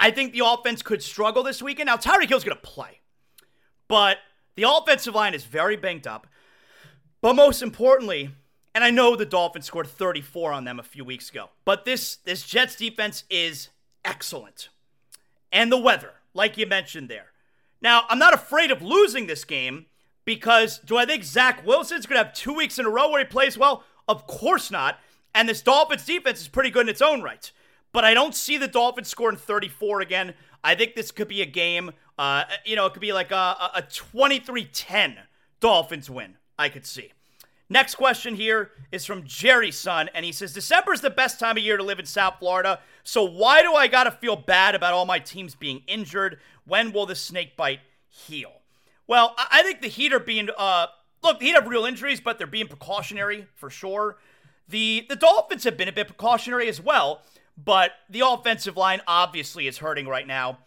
I 0.00 0.10
think 0.10 0.32
the 0.32 0.42
offense 0.44 0.82
could 0.82 1.02
struggle 1.02 1.42
this 1.42 1.62
weekend. 1.62 1.86
Now 1.86 1.96
Tyreek 1.96 2.28
Hill's 2.28 2.44
going 2.44 2.56
to 2.56 2.62
play, 2.62 3.00
but 3.88 4.18
the 4.56 4.68
offensive 4.68 5.14
line 5.14 5.34
is 5.34 5.44
very 5.44 5.76
banged 5.76 6.06
up. 6.06 6.26
But 7.20 7.34
most 7.34 7.62
importantly, 7.62 8.30
and 8.74 8.84
I 8.84 8.90
know 8.90 9.16
the 9.16 9.24
Dolphins 9.24 9.66
scored 9.66 9.86
34 9.86 10.52
on 10.52 10.64
them 10.64 10.78
a 10.78 10.82
few 10.82 11.04
weeks 11.04 11.30
ago, 11.30 11.50
but 11.64 11.84
this 11.84 12.16
this 12.16 12.42
Jets 12.42 12.76
defense 12.76 13.24
is 13.30 13.68
excellent. 14.04 14.68
And 15.52 15.70
the 15.70 15.78
weather, 15.78 16.14
like 16.34 16.58
you 16.58 16.66
mentioned 16.66 17.08
there. 17.08 17.32
Now, 17.80 18.04
I'm 18.08 18.18
not 18.18 18.34
afraid 18.34 18.70
of 18.70 18.82
losing 18.82 19.26
this 19.26 19.44
game 19.44 19.86
because 20.24 20.78
do 20.78 20.96
I 20.96 21.06
think 21.06 21.24
Zach 21.24 21.66
Wilson's 21.66 22.06
going 22.06 22.18
to 22.18 22.24
have 22.24 22.34
two 22.34 22.54
weeks 22.54 22.78
in 22.78 22.86
a 22.86 22.90
row 22.90 23.10
where 23.10 23.20
he 23.20 23.24
plays 23.26 23.56
well? 23.56 23.84
Of 24.08 24.26
course 24.26 24.70
not. 24.70 24.98
And 25.34 25.48
this 25.48 25.62
Dolphins 25.62 26.04
defense 26.04 26.40
is 26.40 26.48
pretty 26.48 26.70
good 26.70 26.82
in 26.82 26.88
its 26.88 27.02
own 27.02 27.22
right. 27.22 27.50
But 27.92 28.04
I 28.04 28.14
don't 28.14 28.34
see 28.34 28.56
the 28.56 28.68
Dolphins 28.68 29.08
scoring 29.08 29.36
34 29.36 30.00
again. 30.00 30.34
I 30.62 30.74
think 30.74 30.94
this 30.94 31.10
could 31.10 31.28
be 31.28 31.42
a 31.42 31.46
game, 31.46 31.92
uh, 32.18 32.44
you 32.64 32.74
know, 32.74 32.86
it 32.86 32.92
could 32.92 33.02
be 33.02 33.12
like 33.12 33.30
a, 33.30 33.70
a 33.74 33.82
23 33.82 34.64
10 34.64 35.18
Dolphins 35.60 36.08
win, 36.08 36.36
I 36.58 36.68
could 36.68 36.86
see. 36.86 37.12
Next 37.70 37.94
question 37.94 38.34
here 38.34 38.70
is 38.92 39.06
from 39.06 39.24
Jerry 39.24 39.70
Son, 39.70 40.10
and 40.14 40.24
he 40.24 40.32
says 40.32 40.52
December 40.52 40.92
is 40.92 41.00
the 41.00 41.10
best 41.10 41.40
time 41.40 41.56
of 41.56 41.62
year 41.62 41.76
to 41.76 41.82
live 41.82 41.98
in 41.98 42.04
South 42.04 42.34
Florida. 42.38 42.78
So 43.04 43.24
why 43.24 43.62
do 43.62 43.74
I 43.74 43.86
gotta 43.86 44.10
feel 44.10 44.36
bad 44.36 44.74
about 44.74 44.92
all 44.92 45.06
my 45.06 45.18
teams 45.18 45.54
being 45.54 45.82
injured? 45.86 46.38
When 46.66 46.92
will 46.92 47.06
the 47.06 47.14
snake 47.14 47.56
bite 47.56 47.80
heal? 48.08 48.52
Well, 49.06 49.34
I 49.36 49.62
think 49.62 49.80
the 49.80 49.88
Heat 49.88 50.12
are 50.12 50.20
being 50.20 50.50
uh 50.56 50.88
look, 51.22 51.38
the 51.38 51.46
Heat 51.46 51.54
have 51.54 51.66
real 51.66 51.86
injuries, 51.86 52.20
but 52.20 52.36
they're 52.36 52.46
being 52.46 52.68
precautionary 52.68 53.46
for 53.54 53.70
sure. 53.70 54.18
The 54.68 55.06
the 55.08 55.16
Dolphins 55.16 55.64
have 55.64 55.76
been 55.76 55.88
a 55.88 55.92
bit 55.92 56.06
precautionary 56.06 56.68
as 56.68 56.82
well, 56.82 57.22
but 57.62 57.92
the 58.10 58.20
offensive 58.20 58.76
line 58.76 59.00
obviously 59.06 59.66
is 59.66 59.78
hurting 59.78 60.06
right 60.06 60.26
now. 60.26 60.58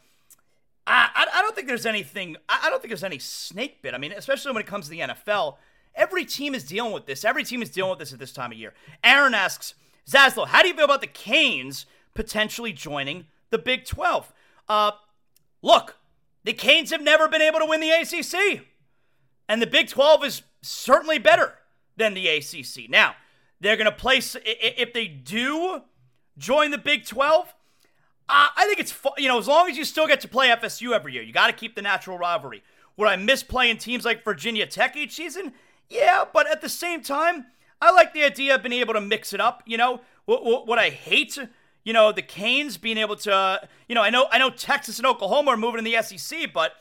I, 0.87 1.09
I, 1.13 1.39
I 1.39 1.41
don't 1.41 1.53
think 1.53 1.67
there's 1.67 1.85
anything. 1.85 2.37
I, 2.49 2.63
I 2.63 2.69
don't 2.69 2.81
think 2.81 2.89
there's 2.89 3.03
any 3.03 3.19
snake 3.19 3.81
bit. 3.81 3.93
I 3.93 3.97
mean, 3.97 4.13
especially 4.13 4.53
when 4.53 4.61
it 4.61 4.67
comes 4.67 4.85
to 4.85 4.91
the 4.91 4.99
NFL, 4.99 5.57
every 5.97 6.23
team 6.23 6.55
is 6.55 6.63
dealing 6.63 6.93
with 6.93 7.05
this. 7.05 7.25
Every 7.25 7.43
team 7.43 7.61
is 7.61 7.69
dealing 7.69 7.89
with 7.89 7.99
this 7.99 8.13
at 8.13 8.19
this 8.19 8.31
time 8.31 8.51
of 8.51 8.57
year. 8.57 8.73
Aaron 9.03 9.33
asks 9.33 9.73
Zaslow, 10.09 10.47
how 10.47 10.61
do 10.61 10.69
you 10.69 10.73
feel 10.73 10.85
about 10.85 11.01
the 11.01 11.07
Canes 11.07 11.85
potentially 12.13 12.71
joining 12.71 13.25
the 13.49 13.57
Big 13.57 13.85
12? 13.85 14.31
Uh, 14.69 14.91
look, 15.61 15.97
the 16.43 16.53
Canes 16.53 16.91
have 16.91 17.01
never 17.01 17.27
been 17.27 17.41
able 17.41 17.59
to 17.59 17.65
win 17.65 17.81
the 17.81 17.89
ACC, 17.89 18.65
and 19.49 19.61
the 19.61 19.67
Big 19.67 19.89
12 19.89 20.23
is 20.23 20.41
certainly 20.61 21.17
better 21.17 21.55
than 21.97 22.13
the 22.13 22.27
ACC. 22.27 22.89
Now, 22.89 23.15
they're 23.59 23.75
going 23.75 23.85
to 23.85 23.91
place, 23.91 24.37
if 24.45 24.93
they 24.93 25.07
do 25.07 25.81
join 26.37 26.71
the 26.71 26.77
Big 26.77 27.05
12, 27.05 27.53
uh, 28.29 28.47
I 28.55 28.65
think 28.65 28.79
it's, 28.79 28.93
you 29.17 29.27
know, 29.27 29.39
as 29.39 29.47
long 29.47 29.69
as 29.69 29.77
you 29.77 29.85
still 29.85 30.07
get 30.07 30.21
to 30.21 30.27
play 30.27 30.49
FSU 30.49 30.93
every 30.93 31.13
year, 31.13 31.23
you 31.23 31.33
got 31.33 31.47
to 31.47 31.53
keep 31.53 31.75
the 31.75 31.81
natural 31.81 32.17
rivalry. 32.17 32.61
Would 32.97 33.07
I 33.07 33.15
miss 33.15 33.43
playing 33.43 33.77
teams 33.77 34.05
like 34.05 34.23
Virginia 34.23 34.65
Tech 34.65 34.95
each 34.97 35.13
season? 35.13 35.53
Yeah, 35.89 36.25
but 36.31 36.49
at 36.49 36.61
the 36.61 36.69
same 36.69 37.01
time, 37.01 37.45
I 37.81 37.91
like 37.91 38.13
the 38.13 38.23
idea 38.23 38.55
of 38.55 38.63
being 38.63 38.79
able 38.79 38.93
to 38.93 39.01
mix 39.01 39.33
it 39.33 39.39
up. 39.39 39.63
You 39.65 39.77
know, 39.77 40.01
what, 40.25 40.43
what, 40.43 40.67
what 40.67 40.79
I 40.79 40.89
hate, 40.89 41.37
you 41.83 41.93
know, 41.93 42.11
the 42.11 42.21
Canes 42.21 42.77
being 42.77 42.97
able 42.97 43.15
to, 43.17 43.67
you 43.87 43.95
know, 43.95 44.01
I 44.01 44.09
know, 44.09 44.27
I 44.31 44.37
know 44.37 44.49
Texas 44.49 44.97
and 44.97 45.07
Oklahoma 45.07 45.51
are 45.51 45.57
moving 45.57 45.79
in 45.79 45.85
the 45.85 46.01
SEC, 46.01 46.51
but 46.53 46.73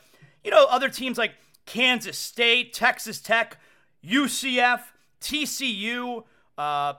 you 0.43 0.51
know, 0.51 0.65
other 0.69 0.89
teams 0.89 1.17
like 1.17 1.33
Kansas 1.65 2.17
State, 2.17 2.73
Texas 2.73 3.19
Tech, 3.19 3.59
UCF, 4.03 4.81
TCU, 5.21 6.23
uh, 6.57 6.93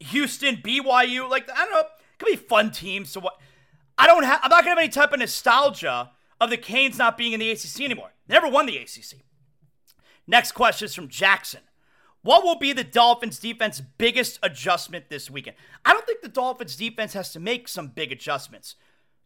Houston, 0.00 0.56
BYU. 0.56 1.30
Like, 1.30 1.48
I 1.50 1.64
don't 1.64 1.70
know, 1.70 1.80
it 1.80 1.86
could 2.18 2.26
be 2.26 2.36
fun 2.36 2.70
teams. 2.70 3.10
So 3.10 3.20
what? 3.20 3.38
I 3.98 4.06
don't 4.06 4.24
have. 4.24 4.40
I'm 4.42 4.50
not 4.50 4.64
gonna 4.64 4.70
have 4.70 4.78
any 4.78 4.88
type 4.88 5.12
of 5.12 5.20
nostalgia 5.20 6.10
of 6.40 6.50
the 6.50 6.56
Canes 6.56 6.98
not 6.98 7.16
being 7.16 7.32
in 7.32 7.40
the 7.40 7.50
ACC 7.50 7.82
anymore. 7.82 8.10
They 8.26 8.34
never 8.34 8.48
won 8.48 8.66
the 8.66 8.76
ACC. 8.76 9.20
Next 10.26 10.52
question 10.52 10.86
is 10.86 10.94
from 10.94 11.08
Jackson. 11.08 11.60
What 12.22 12.42
will 12.42 12.58
be 12.58 12.72
the 12.72 12.82
Dolphins 12.82 13.38
defense 13.38 13.80
biggest 13.80 14.40
adjustment 14.42 15.08
this 15.08 15.30
weekend? 15.30 15.56
I 15.84 15.92
don't 15.92 16.04
think 16.04 16.22
the 16.22 16.28
Dolphins 16.28 16.74
defense 16.74 17.12
has 17.12 17.32
to 17.32 17.40
make 17.40 17.68
some 17.68 17.88
big 17.88 18.10
adjustments. 18.10 18.74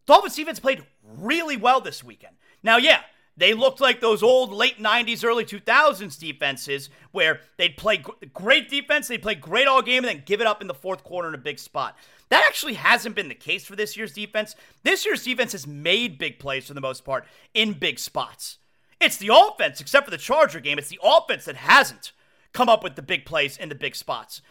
Dolphins 0.07 0.37
defense 0.37 0.61
played 0.61 0.85
really 1.03 1.57
well 1.57 1.81
this 1.81 2.05
weekend. 2.05 2.37
Now, 2.63 2.77
yeah, 2.77 3.01
they 3.37 3.55
looked 3.55 3.81
like 3.81 4.01
those 4.01 4.23
old 4.23 4.53
late 4.53 4.79
90s, 4.79 5.25
early 5.25 5.47
2000s 5.47 6.19
defenses 6.19 6.91
where 7.13 7.41
they'd 7.57 7.77
play 7.79 8.05
great 8.35 8.69
defense, 8.69 9.09
they'd 9.09 9.23
play 9.23 9.35
great 9.35 9.67
all 9.67 9.81
game, 9.81 10.05
and 10.05 10.09
then 10.19 10.23
give 10.27 10.43
it 10.43 10.47
up 10.47 10.61
in 10.61 10.67
the 10.67 10.75
fourth 10.75 11.03
quarter 11.03 11.29
in 11.29 11.35
a 11.35 11.39
big 11.39 11.59
spot. 11.59 11.97
That 12.29 12.45
actually 12.47 12.75
hasn't 12.75 13.15
been 13.15 13.29
the 13.29 13.35
case 13.35 13.65
for 13.65 13.77
this 13.77 13.97
year's 13.97 14.13
defense. 14.13 14.57
This 14.83 15.07
year's 15.07 15.25
defense 15.25 15.53
has 15.53 15.67
made 15.67 16.19
big 16.19 16.39
plays 16.39 16.67
for 16.67 16.75
the 16.75 16.83
most 16.83 17.03
part 17.05 17.25
in 17.55 17.73
big 17.73 17.99
spots. 17.99 18.59
It's 19.01 19.17
the 19.17 19.31
offense, 19.33 19.81
except 19.81 20.05
for 20.05 20.11
the 20.11 20.19
Charger 20.19 20.61
game, 20.61 20.79
it's 20.79 20.89
the 20.89 21.01
offense 21.03 21.47
that 21.47 21.57
hasn't 21.57 22.13
come 22.53 22.69
up 22.69 22.83
with 22.85 22.97
the 22.97 23.03
big 23.03 23.25
plays 23.25 23.57
in 23.57 23.69
the 23.69 23.75
big 23.75 23.97
spots. 23.97 24.43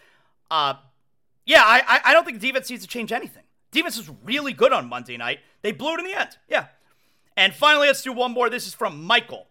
Uh, 0.50 0.76
yeah, 1.46 1.62
I, 1.64 2.02
I 2.06 2.14
don't 2.14 2.26
think 2.26 2.40
the 2.40 2.48
defense 2.48 2.70
needs 2.70 2.84
to 2.84 2.88
change 2.88 3.12
anything. 3.12 3.44
Defense 3.72 3.98
was 3.98 4.12
really 4.24 4.54
good 4.54 4.74
on 4.74 4.90
Monday 4.90 5.18
night. 5.18 5.40
They 5.62 5.72
blew 5.72 5.94
it 5.94 6.00
in 6.00 6.06
the 6.06 6.20
end. 6.20 6.38
Yeah. 6.48 6.68
And 7.38 7.54
finally, 7.54 7.88
let's 7.88 8.02
do 8.02 8.12
one 8.12 8.32
more. 8.32 8.50
This 8.50 8.68
is 8.68 8.74
from 8.74 9.04
Michael. 9.04 9.48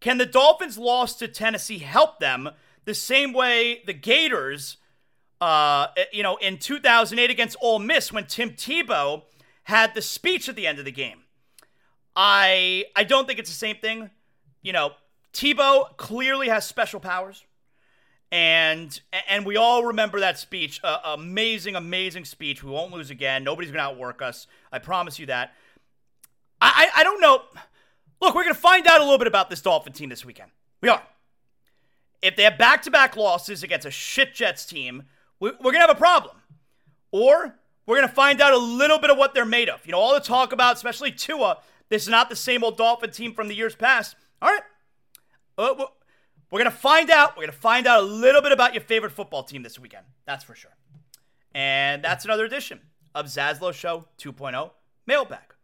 Can 0.00 0.18
the 0.18 0.26
Dolphins' 0.26 0.78
loss 0.78 1.14
to 1.16 1.28
Tennessee 1.28 1.78
help 1.78 2.18
them 2.18 2.50
the 2.84 2.94
same 2.94 3.32
way 3.32 3.82
the 3.86 3.92
Gators, 3.92 4.78
uh, 5.40 5.88
you 6.12 6.22
know, 6.22 6.36
in 6.36 6.58
2008 6.58 7.30
against 7.30 7.56
Ole 7.60 7.78
Miss 7.78 8.12
when 8.12 8.26
Tim 8.26 8.50
Tebow 8.50 9.22
had 9.64 9.94
the 9.94 10.02
speech 10.02 10.48
at 10.48 10.56
the 10.56 10.66
end 10.66 10.78
of 10.78 10.84
the 10.84 10.92
game? 10.92 11.22
I 12.16 12.86
I 12.96 13.04
don't 13.04 13.26
think 13.26 13.38
it's 13.38 13.50
the 13.50 13.56
same 13.56 13.76
thing. 13.76 14.10
You 14.62 14.72
know, 14.72 14.92
Tebow 15.32 15.96
clearly 15.96 16.48
has 16.48 16.66
special 16.66 17.00
powers 17.00 17.44
and 18.32 18.98
and 19.28 19.44
we 19.44 19.56
all 19.58 19.84
remember 19.84 20.20
that 20.20 20.38
speech. 20.38 20.80
Uh, 20.82 20.98
amazing, 21.04 21.76
amazing 21.76 22.24
speech. 22.24 22.64
We 22.64 22.70
won't 22.70 22.90
lose 22.90 23.10
again. 23.10 23.44
Nobody's 23.44 23.70
gonna 23.70 23.82
outwork 23.82 24.22
us. 24.22 24.46
I 24.72 24.78
promise 24.78 25.18
you 25.18 25.26
that. 25.26 25.52
I, 26.60 26.88
I, 26.96 27.00
I 27.00 27.04
don't 27.04 27.20
know. 27.20 27.42
Look, 28.22 28.34
we're 28.34 28.44
gonna 28.44 28.54
find 28.54 28.86
out 28.86 29.02
a 29.02 29.04
little 29.04 29.18
bit 29.18 29.26
about 29.26 29.50
this 29.50 29.60
Dolphin 29.60 29.92
team 29.92 30.08
this 30.08 30.24
weekend. 30.24 30.50
We 30.80 30.88
are. 30.88 31.02
If 32.22 32.36
they 32.36 32.44
have 32.44 32.56
back-to-back 32.56 33.16
losses 33.16 33.62
against 33.64 33.84
a 33.84 33.90
shit 33.90 34.32
Jets 34.32 34.64
team, 34.64 35.02
we, 35.38 35.50
we're 35.60 35.72
gonna 35.72 35.86
have 35.86 35.90
a 35.90 35.94
problem. 35.94 36.36
Or 37.10 37.54
we're 37.84 37.96
gonna 37.96 38.08
find 38.08 38.40
out 38.40 38.54
a 38.54 38.58
little 38.58 38.98
bit 38.98 39.10
of 39.10 39.18
what 39.18 39.34
they're 39.34 39.44
made 39.44 39.68
of. 39.68 39.84
You 39.84 39.92
know, 39.92 39.98
all 39.98 40.14
the 40.14 40.20
talk 40.20 40.54
about, 40.54 40.76
especially 40.76 41.12
Tua. 41.12 41.58
This 41.90 42.04
is 42.04 42.08
not 42.08 42.30
the 42.30 42.36
same 42.36 42.64
old 42.64 42.78
Dolphin 42.78 43.10
team 43.10 43.34
from 43.34 43.48
the 43.48 43.54
years 43.54 43.74
past. 43.74 44.16
All 44.42 44.48
right. 44.48 44.62
Uh, 45.56 45.86
we're 46.50 46.58
going 46.58 46.70
to 46.70 46.76
find 46.76 47.10
out. 47.10 47.36
We're 47.36 47.44
going 47.44 47.52
to 47.52 47.58
find 47.58 47.86
out 47.86 48.02
a 48.02 48.06
little 48.06 48.42
bit 48.42 48.50
about 48.50 48.74
your 48.74 48.82
favorite 48.82 49.12
football 49.12 49.44
team 49.44 49.62
this 49.62 49.78
weekend. 49.78 50.04
That's 50.26 50.42
for 50.42 50.56
sure. 50.56 50.74
And 51.54 52.02
that's 52.02 52.24
another 52.24 52.44
edition 52.44 52.80
of 53.14 53.26
Zaslow 53.26 53.72
Show 53.72 54.06
2.0 54.18 54.70
Mailbag. 55.06 55.54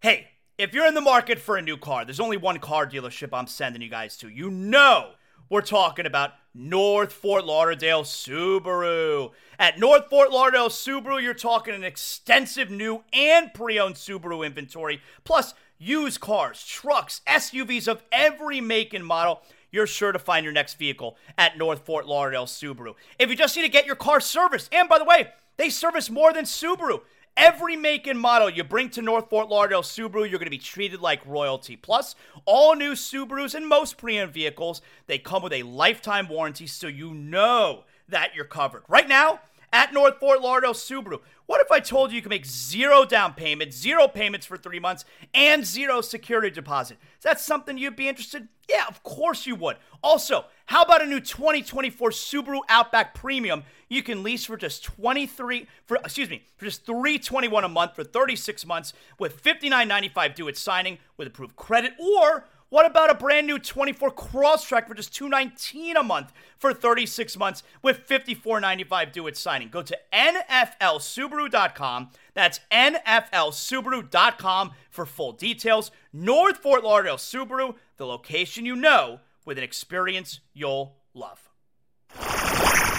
Hey, 0.00 0.28
if 0.56 0.72
you're 0.72 0.86
in 0.86 0.94
the 0.94 1.02
market 1.02 1.38
for 1.38 1.58
a 1.58 1.62
new 1.62 1.76
car, 1.76 2.06
there's 2.06 2.18
only 2.18 2.38
one 2.38 2.58
car 2.60 2.86
dealership 2.86 3.28
I'm 3.32 3.46
sending 3.46 3.82
you 3.82 3.90
guys 3.90 4.16
to. 4.18 4.28
You 4.28 4.50
know 4.50 5.10
we're 5.52 5.60
talking 5.60 6.06
about 6.06 6.32
North 6.54 7.12
Fort 7.12 7.44
Lauderdale 7.44 8.04
Subaru. 8.04 9.32
At 9.58 9.78
North 9.78 10.08
Fort 10.08 10.30
Lauderdale 10.30 10.70
Subaru, 10.70 11.20
you're 11.20 11.34
talking 11.34 11.74
an 11.74 11.84
extensive 11.84 12.70
new 12.70 13.04
and 13.12 13.52
pre 13.52 13.78
owned 13.78 13.96
Subaru 13.96 14.46
inventory, 14.46 15.02
plus 15.24 15.52
used 15.82 16.20
cars, 16.20 16.64
trucks, 16.64 17.20
SUVs 17.26 17.88
of 17.88 18.02
every 18.12 18.60
make 18.60 18.94
and 18.94 19.04
model 19.04 19.42
you're 19.72 19.86
sure 19.86 20.12
to 20.12 20.18
find 20.18 20.44
your 20.44 20.52
next 20.52 20.74
vehicle 20.74 21.16
at 21.36 21.58
North 21.58 21.84
Fort 21.86 22.06
Lauderdale 22.06 22.46
Subaru. 22.46 22.94
If 23.18 23.30
you 23.30 23.36
just 23.36 23.56
need 23.56 23.62
to 23.62 23.68
get 23.68 23.86
your 23.86 23.96
car 23.96 24.20
serviced, 24.20 24.72
and 24.72 24.88
by 24.88 24.98
the 24.98 25.04
way, 25.04 25.30
they 25.56 25.70
service 25.70 26.10
more 26.10 26.32
than 26.32 26.44
Subaru. 26.44 27.00
Every 27.36 27.76
make 27.76 28.06
and 28.06 28.20
model 28.20 28.50
you 28.50 28.62
bring 28.62 28.90
to 28.90 29.02
North 29.02 29.30
Fort 29.30 29.48
Lauderdale 29.48 29.82
Subaru, 29.82 30.28
you're 30.28 30.38
going 30.38 30.44
to 30.44 30.50
be 30.50 30.58
treated 30.58 31.00
like 31.00 31.26
royalty. 31.26 31.76
Plus, 31.76 32.14
all 32.44 32.76
new 32.76 32.92
Subarus 32.92 33.54
and 33.54 33.66
most 33.66 33.96
pre-owned 33.96 34.32
vehicles, 34.32 34.82
they 35.06 35.18
come 35.18 35.42
with 35.42 35.54
a 35.54 35.62
lifetime 35.62 36.28
warranty 36.28 36.66
so 36.66 36.86
you 36.86 37.14
know 37.14 37.84
that 38.08 38.34
you're 38.34 38.44
covered. 38.44 38.82
Right 38.88 39.08
now, 39.08 39.40
at 39.72 39.92
North 39.92 40.18
Fort 40.18 40.40
Lauderdale 40.40 40.74
Subaru. 40.74 41.20
What 41.46 41.60
if 41.60 41.70
I 41.70 41.80
told 41.80 42.10
you 42.10 42.16
you 42.16 42.22
could 42.22 42.30
make 42.30 42.46
zero 42.46 43.04
down 43.04 43.34
payment, 43.34 43.72
zero 43.72 44.08
payments 44.08 44.46
for 44.46 44.56
three 44.56 44.78
months, 44.78 45.04
and 45.34 45.64
zero 45.64 46.00
security 46.00 46.50
deposit? 46.50 46.98
Is 47.18 47.24
that 47.24 47.40
something 47.40 47.78
you'd 47.78 47.96
be 47.96 48.08
interested? 48.08 48.48
Yeah, 48.68 48.84
of 48.88 49.02
course 49.02 49.46
you 49.46 49.54
would. 49.56 49.76
Also, 50.02 50.46
how 50.66 50.82
about 50.82 51.02
a 51.02 51.06
new 51.06 51.20
2024 51.20 52.10
Subaru 52.10 52.60
Outback 52.68 53.14
Premium 53.14 53.64
you 53.88 54.02
can 54.02 54.22
lease 54.22 54.46
for 54.46 54.56
just 54.56 54.84
23 54.84 55.66
for 55.84 55.96
excuse 55.98 56.30
me, 56.30 56.44
for 56.56 56.64
just 56.64 56.86
321 56.86 57.64
a 57.64 57.68
month 57.68 57.94
for 57.94 58.04
36 58.04 58.64
months 58.64 58.92
with 59.18 59.42
59.95 59.42 60.34
due 60.34 60.48
at 60.48 60.56
signing 60.56 60.98
with 61.16 61.28
approved 61.28 61.56
credit 61.56 61.92
or 61.98 62.46
what 62.72 62.86
about 62.86 63.10
a 63.10 63.14
brand 63.14 63.46
new 63.46 63.58
24 63.58 64.12
Crosstrek 64.12 64.88
for 64.88 64.94
just 64.94 65.14
219 65.14 65.94
a 65.94 66.02
month 66.02 66.32
for 66.56 66.72
36 66.72 67.36
months 67.36 67.62
with 67.82 68.08
54.95 68.08 69.12
due 69.12 69.28
at 69.28 69.36
signing? 69.36 69.68
Go 69.68 69.82
to 69.82 69.98
nflsubaru.com. 70.10 72.08
That's 72.32 72.60
nflsubaru.com 72.72 74.70
for 74.88 75.04
full 75.04 75.32
details. 75.32 75.90
North 76.14 76.56
Fort 76.56 76.82
Lauderdale 76.82 77.18
Subaru, 77.18 77.74
the 77.98 78.06
location 78.06 78.64
you 78.64 78.74
know 78.74 79.20
with 79.44 79.58
an 79.58 79.64
experience 79.64 80.40
you'll 80.54 80.96
love. 81.12 81.50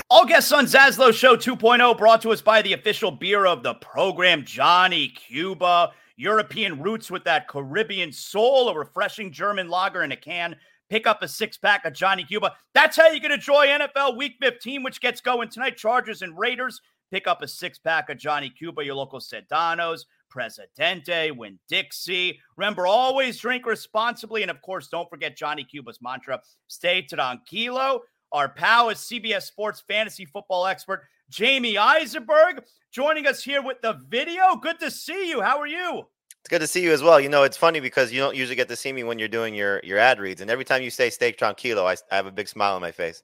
All 0.07 0.27
guests 0.27 0.51
on 0.51 0.65
Zaslow 0.67 1.11
Show 1.11 1.35
2.0 1.35 1.97
brought 1.97 2.21
to 2.21 2.31
us 2.31 2.43
by 2.43 2.61
the 2.61 2.73
official 2.73 3.09
beer 3.09 3.47
of 3.47 3.63
the 3.63 3.73
program, 3.73 4.45
Johnny 4.45 5.07
Cuba. 5.07 5.93
European 6.15 6.81
roots 6.81 7.09
with 7.09 7.23
that 7.23 7.47
Caribbean 7.47 8.11
soul, 8.11 8.69
a 8.69 8.77
refreshing 8.77 9.31
German 9.31 9.67
lager 9.67 10.03
in 10.03 10.11
a 10.11 10.17
can. 10.17 10.55
Pick 10.89 11.07
up 11.07 11.23
a 11.23 11.27
six 11.27 11.57
pack 11.57 11.85
of 11.85 11.93
Johnny 11.93 12.23
Cuba. 12.23 12.53
That's 12.73 12.97
how 12.97 13.09
you 13.09 13.19
can 13.19 13.31
enjoy 13.31 13.67
NFL 13.67 14.17
Week 14.17 14.35
15, 14.41 14.83
which 14.83 15.01
gets 15.01 15.21
going 15.21 15.49
tonight. 15.49 15.77
Chargers 15.77 16.21
and 16.21 16.37
Raiders. 16.37 16.81
Pick 17.11 17.27
up 17.27 17.41
a 17.41 17.47
six 17.47 17.79
pack 17.79 18.09
of 18.09 18.17
Johnny 18.17 18.49
Cuba, 18.49 18.83
your 18.83 18.95
local 18.95 19.19
Sedanos, 19.19 20.01
Presidente, 20.29 21.31
Win 21.31 21.59
Dixie. 21.69 22.39
Remember, 22.57 22.87
always 22.87 23.37
drink 23.37 23.65
responsibly. 23.65 24.41
And 24.41 24.49
of 24.49 24.61
course, 24.61 24.87
don't 24.87 25.09
forget 25.09 25.37
Johnny 25.37 25.63
Cuba's 25.63 25.99
mantra 26.01 26.41
stay 26.67 27.03
tranquilo. 27.03 27.99
Our 28.33 28.49
pal 28.49 28.89
is 28.89 28.97
CBS 28.97 29.43
Sports 29.43 29.83
fantasy 29.87 30.25
football 30.25 30.65
expert 30.65 31.03
Jamey 31.31 31.77
Eisenberg 31.77 32.63
joining 32.91 33.27
us 33.27 33.43
here 33.43 33.61
with 33.61 33.79
the 33.81 33.93
video. 34.09 34.55
Good 34.55 34.79
to 34.79 34.89
see 34.89 35.29
you. 35.29 35.39
How 35.41 35.59
are 35.59 35.67
you? 35.67 36.07
It's 36.39 36.49
good 36.49 36.61
to 36.61 36.67
see 36.67 36.83
you 36.83 36.91
as 36.91 37.03
well. 37.03 37.19
You 37.19 37.29
know, 37.29 37.43
it's 37.43 37.57
funny 37.57 37.79
because 37.79 38.11
you 38.11 38.19
don't 38.19 38.35
usually 38.35 38.55
get 38.55 38.67
to 38.69 38.75
see 38.75 38.91
me 38.91 39.03
when 39.03 39.19
you're 39.19 39.27
doing 39.27 39.53
your 39.53 39.81
your 39.83 39.99
ad 39.99 40.19
reads, 40.19 40.41
and 40.41 40.49
every 40.49 40.65
time 40.65 40.81
you 40.81 40.89
say 40.89 41.11
"steak 41.11 41.37
tranquilo," 41.37 41.85
I, 41.85 41.95
I 42.11 42.15
have 42.15 42.25
a 42.25 42.31
big 42.31 42.47
smile 42.47 42.73
on 42.73 42.81
my 42.81 42.91
face. 42.91 43.21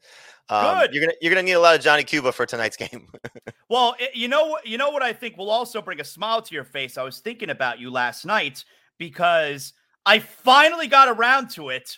Um, 0.48 0.78
Good. 0.78 0.94
You're 0.94 1.06
gonna 1.06 1.18
you're 1.22 1.34
gonna 1.34 1.44
need 1.44 1.54
a 1.54 1.60
lot 1.60 1.76
of 1.76 1.82
Johnny 1.82 2.04
Cuba 2.04 2.32
for 2.32 2.46
tonight's 2.46 2.78
game. 2.78 3.08
Well, 3.68 3.96
it, 4.00 4.16
you 4.16 4.28
know, 4.28 4.60
you 4.64 4.78
know 4.78 4.92
what 4.92 5.02
I 5.02 5.14
think 5.14 5.38
will 5.38 5.50
also 5.50 5.82
bring 5.82 6.00
a 6.00 6.06
smile 6.06 6.44
to 6.44 6.54
your 6.54 6.64
face. 6.64 7.00
I 7.00 7.04
was 7.04 7.20
thinking 7.20 7.50
about 7.50 7.80
you 7.80 7.90
last 7.90 8.26
night 8.26 8.64
because 9.00 9.74
I 10.06 10.20
finally 10.20 10.88
got 10.88 11.08
around 11.10 11.50
to 11.52 11.70
it. 11.70 11.98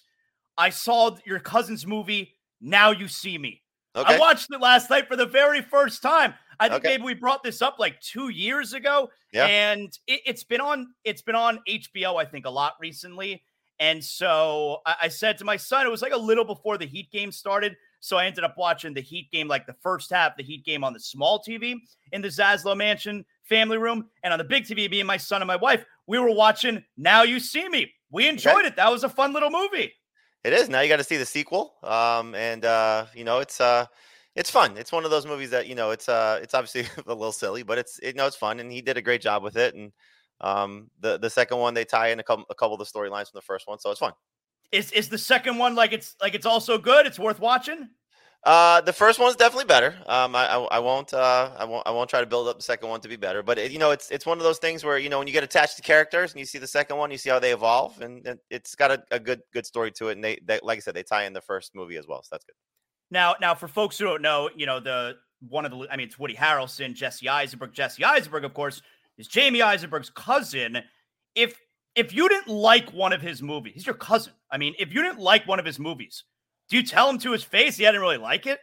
I 0.57 0.69
saw 0.69 1.17
your 1.25 1.39
cousin's 1.39 1.85
movie. 1.85 2.35
Now 2.61 2.91
you 2.91 3.07
see 3.07 3.37
me. 3.37 3.61
okay. 3.95 4.15
I 4.15 4.19
watched 4.19 4.47
it 4.51 4.61
last 4.61 4.89
night 4.89 5.07
for 5.07 5.15
the 5.17 5.25
very 5.25 5.61
first 5.61 6.01
time. 6.01 6.33
I 6.59 6.69
think 6.69 6.85
Okay. 6.85 6.89
maybe 6.93 7.03
we 7.03 7.13
brought 7.15 7.43
this 7.43 7.61
up 7.61 7.77
like 7.79 7.99
two 8.01 8.29
years 8.29 8.73
ago, 8.73 9.09
Yeah. 9.33 9.47
and 9.47 9.89
it, 10.07 10.21
it's 10.25 10.43
been 10.43 10.61
on 10.61 10.93
it's 11.03 11.21
been 11.23 11.35
on 11.35 11.59
HBO 11.67 12.15
I 12.21 12.25
think 12.25 12.45
a 12.45 12.49
lot 12.49 12.73
recently. 12.79 13.43
And 13.79 14.03
so 14.03 14.77
I, 14.85 14.95
I 15.03 15.07
said 15.07 15.39
to 15.39 15.45
my 15.45 15.57
son, 15.57 15.87
it 15.87 15.89
was 15.89 16.03
like 16.03 16.13
a 16.13 16.17
little 16.17 16.45
before 16.45 16.77
the 16.77 16.85
Heat 16.85 17.11
game 17.11 17.31
started. 17.31 17.75
So 17.99 18.17
I 18.17 18.25
ended 18.25 18.43
up 18.43 18.55
watching 18.57 18.93
the 18.93 19.01
Heat 19.01 19.31
game, 19.31 19.47
like 19.47 19.65
the 19.65 19.75
first 19.81 20.11
half, 20.11 20.37
the 20.37 20.43
Heat 20.43 20.63
game 20.63 20.83
on 20.83 20.93
the 20.93 20.99
small 20.99 21.43
TV 21.43 21.75
in 22.11 22.21
the 22.21 22.27
Zaslow 22.27 22.77
Mansion 22.77 23.25
family 23.43 23.77
room, 23.79 24.07
and 24.23 24.31
on 24.31 24.37
the 24.37 24.45
big 24.45 24.63
TV, 24.65 24.89
me 24.89 24.99
and 25.01 25.07
my 25.07 25.17
son 25.17 25.41
and 25.41 25.47
my 25.47 25.55
wife, 25.55 25.83
we 26.07 26.17
were 26.19 26.31
watching 26.33 26.83
Now 26.95 27.23
You 27.23 27.39
See 27.39 27.67
Me. 27.69 27.91
We 28.11 28.27
enjoyed 28.29 28.65
it. 28.65 28.75
That 28.75 28.91
was 28.91 29.03
a 29.03 29.09
fun 29.09 29.33
little 29.33 29.49
movie. 29.49 29.91
It 30.43 30.53
is. 30.53 30.69
Now 30.69 30.81
you 30.81 30.89
got 30.89 30.97
to 30.97 31.03
see 31.03 31.17
the 31.17 31.25
sequel. 31.25 31.75
Um, 31.83 32.33
and 32.35 32.65
uh, 32.65 33.05
you 33.13 33.23
know, 33.23 33.39
it's 33.39 33.61
uh, 33.61 33.85
it's 34.35 34.49
fun. 34.49 34.77
It's 34.77 34.91
one 34.91 35.05
of 35.05 35.11
those 35.11 35.25
movies 35.25 35.51
that 35.51 35.67
you 35.67 35.75
know, 35.75 35.91
it's 35.91 36.09
uh, 36.09 36.39
it's 36.41 36.53
obviously 36.53 36.85
a 37.05 37.13
little 37.13 37.31
silly, 37.31 37.63
but 37.63 37.77
it's 37.77 37.99
it, 37.99 38.15
no, 38.15 38.25
it's 38.25 38.35
fun, 38.35 38.59
and 38.59 38.71
he 38.71 38.81
did 38.81 38.97
a 38.97 39.01
great 39.01 39.21
job 39.21 39.43
with 39.43 39.57
it. 39.57 39.75
And 39.75 39.91
um, 40.41 40.89
the 40.99 41.17
the 41.19 41.29
second 41.29 41.57
one 41.57 41.73
they 41.73 41.85
tie 41.85 42.07
in 42.09 42.19
a 42.19 42.23
couple 42.23 42.45
a 42.49 42.55
couple 42.55 42.73
of 42.73 42.79
the 42.79 42.85
storylines 42.85 43.29
from 43.29 43.37
the 43.37 43.41
first 43.41 43.67
one, 43.67 43.79
so 43.79 43.91
it's 43.91 43.99
fun. 43.99 44.13
Is 44.71 44.91
is 44.93 45.09
the 45.09 45.17
second 45.17 45.57
one 45.57 45.75
like 45.75 45.91
it's 45.93 46.15
like 46.21 46.33
it's 46.33 46.45
also 46.45 46.77
good? 46.77 47.05
It's 47.05 47.19
worth 47.19 47.39
watching. 47.39 47.89
Uh, 48.43 48.81
the 48.81 48.93
first 48.93 49.19
one's 49.19 49.35
definitely 49.35 49.65
better. 49.65 49.95
Um, 50.07 50.35
I, 50.35 50.47
I, 50.47 50.57
I 50.57 50.79
won't 50.79 51.13
uh, 51.13 51.51
I 51.55 51.65
won't 51.65 51.85
I 51.85 51.91
won't 51.91 52.09
try 52.09 52.21
to 52.21 52.25
build 52.25 52.47
up 52.47 52.57
the 52.57 52.63
second 52.63 52.89
one 52.89 52.99
to 53.01 53.07
be 53.07 53.15
better, 53.15 53.43
but 53.43 53.59
it, 53.59 53.71
you 53.71 53.77
know, 53.77 53.91
it's 53.91 54.09
it's 54.09 54.25
one 54.25 54.39
of 54.39 54.43
those 54.43 54.57
things 54.57 54.83
where 54.83 54.97
you 54.97 55.09
know 55.09 55.19
when 55.19 55.27
you 55.27 55.33
get 55.33 55.43
attached 55.43 55.75
to 55.75 55.83
characters 55.83 56.31
and 56.31 56.39
you 56.39 56.45
see 56.45 56.57
the 56.57 56.65
second 56.65 56.97
one, 56.97 57.11
you 57.11 57.19
see 57.19 57.29
how 57.29 57.37
they 57.37 57.53
evolve, 57.53 58.01
and, 58.01 58.25
and 58.25 58.39
it's 58.49 58.73
got 58.73 58.89
a, 58.89 59.03
a 59.11 59.19
good 59.19 59.41
good 59.53 59.67
story 59.67 59.91
to 59.91 60.07
it. 60.07 60.13
And 60.13 60.23
they, 60.23 60.39
they 60.43 60.59
like 60.63 60.77
I 60.77 60.79
said, 60.79 60.95
they 60.95 61.03
tie 61.03 61.25
in 61.25 61.33
the 61.33 61.41
first 61.41 61.75
movie 61.75 61.97
as 61.97 62.07
well, 62.07 62.23
so 62.23 62.29
that's 62.31 62.45
good. 62.45 62.55
Now, 63.11 63.35
now 63.39 63.53
for 63.53 63.67
folks 63.67 63.99
who 63.99 64.05
don't 64.05 64.23
know, 64.23 64.49
you 64.55 64.65
know 64.65 64.79
the 64.79 65.17
one 65.47 65.63
of 65.63 65.71
the 65.71 65.87
I 65.91 65.95
mean 65.95 66.07
it's 66.07 66.17
Woody 66.17 66.35
Harrelson, 66.35 66.95
Jesse 66.95 67.29
Eisenberg. 67.29 67.73
Jesse 67.73 68.03
Eisenberg, 68.03 68.43
of 68.43 68.55
course, 68.55 68.81
is 69.19 69.27
Jamey 69.27 69.61
Eisenberg's 69.61 70.09
cousin. 70.09 70.79
If 71.35 71.59
if 71.95 72.11
you 72.11 72.27
didn't 72.27 72.47
like 72.47 72.91
one 72.91 73.13
of 73.13 73.21
his 73.21 73.43
movies, 73.43 73.73
he's 73.75 73.85
your 73.85 73.93
cousin. 73.93 74.33
I 74.49 74.57
mean, 74.57 74.73
if 74.79 74.91
you 74.93 75.03
didn't 75.03 75.19
like 75.19 75.47
one 75.47 75.59
of 75.59 75.65
his 75.65 75.77
movies, 75.77 76.23
do 76.71 76.77
you 76.77 76.83
tell 76.83 77.09
him 77.09 77.17
to 77.19 77.33
his 77.33 77.43
face 77.43 77.75
he 77.75 77.83
didn't 77.83 77.99
really 77.99 78.17
like 78.17 78.47
it? 78.47 78.59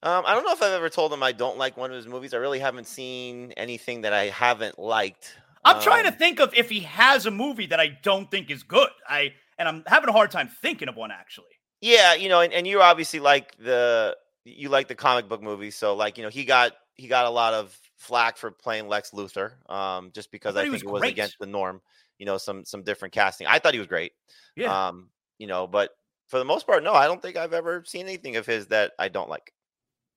Um, 0.00 0.22
I 0.24 0.32
don't 0.32 0.44
know 0.44 0.52
if 0.52 0.62
I've 0.62 0.70
ever 0.72 0.88
told 0.88 1.12
him 1.12 1.24
I 1.24 1.32
don't 1.32 1.58
like 1.58 1.76
one 1.76 1.90
of 1.90 1.96
his 1.96 2.06
movies. 2.06 2.32
I 2.32 2.36
really 2.36 2.60
haven't 2.60 2.86
seen 2.86 3.50
anything 3.56 4.02
that 4.02 4.12
I 4.12 4.26
haven't 4.26 4.78
liked. 4.78 5.36
I'm 5.64 5.82
trying 5.82 6.04
to 6.04 6.12
Um, 6.12 6.18
think 6.18 6.38
of 6.38 6.54
if 6.54 6.70
he 6.70 6.80
has 6.80 7.26
a 7.26 7.32
movie 7.32 7.66
that 7.66 7.80
I 7.80 7.98
don't 8.04 8.30
think 8.30 8.48
is 8.48 8.62
good. 8.62 8.90
I 9.08 9.34
and 9.58 9.66
I'm 9.68 9.82
having 9.88 10.08
a 10.08 10.12
hard 10.12 10.30
time 10.30 10.48
thinking 10.62 10.88
of 10.88 10.94
one 10.94 11.10
actually. 11.10 11.46
Yeah, 11.80 12.14
you 12.14 12.28
know, 12.28 12.40
and, 12.42 12.52
and 12.52 12.64
you 12.64 12.80
obviously 12.80 13.18
like 13.18 13.56
the 13.58 14.16
you 14.44 14.68
like 14.68 14.86
the 14.86 14.94
comic 14.94 15.28
book 15.28 15.42
movies, 15.42 15.74
so 15.74 15.96
like 15.96 16.16
you 16.16 16.22
know 16.22 16.30
he 16.30 16.44
got 16.44 16.74
he 16.94 17.08
got 17.08 17.26
a 17.26 17.30
lot 17.30 17.54
of 17.54 17.76
flack 17.96 18.36
for 18.36 18.52
playing 18.52 18.86
Lex 18.86 19.10
Luthor, 19.10 19.54
um, 19.68 20.12
just 20.14 20.30
because 20.30 20.54
thought 20.54 20.60
I, 20.60 20.62
think 20.62 20.74
was 20.74 20.82
it 20.84 20.88
was 20.90 21.00
great. 21.00 21.12
against 21.12 21.40
the 21.40 21.46
norm. 21.46 21.80
You 22.20 22.26
know, 22.26 22.38
some 22.38 22.64
some 22.64 22.84
different 22.84 23.12
casting. 23.12 23.48
I 23.48 23.58
thought 23.58 23.74
he 23.74 23.80
was 23.80 23.88
great. 23.88 24.12
Yeah. 24.54 24.88
Um, 24.88 25.10
you 25.38 25.48
know, 25.48 25.66
but 25.66 25.90
for 26.28 26.38
the 26.38 26.44
most 26.44 26.66
part, 26.66 26.84
no, 26.84 26.92
I 26.92 27.06
don't 27.06 27.20
think 27.20 27.36
I've 27.36 27.52
ever 27.52 27.82
seen 27.86 28.02
anything 28.02 28.36
of 28.36 28.46
his 28.46 28.66
that 28.68 28.92
I 28.98 29.08
don't 29.08 29.28
like. 29.28 29.52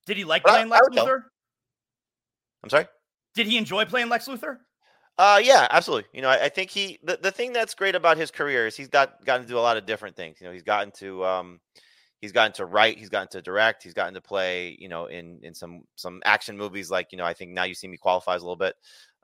Did 0.06 0.18
he 0.18 0.24
like 0.24 0.44
but 0.44 0.52
playing 0.52 0.68
I 0.68 0.76
Lex 0.76 0.88
tell. 0.94 1.08
Luthor? 1.08 1.24
I'm 2.64 2.70
sorry. 2.70 2.86
Did 3.34 3.48
he 3.48 3.58
enjoy 3.58 3.86
playing 3.86 4.10
Lex 4.10 4.28
Luthor? 4.28 4.58
Uh, 5.18 5.40
yeah, 5.44 5.68
absolutely. 5.70 6.10
You 6.14 6.22
know, 6.22 6.30
I, 6.30 6.46
I 6.46 6.50
think 6.50 6.70
he 6.70 7.00
the, 7.04 7.18
the 7.22 7.32
thing 7.32 7.54
that's 7.54 7.76
great 7.76 7.96
about 7.96 8.18
his 8.18 8.32
career 8.32 8.68
is 8.68 8.76
he's 8.76 8.88
got 8.88 9.24
gotten 9.26 9.44
to 9.44 9.48
do 9.48 9.58
a 9.58 9.62
lot 9.62 9.78
of 9.78 9.86
different 9.86 10.16
things. 10.16 10.38
You 10.40 10.48
know, 10.48 10.54
he's 10.54 10.64
gotten 10.64 10.92
to 10.98 11.24
um, 11.26 11.60
he's 12.20 12.32
gotten 12.32 12.54
to 12.54 12.66
write, 12.66 12.98
he's 12.98 13.10
gotten 13.10 13.28
to 13.30 13.42
direct, 13.42 13.84
he's 13.84 13.94
gotten 13.94 14.14
to 14.14 14.22
play. 14.22 14.76
You 14.80 14.90
know, 14.90 15.06
in 15.06 15.40
in 15.44 15.54
some 15.54 15.84
some 15.96 16.22
action 16.26 16.58
movies 16.58 16.90
like 16.90 17.12
you 17.12 17.18
know 17.18 17.26
I 17.26 17.34
think 17.34 17.52
now 17.52 17.64
you 17.64 17.76
see 17.76 17.88
me 17.88 17.98
qualifies 17.98 18.42
a 18.42 18.46
little 18.46 18.56
bit. 18.56 18.76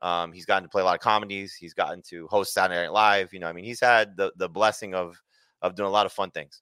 Um, 0.02 0.32
he's 0.32 0.46
gotten 0.46 0.64
to 0.64 0.70
play 0.70 0.84
a 0.84 0.86
lot 0.86 0.96
of 0.96 1.02
comedies. 1.02 1.56
He's 1.56 1.74
gotten 1.74 2.04
to 2.10 2.28
host 2.28 2.54
Saturday 2.54 2.82
Night 2.82 2.94
Live. 2.94 3.34
You 3.34 3.40
know, 3.40 3.48
I 3.48 3.54
mean, 3.54 3.66
he's 3.66 3.82
had 3.82 4.16
the 4.16 4.32
the 4.38 4.50
blessing 4.50 4.94
of 4.94 5.20
of 5.62 5.76
doing 5.76 5.88
a 5.88 5.92
lot 5.92 6.06
of 6.06 6.12
fun 6.12 6.32
things. 6.32 6.62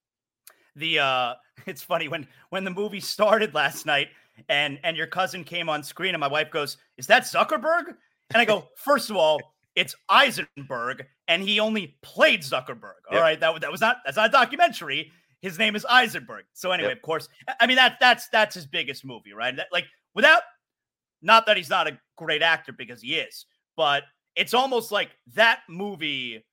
The 0.76 1.00
uh 1.00 1.34
it's 1.66 1.82
funny 1.82 2.08
when 2.08 2.28
when 2.50 2.64
the 2.64 2.72
movie 2.72 3.00
started 3.00 3.54
last 3.54 3.86
night 3.86 4.10
and 4.50 4.80
and 4.84 4.98
your 4.98 5.08
cousin 5.08 5.44
came 5.44 5.70
on 5.70 5.82
screen 5.84 6.14
and 6.14 6.20
my 6.20 6.28
wife 6.28 6.52
goes 6.52 6.78
is 6.98 7.08
that 7.08 7.24
zuckerberg? 7.24 7.96
And 8.34 8.42
i 8.42 8.46
go 8.46 8.68
first 8.76 9.10
of 9.10 9.16
all 9.16 9.40
it's 9.76 9.96
eisenberg 10.10 11.06
and 11.28 11.44
he 11.44 11.60
only 11.60 11.98
played 12.02 12.42
zuckerberg. 12.42 12.94
All 13.12 13.20
right, 13.20 13.32
Yep. 13.32 13.40
that, 13.42 13.54
wa- 13.54 13.60
that 13.60 13.72
was 13.72 13.82
not 13.82 13.98
that's 14.06 14.16
not 14.18 14.30
a 14.30 14.32
documentary. 14.32 15.12
His 15.42 15.60
name 15.60 15.76
is 15.76 15.86
eisenberg. 15.90 16.46
So 16.54 16.72
anyway 16.72 16.90
Yep. 16.90 16.98
of 16.98 17.02
course 17.04 17.30
I- 17.48 17.56
i 17.62 17.68
mean 17.68 17.76
that 17.78 17.98
that's 18.00 18.28
that's 18.30 18.56
his 18.56 18.66
biggest 18.66 19.04
movie 19.06 19.34
right? 19.34 19.56
That, 19.56 19.68
like 19.72 19.86
without 20.14 20.42
not 21.22 21.46
that 21.46 21.58
he's 21.58 21.70
not 21.70 21.88
a 21.88 21.98
great 22.18 22.42
actor 22.42 22.72
because 22.72 23.02
he 23.02 23.16
is 23.16 23.46
but 23.78 24.04
it's 24.36 24.54
almost 24.54 24.92
like 24.92 25.10
that 25.34 25.60
movie 25.70 26.44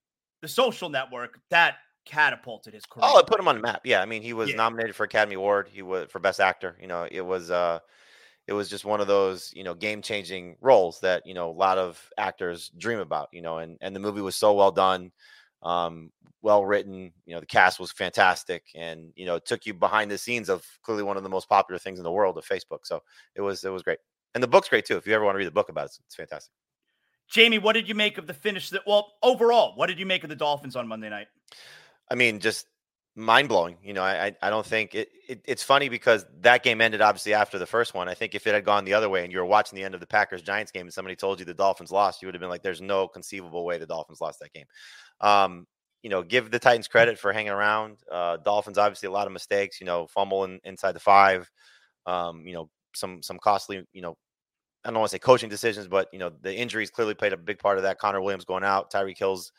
the 0.40 0.48
social 0.48 0.88
network 0.88 1.38
that 1.50 1.76
catapulted 2.04 2.74
his 2.74 2.86
career 2.86 3.08
Oh, 3.08 3.18
it 3.18 3.26
put 3.26 3.40
him 3.40 3.48
on 3.48 3.56
the 3.56 3.62
map. 3.62 3.82
Yeah, 3.84 4.00
I 4.00 4.06
mean, 4.06 4.22
he 4.22 4.32
was 4.32 4.50
Yeah. 4.50 4.56
nominated 4.56 4.94
for 4.94 5.04
Academy 5.04 5.34
Award. 5.36 5.68
He 5.68 5.82
was 5.82 6.10
for 6.10 6.18
Best 6.18 6.40
Actor. 6.40 6.76
You 6.80 6.86
know, 6.86 7.06
it 7.10 7.20
was 7.20 7.50
uh, 7.50 7.80
it 8.46 8.52
was 8.52 8.68
just 8.68 8.84
one 8.84 9.00
of 9.00 9.06
those 9.06 9.52
you 9.54 9.64
know 9.64 9.74
game 9.74 10.02
changing 10.02 10.56
roles 10.60 11.00
that 11.00 11.26
you 11.26 11.34
know 11.34 11.50
a 11.50 11.52
lot 11.52 11.78
of 11.78 12.10
actors 12.18 12.70
dream 12.78 12.98
about. 12.98 13.28
You 13.32 13.42
know, 13.42 13.58
and 13.58 13.78
and 13.80 13.94
the 13.94 14.00
movie 14.00 14.20
was 14.20 14.36
so 14.36 14.52
well 14.54 14.72
done, 14.72 15.12
um, 15.62 16.10
well 16.42 16.64
written. 16.64 17.12
You 17.26 17.34
know, 17.34 17.40
the 17.40 17.46
cast 17.46 17.80
was 17.80 17.92
fantastic, 17.92 18.64
and 18.74 19.12
you 19.16 19.26
know, 19.26 19.36
it 19.36 19.46
took 19.46 19.66
you 19.66 19.74
behind 19.74 20.10
the 20.10 20.18
scenes 20.18 20.48
of 20.48 20.66
clearly 20.82 21.02
one 21.02 21.16
of 21.16 21.22
the 21.22 21.28
most 21.28 21.48
popular 21.48 21.78
things 21.78 21.98
in 21.98 22.04
the 22.04 22.12
world 22.12 22.38
of 22.38 22.46
Facebook. 22.46 22.80
So 22.84 23.02
it 23.34 23.40
was 23.40 23.64
it 23.64 23.70
was 23.70 23.82
great, 23.82 23.98
and 24.34 24.42
the 24.42 24.48
book's 24.48 24.68
great 24.68 24.84
too. 24.84 24.96
If 24.96 25.06
you 25.06 25.14
ever 25.14 25.24
want 25.24 25.34
to 25.34 25.38
read 25.38 25.46
the 25.46 25.52
book 25.52 25.68
about 25.68 25.84
it, 25.84 25.86
it's, 25.86 26.00
it's 26.06 26.14
fantastic. 26.16 26.52
Jamey, 27.32 27.62
what 27.62 27.72
did 27.72 27.88
you 27.88 27.94
make 27.94 28.18
of 28.18 28.26
the 28.26 28.34
finish? 28.34 28.70
That 28.70 28.82
well, 28.86 29.14
overall, 29.22 29.74
what 29.76 29.86
did 29.86 29.98
you 29.98 30.04
make 30.06 30.22
of 30.22 30.28
the 30.28 30.36
Dolphins 30.36 30.76
on 30.76 30.86
Monday 30.86 31.08
night? 31.08 31.28
I 32.12 32.14
mean, 32.14 32.40
just 32.40 32.66
mind 33.16 33.48
blowing. 33.48 33.78
You 33.82 33.94
know, 33.94 34.02
I 34.02 34.36
I 34.42 34.50
don't 34.50 34.66
think 34.66 34.94
it, 34.94 35.08
it. 35.26 35.40
It's 35.46 35.62
funny 35.62 35.88
because 35.88 36.26
that 36.42 36.62
game 36.62 36.82
ended 36.82 37.00
obviously 37.00 37.32
after 37.32 37.58
the 37.58 37.66
first 37.66 37.94
one. 37.94 38.06
I 38.06 38.12
think 38.14 38.34
if 38.34 38.46
it 38.46 38.52
had 38.52 38.66
gone 38.66 38.84
the 38.84 38.92
other 38.92 39.08
way 39.08 39.24
and 39.24 39.32
you 39.32 39.38
were 39.38 39.46
watching 39.46 39.76
the 39.76 39.82
end 39.82 39.94
of 39.94 40.00
the 40.00 40.06
Packers 40.06 40.42
Giants 40.42 40.70
game 40.70 40.82
and 40.82 40.92
somebody 40.92 41.16
told 41.16 41.40
you 41.40 41.46
the 41.46 41.54
Dolphins 41.54 41.90
lost, 41.90 42.20
you 42.20 42.28
would 42.28 42.34
have 42.34 42.40
been 42.40 42.50
like, 42.50 42.62
"There's 42.62 42.82
no 42.82 43.08
conceivable 43.08 43.64
way 43.64 43.78
the 43.78 43.86
Dolphins 43.86 44.20
lost 44.20 44.40
that 44.40 44.52
game." 44.52 44.66
Um, 45.22 45.66
you 46.02 46.10
know, 46.10 46.22
give 46.22 46.50
the 46.50 46.58
Titans 46.58 46.86
credit 46.86 47.18
for 47.18 47.32
hanging 47.32 47.52
around. 47.52 47.96
Uh, 48.10 48.36
Dolphins 48.36 48.76
obviously 48.76 49.06
a 49.06 49.12
lot 49.12 49.26
of 49.26 49.32
mistakes. 49.32 49.80
You 49.80 49.86
know, 49.86 50.06
fumble 50.06 50.44
in, 50.44 50.60
inside 50.64 50.92
the 50.92 51.00
five. 51.00 51.50
Um, 52.04 52.46
you 52.46 52.52
know, 52.52 52.68
some 52.94 53.22
some 53.22 53.38
costly. 53.38 53.86
You 53.94 54.02
know, 54.02 54.18
I 54.84 54.90
don't 54.90 54.98
want 54.98 55.10
to 55.10 55.14
say 55.14 55.18
coaching 55.18 55.48
decisions, 55.48 55.88
but 55.88 56.08
you 56.12 56.18
know, 56.18 56.30
the 56.42 56.54
injuries 56.54 56.90
clearly 56.90 57.14
played 57.14 57.32
a 57.32 57.38
big 57.38 57.58
part 57.58 57.78
of 57.78 57.84
that. 57.84 57.98
Connor 57.98 58.20
Williams 58.20 58.44
going 58.44 58.64
out, 58.64 58.92
Tyreek 58.92 59.16
Hill's, 59.16 59.50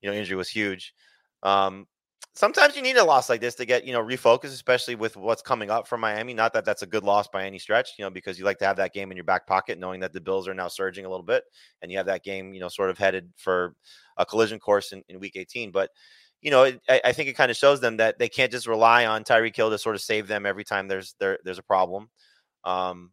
you 0.00 0.10
know, 0.10 0.16
injury 0.16 0.36
was 0.36 0.48
huge. 0.48 0.94
Um, 1.42 1.86
sometimes 2.34 2.76
you 2.76 2.82
need 2.82 2.96
a 2.96 3.04
loss 3.04 3.28
like 3.28 3.40
this 3.40 3.54
to 3.56 3.64
get 3.66 3.84
you 3.84 3.92
know 3.92 4.02
refocused, 4.02 4.46
especially 4.54 4.94
with 4.94 5.16
what's 5.16 5.42
coming 5.42 5.70
up 5.70 5.86
from 5.88 6.00
Miami. 6.00 6.34
Not 6.34 6.52
that 6.54 6.64
that's 6.64 6.82
a 6.82 6.86
good 6.86 7.04
loss 7.04 7.28
by 7.28 7.44
any 7.44 7.58
stretch, 7.58 7.90
you 7.98 8.04
know, 8.04 8.10
because 8.10 8.38
you 8.38 8.44
like 8.44 8.58
to 8.58 8.66
have 8.66 8.76
that 8.76 8.92
game 8.94 9.10
in 9.10 9.16
your 9.16 9.24
back 9.24 9.46
pocket, 9.46 9.78
knowing 9.78 10.00
that 10.00 10.12
the 10.12 10.20
Bills 10.20 10.48
are 10.48 10.54
now 10.54 10.68
surging 10.68 11.04
a 11.04 11.10
little 11.10 11.24
bit, 11.26 11.44
and 11.82 11.90
you 11.90 11.98
have 11.98 12.06
that 12.06 12.24
game, 12.24 12.54
you 12.54 12.60
know, 12.60 12.68
sort 12.68 12.90
of 12.90 12.98
headed 12.98 13.30
for 13.36 13.74
a 14.16 14.26
collision 14.26 14.58
course 14.58 14.92
in, 14.92 15.02
in 15.08 15.20
Week 15.20 15.36
18. 15.36 15.70
But 15.70 15.90
you 16.42 16.50
know, 16.50 16.64
it, 16.64 16.80
I, 16.88 17.00
I 17.06 17.12
think 17.12 17.28
it 17.28 17.34
kind 17.34 17.50
of 17.50 17.56
shows 17.56 17.80
them 17.80 17.98
that 17.98 18.18
they 18.18 18.28
can't 18.28 18.50
just 18.52 18.66
rely 18.66 19.06
on 19.06 19.24
Tyreek 19.24 19.56
Hill 19.56 19.70
to 19.70 19.78
sort 19.78 19.94
of 19.94 20.00
save 20.02 20.26
them 20.26 20.46
every 20.46 20.64
time 20.64 20.88
there's 20.88 21.14
there 21.20 21.38
there's 21.44 21.58
a 21.58 21.62
problem. 21.62 22.08
Um, 22.64 23.12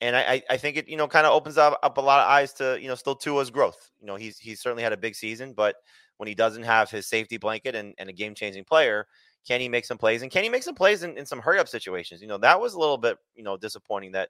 and 0.00 0.16
I, 0.16 0.20
I- 0.34 0.42
I 0.52 0.56
think 0.56 0.76
it, 0.76 0.88
you 0.88 0.96
know, 0.96 1.08
kind 1.08 1.26
of 1.26 1.32
opens 1.32 1.58
up, 1.58 1.78
up 1.82 1.98
a 1.98 2.00
lot 2.00 2.20
of 2.20 2.28
eyes 2.28 2.52
to, 2.54 2.78
you 2.80 2.88
know, 2.88 2.94
still 2.94 3.14
Tua's 3.16 3.50
growth. 3.50 3.90
You 4.00 4.06
know, 4.06 4.16
he's 4.16 4.38
he's 4.38 4.60
certainly 4.60 4.82
had 4.82 4.92
a 4.92 4.96
big 4.96 5.14
season, 5.14 5.52
but 5.54 5.76
when 6.20 6.28
he 6.28 6.34
doesn't 6.34 6.64
have 6.64 6.90
his 6.90 7.06
safety 7.06 7.38
blanket 7.38 7.74
and, 7.74 7.94
and 7.96 8.10
a 8.10 8.12
game 8.12 8.34
changing 8.34 8.62
player, 8.62 9.06
can 9.48 9.58
he 9.58 9.70
make 9.70 9.86
some 9.86 9.96
plays? 9.96 10.20
And 10.20 10.30
can 10.30 10.42
he 10.42 10.50
make 10.50 10.62
some 10.62 10.74
plays 10.74 11.02
in, 11.02 11.16
in 11.16 11.24
some 11.24 11.40
hurry 11.40 11.58
up 11.58 11.66
situations? 11.66 12.20
You 12.20 12.28
know, 12.28 12.36
that 12.36 12.60
was 12.60 12.74
a 12.74 12.78
little 12.78 12.98
bit, 12.98 13.16
you 13.34 13.42
know, 13.42 13.56
disappointing 13.56 14.12
that, 14.12 14.28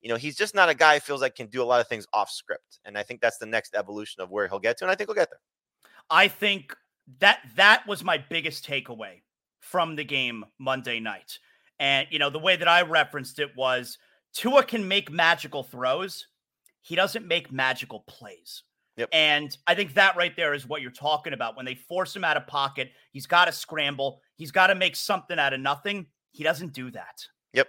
you 0.00 0.08
know, 0.08 0.14
he's 0.14 0.36
just 0.36 0.54
not 0.54 0.68
a 0.68 0.74
guy 0.74 1.00
feels 1.00 1.20
like 1.20 1.34
can 1.34 1.48
do 1.48 1.60
a 1.60 1.64
lot 1.64 1.80
of 1.80 1.88
things 1.88 2.06
off 2.12 2.30
script. 2.30 2.78
And 2.84 2.96
I 2.96 3.02
think 3.02 3.20
that's 3.20 3.38
the 3.38 3.46
next 3.46 3.74
evolution 3.74 4.22
of 4.22 4.30
where 4.30 4.46
he'll 4.46 4.60
get 4.60 4.78
to. 4.78 4.84
And 4.84 4.92
I 4.92 4.94
think 4.94 5.08
he'll 5.08 5.16
get 5.16 5.28
there. 5.28 5.40
I 6.08 6.28
think 6.28 6.72
that 7.18 7.40
that 7.56 7.84
was 7.88 8.04
my 8.04 8.16
biggest 8.16 8.64
takeaway 8.64 9.22
from 9.58 9.96
the 9.96 10.04
game 10.04 10.44
Monday 10.60 11.00
night. 11.00 11.40
And 11.80 12.06
you 12.12 12.20
know, 12.20 12.30
the 12.30 12.38
way 12.38 12.54
that 12.54 12.68
I 12.68 12.82
referenced 12.82 13.40
it 13.40 13.50
was 13.56 13.98
Tua 14.34 14.62
can 14.62 14.86
make 14.86 15.10
magical 15.10 15.64
throws. 15.64 16.28
He 16.82 16.94
doesn't 16.94 17.26
make 17.26 17.50
magical 17.50 18.04
plays. 18.06 18.62
Yep. 18.96 19.08
And 19.12 19.56
I 19.66 19.74
think 19.74 19.94
that 19.94 20.16
right 20.16 20.34
there 20.36 20.54
is 20.54 20.68
what 20.68 20.80
you're 20.80 20.90
talking 20.90 21.32
about. 21.32 21.56
When 21.56 21.66
they 21.66 21.74
force 21.74 22.14
him 22.14 22.24
out 22.24 22.36
of 22.36 22.46
pocket, 22.46 22.92
he's 23.10 23.26
got 23.26 23.46
to 23.46 23.52
scramble. 23.52 24.20
He's 24.36 24.52
got 24.52 24.68
to 24.68 24.74
make 24.74 24.94
something 24.94 25.38
out 25.38 25.52
of 25.52 25.60
nothing. 25.60 26.06
He 26.30 26.44
doesn't 26.44 26.72
do 26.72 26.90
that. 26.92 27.26
Yep. 27.52 27.68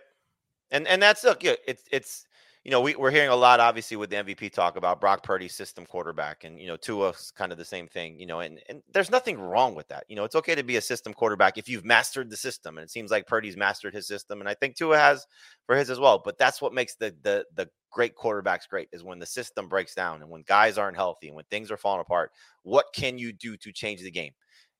And 0.71 0.88
and 0.88 1.01
that's 1.01 1.23
look, 1.23 1.43
it's 1.43 1.84
it's 1.91 2.26
you 2.66 2.72
know, 2.72 2.82
we, 2.82 2.95
we're 2.95 3.11
hearing 3.11 3.30
a 3.30 3.36
lot, 3.36 3.59
obviously, 3.59 3.95
with 3.95 4.09
the 4.09 4.16
MVP 4.16 4.51
talk 4.51 4.76
about 4.76 4.99
Brock 4.99 5.22
Purdy, 5.22 5.47
system 5.47 5.86
quarterback, 5.86 6.45
and 6.45 6.59
you 6.59 6.66
know, 6.66 6.76
Tua's 6.76 7.32
kind 7.38 7.51
of 7.51 7.59
the 7.59 7.63
same 7.63 7.88
thing. 7.88 8.20
You 8.20 8.26
know, 8.26 8.39
and 8.39 8.59
and 8.68 8.82
there's 8.91 9.11
nothing 9.11 9.39
wrong 9.39 9.76
with 9.76 9.88
that. 9.89 10.03
You 10.09 10.16
know, 10.16 10.24
it's 10.24 10.34
okay 10.34 10.55
to 10.55 10.63
be 10.63 10.78
a 10.78 10.82
system 10.82 11.13
quarterback 11.13 11.59
if 11.59 11.70
you've 11.70 11.86
mastered 11.86 12.32
the 12.32 12.36
system, 12.36 12.80
and 12.80 12.84
it 12.84 12.89
seems 12.89 13.11
like 13.11 13.28
Purdy's 13.28 13.55
mastered 13.55 13.93
his 13.93 14.07
system, 14.07 14.39
and 14.39 14.49
I 14.49 14.55
think 14.55 14.76
Tua 14.76 14.97
has 14.97 15.28
for 15.68 15.76
his 15.76 15.91
as 15.91 15.99
well. 15.99 16.20
But 16.26 16.39
that's 16.39 16.59
what 16.59 16.74
makes 16.74 16.95
the 16.95 17.16
the 17.22 17.45
the 17.53 17.70
great 17.91 18.16
quarterbacks 18.16 18.68
great 18.68 18.89
is 18.91 19.03
when 19.03 19.20
the 19.20 19.28
system 19.28 19.70
breaks 19.70 19.93
down 19.93 20.24
and 20.24 20.32
when 20.32 20.41
guys 20.47 20.80
aren't 20.80 20.97
healthy 20.97 21.28
and 21.28 21.36
when 21.36 21.45
things 21.51 21.70
are 21.70 21.78
falling 21.78 22.01
apart. 22.01 22.32
What 22.63 22.88
can 22.95 23.20
you 23.20 23.32
do 23.32 23.57
to 23.57 23.72
change 23.72 24.01
the 24.01 24.09
game? 24.09 24.34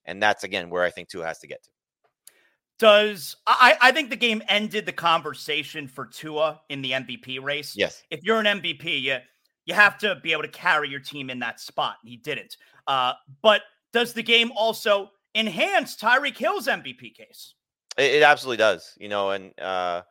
And 0.06 0.22
that's 0.24 0.44
again 0.44 0.72
where 0.72 0.84
I 0.84 0.90
think 0.90 1.08
Tua 1.08 1.28
has 1.28 1.38
to 1.40 1.48
get 1.48 1.62
to. 1.62 1.70
Does 2.78 3.38
I, 3.48 3.78
I 3.82 3.92
think 3.92 4.10
the 4.10 4.18
game 4.18 4.44
ended 4.50 4.86
the 4.86 4.92
conversation 4.92 5.88
for 5.88 6.06
Tua 6.06 6.62
in 6.70 6.82
the 6.82 6.92
MVP 6.92 7.42
race. 7.42 7.74
Yes. 7.76 8.04
If 8.10 8.24
you're 8.24 8.40
an 8.40 8.46
MVP, 8.46 9.02
you 9.02 9.18
you 9.66 9.74
have 9.74 9.98
to 10.00 10.16
be 10.22 10.32
able 10.32 10.44
to 10.44 10.50
carry 10.50 10.90
your 10.90 11.00
team 11.00 11.30
in 11.30 11.40
that 11.40 11.60
spot. 11.60 11.96
He 12.04 12.18
didn't. 12.18 12.58
Uh, 12.88 13.14
but 13.42 13.62
does 13.94 14.14
the 14.14 14.22
game 14.22 14.52
also 14.56 15.10
enhance 15.34 15.96
Tyreek 15.96 16.38
Hill's 16.38 16.68
MVP 16.68 17.16
case? 17.16 17.56
It, 17.98 18.16
it 18.16 18.24
absolutely 18.24 18.58
does. 18.58 18.94
You 19.00 19.10
know, 19.10 19.32
and 19.32 19.58
uh, 19.60 20.02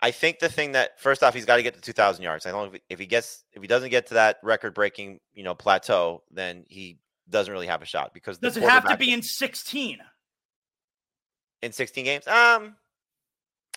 I 0.00 0.10
think 0.10 0.38
the 0.38 0.48
thing 0.48 0.72
that 0.72 1.00
first 1.00 1.22
off, 1.22 1.34
he's 1.34 1.46
got 1.46 1.56
to 1.56 1.62
get 1.62 1.74
to 1.74 1.80
2,000 1.80 2.22
yards. 2.22 2.46
I 2.46 2.50
don't 2.50 2.72
know 2.72 2.78
if, 2.90 2.98
he 2.98 3.06
gets 3.06 3.44
if 3.52 3.62
he 3.62 3.68
doesn't 3.68 3.90
get 3.90 4.06
to 4.08 4.14
that 4.14 4.36
record-breaking 4.42 5.20
you 5.32 5.42
know 5.42 5.54
plateau, 5.54 6.22
then 6.30 6.64
he 6.68 6.98
doesn't 7.30 7.52
really 7.52 7.66
have 7.66 7.82
a 7.82 7.86
shot 7.86 8.12
because 8.12 8.38
does 8.38 8.56
it 8.56 8.62
have 8.62 8.86
to 8.88 8.96
be 8.96 9.12
in 9.12 9.22
16? 9.22 9.98
In 11.64 11.72
16 11.72 12.04
games. 12.04 12.26
Um, 12.26 12.76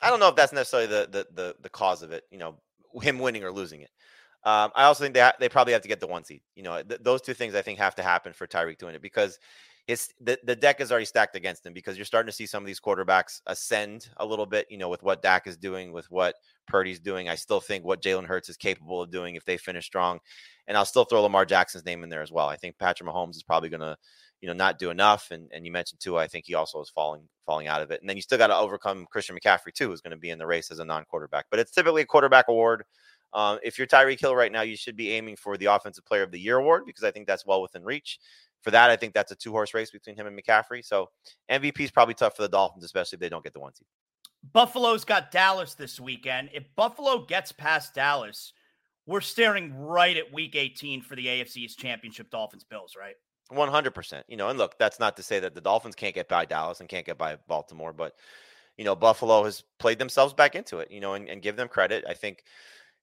I 0.02 0.10
don't 0.10 0.20
know 0.20 0.28
if 0.28 0.36
that's 0.36 0.54
necessarily 0.54 0.88
the 0.88 1.08
the 1.10 1.28
the, 1.34 1.56
the 1.62 1.70
cause 1.70 2.04
of 2.04 2.12
it. 2.12 2.24
You 2.30 2.38
know, 2.38 2.56
him 3.02 3.20
winning 3.20 3.44
or 3.44 3.52
losing 3.52 3.82
it. 3.82 3.90
Um, 4.44 4.72
I 4.76 4.84
also 4.84 5.04
think 5.04 5.14
they 5.14 5.22
ha- 5.22 5.34
they 5.40 5.50
probably 5.50 5.74
have 5.74 5.82
to 5.82 5.88
get 5.88 6.00
the 6.00 6.08
one 6.08 6.24
seed. 6.24 6.42
You 6.56 6.64
know, 6.64 6.82
th- 6.84 7.02
those 7.04 7.22
two 7.22 7.34
things 7.34 7.56
I 7.56 7.62
think 7.62 7.80
have 7.80 7.96
to 7.96 8.04
happen 8.04 8.34
for 8.34 8.46
Tyreek 8.46 8.78
doing 8.78 8.96
it 8.96 9.02
because 9.02 9.40
his 9.88 10.10
the, 10.22 10.38
the 10.44 10.56
deck 10.56 10.80
is 10.82 10.92
already 10.92 11.06
stacked 11.06 11.36
against 11.36 11.66
him 11.66 11.74
because 11.74 11.98
you're 11.98 12.06
starting 12.06 12.28
to 12.28 12.36
see 12.36 12.46
some 12.46 12.62
of 12.62 12.68
these 12.68 12.80
quarterbacks 12.80 13.42
ascend 13.48 14.10
a 14.18 14.26
little 14.26 14.46
bit. 14.46 14.68
You 14.70 14.78
know, 14.78 14.90
with 14.90 15.02
what 15.02 15.24
Dak 15.24 15.48
is 15.48 15.58
doing, 15.58 15.92
with 15.92 16.10
what 16.12 16.36
Purdy's 16.68 17.00
doing. 17.00 17.30
I 17.30 17.36
still 17.36 17.62
think 17.62 17.84
what 17.84 18.02
Jalen 18.02 18.26
Hurts 18.26 18.50
is 18.50 18.58
capable 18.58 19.02
of 19.02 19.10
doing 19.10 19.36
if 19.36 19.46
they 19.46 19.58
finish 19.58 19.86
strong, 19.86 20.20
and 20.68 20.78
I'll 20.78 20.86
still 20.86 21.06
throw 21.06 21.24
Lamar 21.24 21.46
Jackson's 21.46 21.86
name 21.86 22.04
in 22.04 22.10
there 22.10 22.22
as 22.22 22.32
well. 22.32 22.48
I 22.48 22.58
think 22.58 22.78
Patrick 22.78 23.10
Mahomes 23.10 23.38
is 23.38 23.44
probably 23.44 23.70
going 23.70 23.82
to 23.82 23.98
you 24.42 24.48
know 24.48 24.54
not 24.54 24.80
do 24.80 24.90
enough. 24.90 25.32
And 25.32 25.50
and 25.54 25.66
you 25.66 25.72
mentioned 25.72 26.00
too, 26.00 26.18
I 26.18 26.28
think 26.28 26.46
he 26.46 26.54
also 26.54 26.82
is 26.82 26.90
falling 26.90 27.28
falling 27.46 27.68
out 27.68 27.82
of 27.82 27.92
it. 27.92 28.02
And 28.02 28.10
then 28.10 28.16
you 28.16 28.22
still 28.22 28.38
got 28.38 28.48
to 28.48 28.56
overcome 28.56 29.06
Christian 29.10 29.38
McCaffrey 29.38 29.74
too, 29.74 29.90
who's 29.90 30.02
going 30.02 30.12
to 30.12 30.18
be 30.18 30.30
in 30.30 30.40
the 30.40 30.48
race 30.48 30.70
as 30.72 30.80
a 30.80 30.86
non-quarterback. 30.86 31.46
But 31.50 31.60
it's 31.60 31.72
typically 31.72 32.02
a 32.02 32.06
quarterback 32.06 32.46
award. 32.50 32.84
Um, 33.34 33.60
if 33.64 33.78
you're 33.78 33.88
Tyreek 33.88 34.20
Hill 34.20 34.36
right 34.36 34.52
now, 34.52 34.62
you 34.62 34.78
should 34.78 34.96
be 34.96 35.12
aiming 35.12 35.36
for 35.36 35.58
the 35.58 35.66
Offensive 35.66 36.06
Player 36.06 36.24
of 36.24 36.32
the 36.32 36.40
Year 36.40 36.58
award 36.58 36.84
because 36.86 37.04
I 37.04 37.12
think 37.12 37.28
that's 37.28 37.46
well 37.46 37.62
within 37.62 37.84
reach. 37.84 38.20
For 38.64 38.72
that, 38.72 38.90
I 38.90 38.96
think 38.96 39.14
that's 39.14 39.32
a 39.32 39.36
two 39.36 39.52
horse 39.52 39.74
race 39.74 39.92
between 39.92 40.16
him 40.16 40.28
and 40.28 40.38
McCaffrey. 40.38 40.84
So 40.84 41.10
MVP 41.52 41.80
is 41.82 41.92
probably 41.92 42.16
tough 42.16 42.36
for 42.36 42.42
the 42.42 42.50
Dolphins, 42.50 42.84
especially 42.84 43.18
if 43.18 43.20
they 43.20 43.30
don't 43.30 43.44
get 43.44 43.54
the 43.54 43.60
one 43.60 43.74
seed. 43.74 43.88
Buffalo's 44.54 45.04
got 45.04 45.32
Dallas 45.32 45.74
this 45.74 46.00
weekend. 46.00 46.50
If 46.54 46.64
Buffalo 46.76 47.26
gets 47.26 47.52
past 47.52 47.94
Dallas, 47.94 48.54
we're 49.06 49.22
staring 49.22 49.74
right 49.74 50.16
at 50.18 50.34
week 50.34 50.56
18 50.56 51.02
for 51.02 51.16
the 51.16 51.26
AFC's 51.26 51.76
championship 51.76 52.30
Dolphins 52.30 52.64
Bills, 52.64 52.96
right? 52.98 53.16
One 53.50 53.70
hundred 53.70 53.96
percent. 53.96 54.26
You 54.28 54.38
know, 54.38 54.50
and 54.50 54.60
look, 54.60 54.78
that's 54.78 55.00
not 55.00 55.16
to 55.18 55.24
say 55.24 55.40
that 55.40 55.56
the 55.56 55.62
Dolphins 55.62 55.96
can't 55.96 56.16
get 56.16 56.28
by 56.28 56.46
Dallas 56.46 56.80
and 56.82 56.90
can't 56.90 57.06
get 57.06 57.18
by 57.18 57.38
Baltimore, 57.48 57.94
but 57.94 58.16
you 58.78 58.84
know, 58.86 58.96
Buffalo 58.96 59.44
has 59.46 59.64
played 59.80 60.00
themselves 60.00 60.34
back 60.34 60.56
into 60.56 60.80
it. 60.80 60.92
You 60.92 61.00
know, 61.00 61.14
and, 61.14 61.30
and 61.30 61.42
give 61.42 61.56
them 61.56 61.68
credit. 61.68 62.04
I 62.08 62.14
think, 62.14 62.44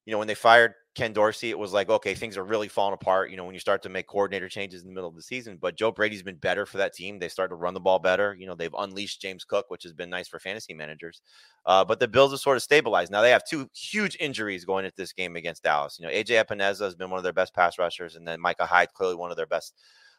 you 0.05 0.11
know, 0.11 0.19
when 0.19 0.27
they 0.27 0.35
fired 0.35 0.75
Ken 0.93 1.13
Dorsey, 1.13 1.49
it 1.49 1.57
was 1.57 1.73
like, 1.73 1.89
okay, 1.89 2.13
things 2.13 2.37
are 2.37 2.43
really 2.43 2.67
falling 2.67 2.93
apart. 2.93 3.31
You 3.31 3.37
know, 3.37 3.43
when 3.43 3.55
you 3.55 3.59
start 3.59 3.81
to 3.83 3.89
make 3.89 4.07
coordinator 4.07 4.47
changes 4.47 4.83
in 4.83 4.87
the 4.87 4.93
middle 4.93 5.09
of 5.09 5.15
the 5.15 5.21
season, 5.23 5.57
but 5.59 5.75
Joe 5.75 5.91
Brady's 5.91 6.21
been 6.21 6.37
better 6.37 6.65
for 6.67 6.77
that 6.77 6.93
team. 6.93 7.17
They 7.17 7.27
start 7.27 7.49
to 7.49 7.55
run 7.55 7.73
the 7.73 7.79
ball 7.79 7.97
better. 7.97 8.35
You 8.39 8.45
know, 8.45 8.53
they've 8.53 8.73
unleashed 8.77 9.21
James 9.21 9.43
Cook, 9.43 9.65
which 9.69 9.83
has 9.83 9.93
been 9.93 10.11
nice 10.11 10.27
for 10.27 10.39
fantasy 10.39 10.75
managers. 10.75 11.21
Uh, 11.65 11.83
but 11.83 11.99
the 11.99 12.07
Bills 12.07 12.31
have 12.31 12.39
sort 12.39 12.55
of 12.55 12.63
stabilized. 12.63 13.11
Now 13.11 13.23
they 13.23 13.31
have 13.31 13.43
two 13.43 13.67
huge 13.73 14.15
injuries 14.19 14.63
going 14.63 14.85
into 14.85 14.95
this 14.95 15.11
game 15.11 15.35
against 15.35 15.63
Dallas. 15.63 15.97
You 15.99 16.05
know, 16.05 16.13
AJ 16.13 16.45
Epenesa 16.45 16.81
has 16.81 16.95
been 16.95 17.09
one 17.09 17.17
of 17.17 17.23
their 17.23 17.33
best 17.33 17.55
pass 17.55 17.79
rushers, 17.79 18.15
and 18.15 18.27
then 18.27 18.39
Micah 18.39 18.67
Hyde, 18.67 18.93
clearly 18.93 19.15
one 19.15 19.31
of 19.31 19.37
their 19.37 19.47
best 19.47 19.73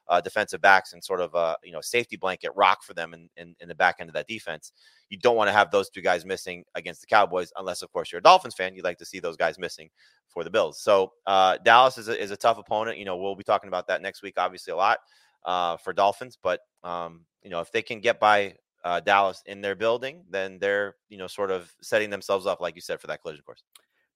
uh, 0.08 0.20
defensive 0.20 0.60
backs 0.60 0.92
and 0.92 1.02
sort 1.02 1.20
of 1.20 1.34
a 1.34 1.56
you 1.62 1.72
know 1.72 1.80
safety 1.80 2.16
blanket 2.16 2.50
rock 2.54 2.82
for 2.82 2.94
them 2.94 3.14
in, 3.14 3.28
in, 3.36 3.54
in 3.60 3.68
the 3.68 3.74
back 3.74 3.96
end 4.00 4.08
of 4.08 4.14
that 4.14 4.26
defense. 4.26 4.72
You 5.08 5.18
don't 5.18 5.36
want 5.36 5.48
to 5.48 5.52
have 5.52 5.70
those 5.70 5.90
two 5.90 6.02
guys 6.02 6.24
missing 6.24 6.64
against 6.74 7.00
the 7.00 7.06
Cowboys, 7.06 7.52
unless 7.56 7.82
of 7.82 7.92
course 7.92 8.12
you're 8.12 8.20
a 8.20 8.22
Dolphins 8.22 8.54
fan. 8.54 8.74
You'd 8.74 8.84
like 8.84 8.98
to 8.98 9.04
see 9.04 9.20
those 9.20 9.36
guys 9.36 9.58
missing 9.58 9.90
for 10.28 10.44
the 10.44 10.50
Bills. 10.50 10.80
So 10.80 11.12
uh, 11.26 11.58
Dallas 11.64 11.98
is 11.98 12.08
a, 12.08 12.20
is 12.20 12.30
a 12.30 12.36
tough 12.36 12.58
opponent. 12.58 12.98
You 12.98 13.04
know 13.04 13.16
we'll 13.16 13.36
be 13.36 13.44
talking 13.44 13.68
about 13.68 13.86
that 13.88 14.02
next 14.02 14.22
week, 14.22 14.34
obviously 14.36 14.72
a 14.72 14.76
lot 14.76 14.98
uh, 15.44 15.76
for 15.76 15.92
Dolphins, 15.92 16.38
but 16.42 16.60
um, 16.84 17.24
you 17.42 17.50
know 17.50 17.60
if 17.60 17.72
they 17.72 17.82
can 17.82 18.00
get 18.00 18.20
by 18.20 18.54
uh, 18.84 19.00
Dallas 19.00 19.42
in 19.46 19.60
their 19.60 19.74
building, 19.74 20.22
then 20.30 20.58
they're 20.60 20.94
you 21.08 21.18
know 21.18 21.26
sort 21.26 21.50
of 21.50 21.74
setting 21.82 22.10
themselves 22.10 22.46
up, 22.46 22.60
like 22.60 22.76
you 22.76 22.80
said, 22.80 23.00
for 23.00 23.08
that 23.08 23.22
collision 23.22 23.42
course. 23.44 23.64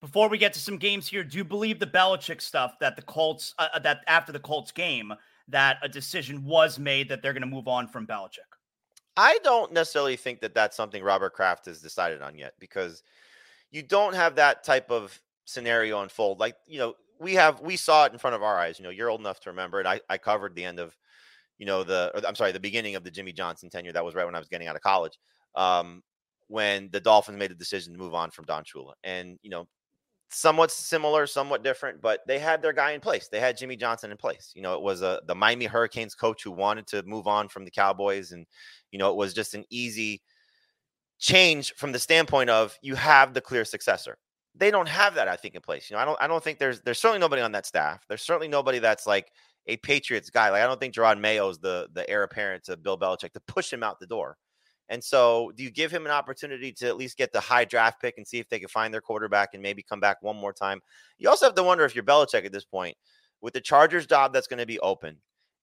Before 0.01 0.29
we 0.29 0.39
get 0.39 0.55
to 0.55 0.61
some 0.61 0.79
games 0.79 1.09
here, 1.09 1.23
do 1.23 1.37
you 1.37 1.45
believe 1.45 1.79
the 1.79 1.87
Belichick 1.87 2.41
stuff 2.41 2.79
that 2.81 2.97
the 2.97 3.03
Colts 3.03 3.55
uh, 3.59 3.79
that 3.81 4.01
after 4.07 4.33
the 4.33 4.39
Colts 4.39 4.73
game 4.73 5.13
that 5.51 5.79
a 5.83 5.89
decision 5.89 6.45
was 6.45 6.79
made 6.79 7.09
that 7.09 7.23
they're 7.23 7.33
going 7.33 7.43
to 7.43 7.49
move 7.49 7.69
on 7.69 7.89
from 7.89 8.07
Belichick? 8.07 8.39
I 9.17 9.39
don't 9.43 9.73
necessarily 9.73 10.17
think 10.17 10.41
that 10.41 10.55
that's 10.55 10.77
something 10.77 11.03
Robert 11.03 11.35
Kraft 11.35 11.67
has 11.67 11.81
decided 11.81 12.23
on 12.23 12.37
yet 12.39 12.55
because 12.59 13.03
you 13.71 13.83
don't 13.83 14.15
have 14.15 14.37
that 14.37 14.65
type 14.65 14.91
of 14.91 15.21
scenario 15.45 16.01
unfold. 16.03 16.41
Like, 16.41 16.57
you 16.67 16.79
know, 16.79 16.95
we 17.19 17.35
have, 17.35 17.61
we 17.61 17.77
saw 17.77 18.07
it 18.07 18.13
in 18.13 18.19
front 18.19 18.37
of 18.37 18.43
our 18.43 18.59
eyes. 18.59 18.79
You 18.79 18.85
know, 18.85 18.91
you're 18.91 19.11
old 19.11 19.21
enough 19.21 19.41
to 19.41 19.51
remember 19.51 19.81
it. 19.81 19.87
I, 19.87 20.01
I 20.09 20.17
covered 20.17 20.55
the 20.55 20.65
end 20.65 20.79
of, 20.79 20.97
you 21.59 21.67
know, 21.67 21.85
the, 21.85 22.11
I'm 22.27 22.35
sorry, 22.35 22.53
the 22.53 22.61
beginning 22.61 22.95
of 22.95 23.05
the 23.05 23.11
Jimmy 23.11 23.33
Johnson 23.33 23.69
tenure. 23.69 23.93
That 23.93 24.05
was 24.05 24.15
right 24.15 24.25
when 24.25 24.35
I 24.35 24.39
was 24.39 24.49
getting 24.49 24.69
out 24.69 24.77
of 24.77 24.83
college. 24.83 25.19
Um, 25.55 26.03
when 26.47 26.89
the 26.91 27.01
Dolphins 27.01 27.39
made 27.39 27.51
a 27.53 27.55
decision 27.55 27.93
to 27.93 27.99
move 27.99 28.15
on 28.15 28.31
from 28.31 28.45
Don 28.45 28.65
Shula. 28.65 28.95
And, 29.05 29.39
you 29.43 29.51
know, 29.51 29.69
somewhat 30.31 30.71
similar, 30.71 31.27
somewhat 31.27 31.63
different, 31.65 32.01
but 32.01 32.21
they 32.27 32.39
had 32.39 32.63
their 32.63 32.73
guy 32.73 32.93
in 32.93 33.01
place. 33.01 33.29
They 33.29 33.41
had 33.41 33.57
Jimmy 33.57 33.77
Johnson 33.77 34.11
in 34.11 34.17
place. 34.17 34.53
You 34.55 34.63
know, 34.63 34.75
it 34.75 34.83
was 34.83 35.03
a 35.03 35.21
the 35.27 35.35
Miami 35.35 35.67
Hurricanes 35.67 36.15
coach 36.15 36.43
who 36.43 36.53
wanted 36.53 36.87
to 36.89 37.03
move 37.03 37.27
on 37.27 37.49
from 37.49 37.65
the 37.65 37.71
Cowboys, 37.71 38.33
and 38.33 38.47
you 38.93 38.99
know, 38.99 39.11
it 39.11 39.17
was 39.17 39.35
just 39.35 39.55
an 39.55 39.65
easy 39.71 40.23
change 41.19 41.75
from 41.75 41.93
the 41.93 41.99
standpoint 41.99 42.51
of 42.51 42.79
you 42.83 42.95
have 42.95 43.35
the 43.35 43.41
clear 43.41 43.65
successor. 43.65 44.17
They 44.55 44.71
don't 44.71 44.89
have 44.89 45.15
that, 45.15 45.29
I 45.29 45.37
think, 45.37 45.55
in 45.55 45.61
place. 45.61 45.91
You 45.91 45.97
know, 45.97 46.03
I 46.03 46.05
don't 46.05 46.19
I 46.21 46.27
don't 46.27 46.43
think 46.43 46.59
there's 46.59 46.81
there's 46.81 46.99
certainly 46.99 47.21
nobody 47.21 47.43
on 47.43 47.53
that 47.53 47.67
staff. 47.67 48.05
There's 48.09 48.23
certainly 48.23 48.49
nobody 48.49 48.79
that's 48.79 49.07
like 49.07 49.33
a 49.67 49.77
Patriots 49.79 50.31
guy. 50.31 50.51
Like 50.51 50.63
I 50.63 50.67
don't 50.67 50.81
think 50.81 50.95
Jerod 50.95 51.21
Mayo 51.21 51.49
is 51.49 51.59
the 51.59 51.89
the 51.93 52.09
heir 52.09 52.23
apparent 52.23 52.65
to 52.65 52.77
Bill 52.77 52.99
Belichick 52.99 53.33
to 53.33 53.41
push 53.41 53.73
him 53.73 53.83
out 53.83 54.01
the 54.01 54.07
door. 54.07 54.37
And 54.91 55.03
so, 55.03 55.53
do 55.57 55.63
you 55.63 55.71
give 55.71 55.93
him 55.93 56.05
an 56.05 56.11
opportunity 56.11 56.73
to 56.73 56.89
at 56.89 56.97
least 56.97 57.17
get 57.17 57.33
the 57.33 57.41
high 57.41 57.65
draft 57.65 58.03
pick 58.03 58.19
and 58.19 58.27
see 58.27 58.41
if 58.41 58.49
they 58.49 58.59
can 58.59 58.69
find 58.69 58.93
their 58.93 59.01
quarterback 59.01 59.51
and 59.55 59.63
maybe 59.63 59.83
come 59.83 60.01
back 60.01 60.21
one 60.21 60.37
more 60.37 60.53
time? 60.53 60.81
You 61.17 61.31
also 61.31 61.47
have 61.47 61.55
to 61.55 61.63
wonder 61.63 61.85
if 61.85 61.95
you're 61.95 62.05
Belichick 62.05 62.45
at 62.45 62.53
this 62.53 62.65
point 62.65 62.97
with 63.41 63.55
the 63.55 63.61
Chargers 63.61 64.07
job 64.07 64.33
that's 64.33 64.49
going 64.49 64.59
to 64.59 64.67
be 64.67 64.81
open 64.81 65.17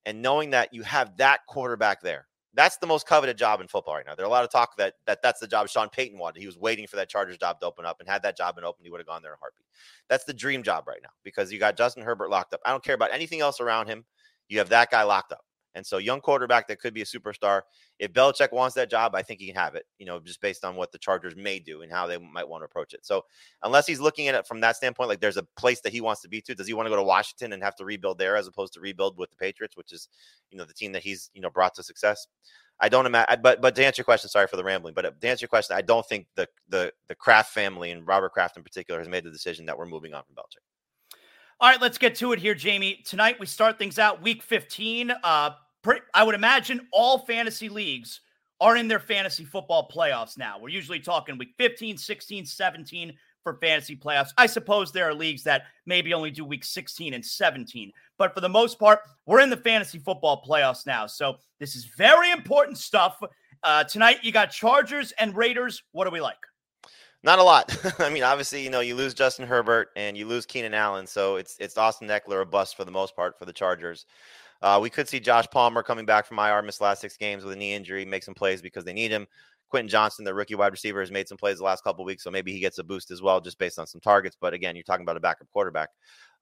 and 0.06 0.22
knowing 0.22 0.50
that 0.50 0.72
you 0.72 0.82
have 0.82 1.14
that 1.18 1.40
quarterback 1.46 2.00
there. 2.00 2.26
That's 2.54 2.78
the 2.78 2.86
most 2.86 3.06
coveted 3.06 3.36
job 3.36 3.60
in 3.60 3.68
football 3.68 3.94
right 3.94 4.06
now. 4.06 4.14
There's 4.14 4.26
a 4.26 4.30
lot 4.30 4.42
of 4.44 4.50
talk 4.50 4.76
that, 4.78 4.94
that 5.06 5.20
that's 5.22 5.38
the 5.38 5.46
job 5.46 5.68
Sean 5.68 5.90
Payton 5.90 6.18
wanted. 6.18 6.40
He 6.40 6.46
was 6.46 6.56
waiting 6.56 6.86
for 6.86 6.96
that 6.96 7.10
Chargers 7.10 7.36
job 7.36 7.60
to 7.60 7.66
open 7.66 7.84
up 7.84 8.00
and 8.00 8.08
had 8.08 8.22
that 8.22 8.36
job 8.36 8.56
been 8.56 8.64
open, 8.64 8.82
he 8.82 8.90
would 8.90 8.98
have 9.00 9.06
gone 9.06 9.20
there 9.22 9.32
in 9.32 9.36
a 9.36 9.38
heartbeat. 9.38 9.66
That's 10.08 10.24
the 10.24 10.32
dream 10.32 10.62
job 10.62 10.88
right 10.88 11.00
now 11.02 11.10
because 11.22 11.52
you 11.52 11.58
got 11.58 11.76
Justin 11.76 12.02
Herbert 12.02 12.30
locked 12.30 12.54
up. 12.54 12.60
I 12.64 12.70
don't 12.70 12.82
care 12.82 12.94
about 12.94 13.12
anything 13.12 13.40
else 13.40 13.60
around 13.60 13.86
him. 13.88 14.06
You 14.48 14.58
have 14.58 14.70
that 14.70 14.90
guy 14.90 15.02
locked 15.02 15.32
up. 15.32 15.44
And 15.78 15.86
so, 15.86 15.98
young 15.98 16.20
quarterback 16.20 16.66
that 16.66 16.80
could 16.80 16.92
be 16.92 17.02
a 17.02 17.04
superstar. 17.04 17.62
If 18.00 18.12
Belichick 18.12 18.52
wants 18.52 18.74
that 18.74 18.90
job, 18.90 19.14
I 19.14 19.22
think 19.22 19.38
he 19.38 19.46
can 19.46 19.54
have 19.54 19.76
it, 19.76 19.86
you 19.98 20.06
know, 20.06 20.18
just 20.18 20.40
based 20.40 20.64
on 20.64 20.74
what 20.74 20.90
the 20.90 20.98
Chargers 20.98 21.36
may 21.36 21.60
do 21.60 21.82
and 21.82 21.92
how 21.92 22.08
they 22.08 22.18
might 22.18 22.48
want 22.48 22.62
to 22.62 22.66
approach 22.66 22.94
it. 22.94 23.06
So, 23.06 23.24
unless 23.62 23.86
he's 23.86 24.00
looking 24.00 24.26
at 24.26 24.34
it 24.34 24.44
from 24.44 24.60
that 24.60 24.76
standpoint, 24.76 25.08
like 25.08 25.20
there's 25.20 25.36
a 25.36 25.46
place 25.56 25.80
that 25.82 25.92
he 25.92 26.00
wants 26.00 26.20
to 26.22 26.28
be 26.28 26.40
to, 26.42 26.54
does 26.54 26.66
he 26.66 26.74
want 26.74 26.86
to 26.86 26.90
go 26.90 26.96
to 26.96 27.02
Washington 27.04 27.52
and 27.52 27.62
have 27.62 27.76
to 27.76 27.84
rebuild 27.84 28.18
there 28.18 28.36
as 28.36 28.48
opposed 28.48 28.72
to 28.74 28.80
rebuild 28.80 29.16
with 29.16 29.30
the 29.30 29.36
Patriots, 29.36 29.76
which 29.76 29.92
is, 29.92 30.08
you 30.50 30.58
know, 30.58 30.64
the 30.64 30.74
team 30.74 30.90
that 30.92 31.02
he's, 31.02 31.30
you 31.32 31.40
know, 31.40 31.50
brought 31.50 31.76
to 31.76 31.84
success? 31.84 32.26
I 32.80 32.88
don't 32.88 33.06
imagine, 33.06 33.40
but 33.40 33.60
but 33.60 33.76
to 33.76 33.84
answer 33.86 34.00
your 34.00 34.04
question, 34.04 34.28
sorry 34.28 34.48
for 34.48 34.56
the 34.56 34.64
rambling, 34.64 34.94
but 34.94 35.04
uh, 35.04 35.10
to 35.20 35.28
answer 35.28 35.44
your 35.44 35.48
question, 35.48 35.76
I 35.76 35.82
don't 35.82 36.06
think 36.06 36.26
the 36.34 36.48
the 36.68 36.92
the 37.06 37.14
Kraft 37.14 37.54
family 37.54 37.92
and 37.92 38.06
Robert 38.06 38.32
Kraft 38.32 38.56
in 38.56 38.64
particular 38.64 39.00
has 39.00 39.08
made 39.08 39.24
the 39.24 39.30
decision 39.30 39.66
that 39.66 39.78
we're 39.78 39.86
moving 39.86 40.14
on 40.14 40.24
from 40.24 40.34
Belichick. 40.34 40.62
All 41.60 41.68
right, 41.68 41.80
let's 41.82 41.98
get 41.98 42.14
to 42.16 42.30
it 42.32 42.38
here, 42.38 42.54
Jamey. 42.54 43.04
Tonight 43.04 43.40
we 43.40 43.46
start 43.46 43.78
things 43.78 43.98
out 43.98 44.22
week 44.22 44.44
15. 44.44 45.12
Uh, 45.24 45.50
I 46.14 46.22
would 46.22 46.34
imagine 46.34 46.86
all 46.92 47.18
fantasy 47.20 47.68
leagues 47.68 48.20
are 48.60 48.76
in 48.76 48.88
their 48.88 48.98
fantasy 48.98 49.44
football 49.44 49.88
playoffs 49.88 50.36
now. 50.36 50.58
We're 50.58 50.70
usually 50.70 51.00
talking 51.00 51.38
week 51.38 51.54
15, 51.58 51.96
16, 51.96 52.44
17 52.44 53.14
for 53.44 53.54
fantasy 53.54 53.96
playoffs. 53.96 54.30
I 54.36 54.46
suppose 54.46 54.90
there 54.90 55.08
are 55.08 55.14
leagues 55.14 55.44
that 55.44 55.62
maybe 55.86 56.12
only 56.12 56.30
do 56.30 56.44
week 56.44 56.64
16 56.64 57.14
and 57.14 57.24
17. 57.24 57.92
But 58.18 58.34
for 58.34 58.40
the 58.40 58.48
most 58.48 58.78
part, 58.78 59.00
we're 59.26 59.40
in 59.40 59.50
the 59.50 59.56
fantasy 59.56 59.98
football 59.98 60.42
playoffs 60.46 60.86
now. 60.86 61.06
So 61.06 61.36
this 61.60 61.76
is 61.76 61.84
very 61.84 62.30
important 62.30 62.78
stuff. 62.78 63.22
Uh, 63.62 63.84
tonight, 63.84 64.18
you 64.22 64.32
got 64.32 64.50
Chargers 64.50 65.12
and 65.12 65.36
Raiders. 65.36 65.82
What 65.92 66.04
do 66.04 66.10
we 66.10 66.20
like? 66.20 66.36
Not 67.22 67.38
a 67.38 67.42
lot. 67.42 67.76
I 68.00 68.10
mean, 68.10 68.22
obviously, 68.22 68.62
you 68.62 68.70
know, 68.70 68.80
you 68.80 68.94
lose 68.94 69.14
Justin 69.14 69.46
Herbert 69.46 69.88
and 69.96 70.16
you 70.16 70.26
lose 70.26 70.46
Keenan 70.46 70.74
Allen, 70.74 71.06
so 71.06 71.36
it's 71.36 71.56
it's 71.58 71.76
Austin 71.76 72.08
Ekeler 72.08 72.42
a 72.42 72.46
bust 72.46 72.76
for 72.76 72.84
the 72.84 72.92
most 72.92 73.16
part 73.16 73.38
for 73.38 73.44
the 73.44 73.52
Chargers. 73.52 74.06
Uh, 74.60 74.78
we 74.80 74.90
could 74.90 75.08
see 75.08 75.20
Josh 75.20 75.46
Palmer 75.50 75.82
coming 75.82 76.06
back 76.06 76.26
from 76.26 76.38
IR, 76.38 76.62
missed 76.62 76.80
last 76.80 77.00
six 77.00 77.16
games 77.16 77.44
with 77.44 77.52
a 77.52 77.56
knee 77.56 77.74
injury, 77.74 78.04
make 78.04 78.24
some 78.24 78.34
plays 78.34 78.60
because 78.60 78.84
they 78.84 78.92
need 78.92 79.10
him. 79.10 79.26
Quentin 79.68 79.88
Johnson, 79.88 80.24
the 80.24 80.34
rookie 80.34 80.54
wide 80.54 80.72
receiver, 80.72 81.00
has 81.00 81.10
made 81.10 81.28
some 81.28 81.36
plays 81.36 81.58
the 81.58 81.64
last 81.64 81.84
couple 81.84 82.04
weeks, 82.04 82.24
so 82.24 82.30
maybe 82.30 82.52
he 82.52 82.58
gets 82.58 82.78
a 82.78 82.84
boost 82.84 83.10
as 83.10 83.20
well, 83.20 83.40
just 83.40 83.58
based 83.58 83.78
on 83.78 83.86
some 83.86 84.00
targets. 84.00 84.36
But 84.40 84.54
again, 84.54 84.74
you're 84.74 84.82
talking 84.82 85.04
about 85.04 85.16
a 85.16 85.20
backup 85.20 85.48
quarterback. 85.52 85.90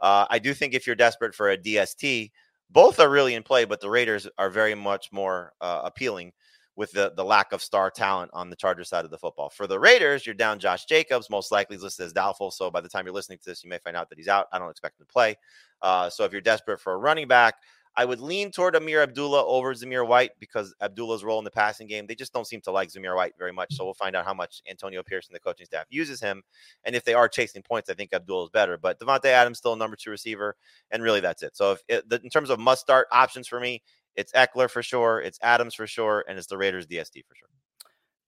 Uh, 0.01 0.27
I 0.31 0.39
do 0.39 0.55
think 0.55 0.75
if 0.75 0.87
you're 0.87 0.97
desperate 0.97 1.35
for 1.35 1.51
a 1.51 1.59
DST, 1.59 2.31
both 2.71 3.01
are 3.01 3.11
really 3.11 3.35
in 3.35 3.43
play, 3.43 3.65
but 3.65 3.81
the 3.81 3.91
Raiders 3.91 4.29
are 4.39 4.51
very 4.51 4.75
much 4.75 5.13
more 5.13 5.53
uh, 5.61 5.83
appealing 5.85 6.33
with 6.77 6.93
the, 6.93 7.13
the 7.17 7.25
lack 7.25 7.53
of 7.53 7.63
star 7.63 7.91
talent 7.91 8.31
on 8.35 8.51
the 8.51 8.57
Charger 8.57 8.85
side 8.85 9.05
of 9.05 9.11
the 9.11 9.19
football. 9.19 9.49
For 9.49 9.67
the 9.67 9.81
Raiders, 9.81 10.27
you're 10.27 10.35
down 10.35 10.59
Josh 10.59 10.85
Jacobs, 10.85 11.31
most 11.31 11.51
likely 11.51 11.79
listed 11.79 12.05
as 12.05 12.13
doubtful. 12.13 12.51
So 12.51 12.71
by 12.71 12.83
the 12.83 12.89
time 12.89 13.07
you're 13.07 13.15
listening 13.15 13.39
to 13.39 13.45
this, 13.47 13.65
you 13.65 13.71
may 13.71 13.79
find 13.79 13.97
out 13.97 14.11
that 14.11 14.19
he's 14.19 14.29
out. 14.29 14.47
I 14.53 14.59
don't 14.59 14.71
expect 14.71 15.01
him 15.01 15.07
to 15.07 15.13
play. 15.13 15.37
Uh, 15.81 16.11
so 16.11 16.25
if 16.25 16.33
you're 16.33 16.43
desperate 16.43 16.81
for 16.81 16.93
a 16.93 16.99
running 16.99 17.29
back, 17.29 17.55
I 17.99 18.05
would 18.05 18.21
lean 18.21 18.51
toward 18.51 18.75
Ameer 18.75 19.03
Abdullah 19.03 19.47
over 19.47 19.73
Zamir 19.73 20.07
White 20.07 20.33
because 20.39 20.75
Abdullah's 20.83 21.25
role 21.25 21.39
in 21.39 21.45
the 21.47 21.51
passing 21.51 21.87
game, 21.87 22.07
they 22.07 22.15
just 22.15 22.33
don't 22.33 22.47
seem 22.47 22.61
to 22.63 22.71
like 22.71 22.91
Zamir 22.91 23.17
White 23.17 23.35
very 23.39 23.53
much. 23.53 23.75
So 23.75 23.85
we'll 23.85 23.95
find 23.95 24.15
out 24.15 24.27
how 24.27 24.35
much 24.35 24.61
Antonio 24.69 25.03
Pierce 25.03 25.29
and 25.29 25.35
the 25.35 25.41
coaching 25.41 25.65
staff 25.65 25.87
uses 25.89 26.21
him. 26.21 26.43
And 26.85 26.95
if 26.95 27.05
they 27.05 27.15
are 27.15 27.27
chasing 27.27 27.63
points, 27.63 27.89
I 27.89 27.95
think 27.95 28.13
Abdullah 28.13 28.45
is 28.45 28.51
better. 28.51 28.77
But 28.77 29.01
Davante 29.01 29.27
Adams 29.27 29.59
still 29.59 29.73
a 29.73 29.77
number 29.79 29.97
two 29.97 30.11
receiver. 30.11 30.57
And 30.91 31.03
really, 31.03 31.21
that's 31.21 31.43
it. 31.43 31.57
So 31.57 31.73
if 31.73 31.83
it, 31.89 32.09
the, 32.09 32.21
in 32.23 32.29
terms 32.29 32.51
of 32.51 32.61
must 32.61 32.83
start 32.83 33.07
options 33.13 33.49
for 33.49 33.61
me, 33.61 33.83
it's 34.15 34.33
Ekeler 34.33 34.69
for 34.69 34.83
sure, 34.83 35.21
it's 35.21 35.39
Adams 35.43 35.75
for 35.75 35.87
sure, 35.87 36.25
and 36.29 36.39
it's 36.39 36.47
the 36.47 36.57
Raiders 36.57 36.87
DST 36.87 37.25
for 37.27 37.35
sure. 37.35 37.49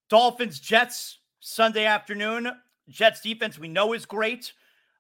Dolphins, 0.09 0.61
Jets, 0.61 1.19
Sunday 1.41 1.85
afternoon. 1.85 2.51
Jets 2.89 3.21
defense 3.21 3.59
we 3.59 3.69
know 3.69 3.93
is 3.93 4.07
great. 4.07 4.53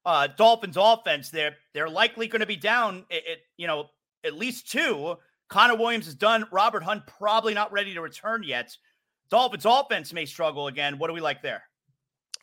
Uh, 0.04 0.26
Dolphins 0.26 0.76
offense, 0.78 1.30
they're 1.30 1.56
they're 1.72 1.88
likely 1.88 2.28
going 2.28 2.40
to 2.40 2.46
be 2.46 2.56
down. 2.56 3.04
It, 3.10 3.24
it, 3.26 3.38
you 3.56 3.66
know 3.66 3.88
at 4.24 4.34
least 4.34 4.70
two. 4.70 5.16
Connor 5.48 5.76
Williams 5.76 6.06
is 6.06 6.14
done. 6.14 6.46
Robert 6.52 6.82
Hunt 6.82 7.06
probably 7.06 7.54
not 7.54 7.72
ready 7.72 7.94
to 7.94 8.00
return 8.00 8.42
yet. 8.42 8.76
Dolphins 9.30 9.66
offense 9.66 10.12
may 10.12 10.24
struggle 10.24 10.68
again. 10.68 10.98
What 10.98 11.08
do 11.08 11.14
we 11.14 11.20
like 11.20 11.42
there? 11.42 11.62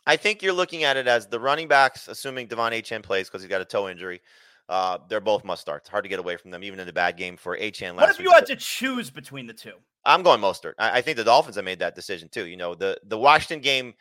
I 0.07 0.17
think 0.17 0.43
you're 0.43 0.53
looking 0.53 0.84
at 0.84 0.97
it 0.97 1.07
as 1.07 1.28
the 1.28 1.39
running 1.39 1.67
backs, 1.67 2.07
assuming 2.07 2.47
De'Von 2.47 2.71
Achane 2.71 3.01
plays 3.01 3.28
because 3.28 3.41
he's 3.41 3.49
got 3.49 3.61
a 3.61 3.65
toe 3.65 3.89
injury. 3.89 4.21
Uh, 4.67 4.97
they're 5.09 5.21
both 5.21 5.43
must 5.43 5.61
starts. 5.61 5.89
Hard 5.89 6.03
to 6.05 6.09
get 6.09 6.19
away 6.19 6.38
from 6.38 6.51
them, 6.51 6.63
even 6.63 6.80
in 6.80 6.88
the 6.88 6.93
bad 6.93 7.17
game 7.17 7.38
for 7.38 7.57
Achane. 7.57 7.95
What 7.95 8.09
if 8.09 8.19
you 8.19 8.32
had 8.32 8.45
to 8.47 8.55
choose 8.55 9.09
between 9.09 9.45
the 9.45 9.53
two? 9.53 9.73
I'm 10.05 10.23
going 10.23 10.41
Mostert. 10.41 10.73
I, 10.80 10.97
I 10.97 11.01
think 11.01 11.17
the 11.17 11.23
Dolphins 11.23 11.55
have 11.55 11.65
made 11.65 11.80
that 11.80 11.95
decision 11.95 12.30
too. 12.30 12.45
You 12.47 12.57
know, 12.57 12.76
the 12.76 12.97
the 13.03 13.17
Washington 13.17 13.61
game 13.61 13.93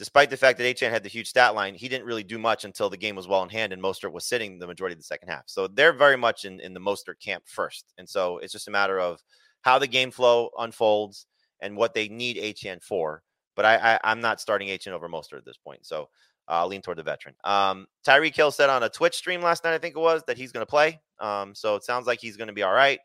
despite 0.00 0.30
the 0.30 0.36
fact 0.36 0.56
that 0.56 0.64
Achane 0.64 0.88
had 0.88 1.02
the 1.02 1.10
huge 1.10 1.28
stat 1.28 1.54
line, 1.54 1.74
he 1.74 1.86
didn't 1.86 2.06
really 2.06 2.24
do 2.24 2.38
much 2.38 2.64
until 2.64 2.88
the 2.88 2.96
game 2.96 3.14
was 3.14 3.28
well 3.28 3.42
in 3.42 3.50
hand 3.50 3.70
and 3.70 3.82
Mostert 3.82 4.12
was 4.12 4.24
sitting 4.24 4.58
the 4.58 4.66
majority 4.66 4.94
of 4.94 4.98
the 4.98 5.04
second 5.04 5.28
half. 5.28 5.42
So 5.44 5.66
they're 5.66 5.92
very 5.92 6.16
much 6.16 6.46
in, 6.46 6.58
in 6.60 6.72
the 6.72 6.80
Mostert 6.80 7.20
camp 7.22 7.42
first. 7.44 7.92
And 7.98 8.08
so 8.08 8.38
it's 8.38 8.54
just 8.54 8.66
a 8.66 8.70
matter 8.70 8.98
of 8.98 9.20
how 9.60 9.78
the 9.78 9.86
game 9.86 10.10
flow 10.10 10.48
unfolds 10.58 11.26
and 11.60 11.76
what 11.76 11.92
they 11.92 12.08
need 12.08 12.38
Achane 12.38 12.82
for. 12.82 13.22
But 13.54 13.66
I, 13.66 13.98
I, 14.02 14.12
am 14.12 14.22
not 14.22 14.40
starting 14.40 14.68
Achane 14.68 14.92
over 14.92 15.06
Mostert 15.06 15.36
at 15.36 15.44
this 15.44 15.58
point. 15.58 15.84
So 15.84 16.08
I'll 16.48 16.68
lean 16.68 16.80
toward 16.80 16.96
the 16.96 17.02
veteran. 17.02 17.34
Um, 17.44 17.86
Tyreek 18.02 18.34
Hill 18.34 18.52
said 18.52 18.70
on 18.70 18.84
a 18.84 18.88
Twitch 18.88 19.16
stream 19.16 19.42
last 19.42 19.64
night, 19.64 19.74
I 19.74 19.78
think 19.78 19.96
it 19.96 20.00
was, 20.00 20.22
that 20.28 20.38
he's 20.38 20.50
going 20.50 20.64
to 20.64 20.70
play. 20.70 20.98
Um, 21.20 21.54
so 21.54 21.76
it 21.76 21.84
sounds 21.84 22.06
like 22.06 22.20
he's 22.20 22.38
going 22.38 22.48
to 22.48 22.54
be 22.54 22.62
all 22.62 22.72
right. 22.72 23.00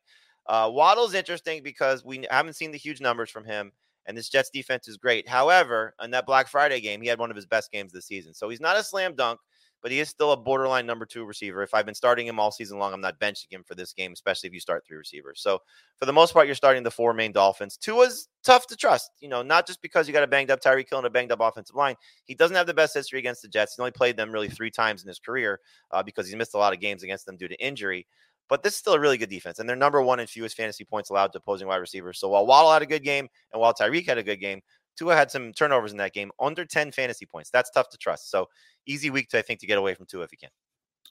Uh, 0.47 0.71
Waddle's 0.71 1.13
interesting 1.13 1.61
because 1.61 2.05
we 2.05 2.25
haven't 2.31 2.53
seen 2.53 2.71
the 2.71 2.77
huge 2.77 3.01
numbers 3.01 3.29
from 3.29 3.43
him 3.43 3.73
and 4.05 4.17
this 4.17 4.29
Jets 4.29 4.49
defense 4.49 4.87
is 4.87 4.97
great. 4.97 5.27
However, 5.27 5.93
on 5.99 6.11
that 6.11 6.25
Black 6.25 6.47
Friday 6.47 6.81
game, 6.81 7.01
he 7.01 7.07
had 7.07 7.19
one 7.19 7.29
of 7.29 7.35
his 7.35 7.45
best 7.45 7.71
games 7.71 7.91
this 7.91 8.05
season. 8.05 8.33
So 8.33 8.49
he's 8.49 8.61
not 8.61 8.77
a 8.77 8.83
slam 8.83 9.15
dunk, 9.15 9.39
but 9.85 9.91
he 9.91 9.99
is 9.99 10.09
still 10.09 10.31
a 10.31 10.37
borderline 10.37 10.87
number 10.87 11.05
two 11.05 11.25
receiver. 11.25 11.61
If 11.61 11.75
I've 11.75 11.85
been 11.85 11.93
starting 11.93 12.25
him 12.25 12.39
all 12.39 12.51
season 12.51 12.79
long, 12.79 12.91
I'm 12.91 13.01
not 13.01 13.19
benching 13.19 13.51
him 13.51 13.63
for 13.63 13.75
this 13.75 13.93
game, 13.93 14.13
especially 14.13 14.47
if 14.47 14.53
you 14.53 14.59
start 14.59 14.83
three 14.83 14.97
receivers. 14.97 15.41
So 15.41 15.59
for 15.97 16.07
the 16.07 16.11
most 16.11 16.33
part, 16.33 16.47
you're 16.47 16.55
starting 16.55 16.81
the 16.81 16.89
four 16.89 17.13
main 17.13 17.31
Dolphins. 17.31 17.77
Two 17.77 17.93
Tua's 17.93 18.27
tough 18.43 18.65
to 18.67 18.75
trust, 18.75 19.11
you 19.19 19.29
know, 19.29 19.43
not 19.43 19.67
just 19.67 19.83
because 19.83 20.07
you 20.07 20.13
got 20.13 20.23
a 20.23 20.27
banged 20.27 20.49
up 20.49 20.59
Tyreek 20.59 20.89
Hill 20.89 20.97
and 20.97 21.05
a 21.05 21.11
banged 21.11 21.31
up 21.31 21.39
offensive 21.39 21.75
line. 21.75 21.95
He 22.25 22.33
doesn't 22.33 22.55
have 22.55 22.65
the 22.65 22.73
best 22.73 22.95
history 22.95 23.19
against 23.19 23.43
the 23.43 23.47
Jets. 23.47 23.75
He 23.75 23.81
only 23.81 23.91
played 23.91 24.17
them 24.17 24.31
really 24.31 24.49
three 24.49 24.71
times 24.71 25.03
in 25.03 25.07
his 25.07 25.19
career 25.19 25.59
uh, 25.91 26.01
because 26.01 26.25
he's 26.25 26.35
missed 26.35 26.55
a 26.55 26.57
lot 26.57 26.73
of 26.73 26.79
games 26.79 27.03
against 27.03 27.27
them 27.27 27.37
due 27.37 27.47
to 27.47 27.63
injury. 27.63 28.07
But 28.47 28.63
this 28.63 28.73
is 28.73 28.79
still 28.79 28.93
a 28.93 28.99
really 28.99 29.17
good 29.17 29.29
defense, 29.29 29.59
and 29.59 29.67
they're 29.67 29.75
number 29.75 30.01
one 30.01 30.19
in 30.19 30.27
fewest 30.27 30.55
fantasy 30.55 30.83
points 30.83 31.09
allowed 31.09 31.31
to 31.33 31.39
opposing 31.39 31.67
wide 31.67 31.77
receivers. 31.77 32.19
So 32.19 32.29
while 32.29 32.45
Waddle 32.45 32.71
had 32.71 32.81
a 32.81 32.85
good 32.85 33.03
game 33.03 33.27
and 33.51 33.61
while 33.61 33.73
Tyreek 33.73 34.05
had 34.05 34.17
a 34.17 34.23
good 34.23 34.39
game, 34.39 34.61
Tua 34.97 35.15
had 35.15 35.31
some 35.31 35.51
turnovers 35.53 35.91
in 35.91 35.97
that 35.97 36.13
game, 36.13 36.31
under 36.39 36.65
10 36.65 36.91
fantasy 36.91 37.25
points. 37.25 37.49
That's 37.49 37.69
tough 37.71 37.89
to 37.89 37.97
trust. 37.97 38.31
So 38.31 38.47
easy 38.85 39.09
week 39.09 39.29
to 39.29 39.39
I 39.39 39.41
think 39.41 39.59
to 39.61 39.67
get 39.67 39.77
away 39.77 39.93
from 39.93 40.05
Tua 40.05 40.23
if 40.23 40.31
you 40.31 40.37
can. 40.37 40.49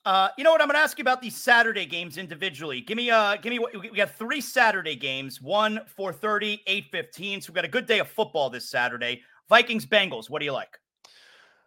Uh, 0.05 0.29
you 0.37 0.45
know 0.45 0.53
what? 0.53 0.61
I'm 0.61 0.69
going 0.69 0.77
to 0.77 0.83
ask 0.83 0.99
you 0.99 1.03
about 1.03 1.23
these 1.23 1.37
Saturday 1.37 1.87
games 1.87 2.19
individually. 2.19 2.83
Give 2.83 2.97
me, 2.97 3.11
uh, 3.11 3.37
give 3.37 3.51
me. 3.51 3.59
We 3.59 3.89
got 3.97 4.15
three 4.15 4.41
Saturday 4.41 4.97
games: 4.97 5.41
one 5.41 5.81
4:30, 5.99 6.61
8:15. 6.67 7.43
So 7.43 7.53
we 7.53 7.55
got 7.55 7.65
a 7.65 7.69
good 7.69 7.87
day 7.87 8.01
of 8.01 8.09
football 8.09 8.51
this 8.51 8.69
Saturday. 8.69 9.23
Vikings, 9.49 9.87
Bengals. 9.87 10.29
What 10.29 10.41
do 10.41 10.45
you 10.45 10.53
like? 10.53 10.79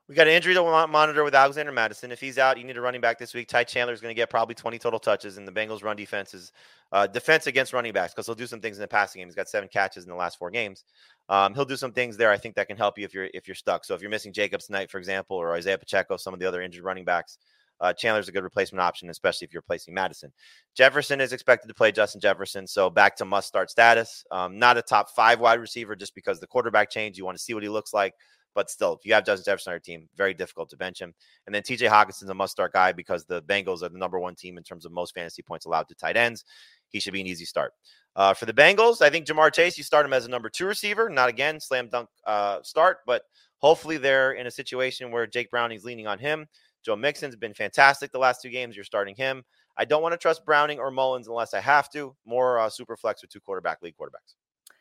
We 0.07 0.15
got 0.15 0.27
an 0.27 0.33
injury 0.33 0.53
to 0.53 0.87
monitor 0.87 1.25
with 1.25 1.35
Alexander 1.35 1.73
Mattison. 1.73 2.13
If 2.13 2.21
he's 2.21 2.37
out, 2.37 2.57
you 2.57 2.63
need 2.63 2.77
a 2.77 2.81
running 2.81 3.01
back 3.01 3.19
this 3.19 3.33
week. 3.33 3.49
Ty 3.49 3.65
Chandler 3.65 3.93
is 3.93 3.99
going 3.99 4.11
to 4.11 4.15
get 4.15 4.29
probably 4.29 4.55
20 4.55 4.79
total 4.79 4.99
touches, 4.99 5.37
and 5.37 5.45
the 5.45 5.51
Bengals' 5.51 5.83
run 5.83 5.97
defense 5.97 6.33
is 6.33 6.53
uh, 6.93 7.07
defense 7.07 7.45
against 7.47 7.73
running 7.73 7.91
backs 7.91 8.13
because 8.13 8.25
he'll 8.25 8.33
do 8.33 8.47
some 8.47 8.61
things 8.61 8.77
in 8.77 8.81
the 8.81 8.87
passing 8.87 9.19
game. 9.19 9.27
He's 9.27 9.35
got 9.35 9.49
seven 9.49 9.67
catches 9.67 10.05
in 10.05 10.09
the 10.09 10.15
last 10.15 10.39
four 10.39 10.49
games. 10.49 10.85
Um, 11.27 11.53
he'll 11.53 11.65
do 11.65 11.75
some 11.75 11.91
things 11.91 12.15
there. 12.15 12.31
I 12.31 12.37
think 12.37 12.55
that 12.55 12.67
can 12.67 12.77
help 12.77 12.97
you 12.97 13.03
if 13.03 13.13
you're 13.13 13.27
if 13.33 13.49
you're 13.49 13.55
stuck. 13.55 13.83
So 13.83 13.95
if 13.95 14.01
you're 14.01 14.09
missing 14.09 14.31
Jacobs 14.31 14.67
tonight, 14.67 14.89
for 14.89 14.97
example, 14.97 15.35
or 15.35 15.53
Isaiah 15.53 15.77
Pacheco, 15.77 16.15
some 16.15 16.33
of 16.33 16.39
the 16.39 16.45
other 16.45 16.61
injured 16.61 16.85
running 16.85 17.03
backs, 17.03 17.37
uh, 17.81 17.91
Chandler's 17.91 18.29
a 18.29 18.31
good 18.31 18.43
replacement 18.43 18.81
option, 18.81 19.09
especially 19.09 19.43
if 19.43 19.51
you're 19.51 19.59
replacing 19.59 19.93
Mattison. 19.93 20.31
Jefferson 20.73 21.19
is 21.19 21.33
expected 21.33 21.67
to 21.67 21.73
play 21.73 21.91
Justin 21.91 22.21
Jefferson, 22.21 22.65
so 22.65 22.89
back 22.89 23.17
to 23.17 23.25
must 23.25 23.49
start 23.49 23.69
status. 23.69 24.23
Um, 24.31 24.57
not 24.57 24.77
a 24.77 24.81
top 24.81 25.09
five 25.09 25.41
wide 25.41 25.59
receiver 25.59 25.97
just 25.97 26.15
because 26.15 26.39
the 26.39 26.47
quarterback 26.47 26.89
changed. 26.89 27.17
You 27.17 27.25
want 27.25 27.37
to 27.37 27.43
see 27.43 27.53
what 27.53 27.63
he 27.63 27.67
looks 27.67 27.93
like. 27.93 28.13
But 28.57 28.71
still, 28.71 28.93
if 28.93 29.05
you 29.05 29.13
have 29.13 29.23
Justin 29.23 29.51
Jefferson 29.51 29.69
on 29.69 29.73
your 29.75 29.79
team, 29.81 30.09
very 30.17 30.33
difficult 30.33 30.67
to 30.71 30.77
bench 30.77 30.99
him. 30.99 31.13
And 31.45 31.53
then 31.53 31.61
TJ 31.61 31.89
Hockenson's 31.89 32.31
a 32.31 32.33
must 32.33 32.53
start 32.53 32.73
guy 32.73 32.91
because 32.91 33.23
the 33.23 33.43
Bengals 33.43 33.83
are 33.83 33.89
the 33.89 33.99
number 33.99 34.17
one 34.17 34.33
team 34.33 34.57
in 34.57 34.63
terms 34.63 34.83
of 34.83 34.91
most 34.91 35.13
fantasy 35.13 35.43
points 35.43 35.67
allowed 35.67 35.87
to 35.89 35.93
tight 35.93 36.17
ends. 36.17 36.43
He 36.89 36.99
should 36.99 37.13
be 37.13 37.21
an 37.21 37.27
easy 37.27 37.45
start. 37.45 37.73
Uh, 38.15 38.33
for 38.33 38.47
the 38.47 38.53
Bengals, 38.53 39.03
I 39.03 39.11
think 39.11 39.27
Ja'Marr 39.27 39.53
Chase, 39.53 39.77
you 39.77 39.83
start 39.83 40.07
him 40.07 40.11
as 40.13 40.25
a 40.25 40.29
number 40.29 40.49
two 40.49 40.65
receiver. 40.65 41.07
Not 41.07 41.29
again, 41.29 41.59
slam 41.59 41.87
dunk 41.87 42.09
uh, 42.25 42.63
start, 42.63 43.01
but 43.05 43.21
hopefully 43.59 43.97
they're 43.97 44.31
in 44.31 44.47
a 44.47 44.51
situation 44.51 45.11
where 45.11 45.27
Jake 45.27 45.51
Browning's 45.51 45.85
leaning 45.85 46.07
on 46.07 46.17
him. 46.17 46.47
Joe 46.83 46.95
Mixon's 46.95 47.35
been 47.35 47.53
fantastic 47.53 48.11
the 48.11 48.17
last 48.17 48.41
two 48.41 48.49
games. 48.49 48.75
You're 48.75 48.85
starting 48.85 49.13
him. 49.13 49.43
I 49.77 49.85
don't 49.85 50.01
want 50.01 50.13
to 50.13 50.17
trust 50.17 50.47
Browning 50.47 50.79
or 50.79 50.89
Mullens 50.89 51.27
unless 51.27 51.53
I 51.53 51.59
have 51.59 51.91
to. 51.91 52.15
More 52.25 52.57
uh, 52.57 52.71
super 52.71 52.97
flex 52.97 53.21
with 53.21 53.29
two 53.29 53.39
quarterback 53.39 53.83
league 53.83 53.93
quarterbacks. 54.01 54.33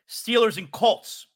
Steelers 0.08 0.56
and 0.56 0.70
Colts 0.70 1.26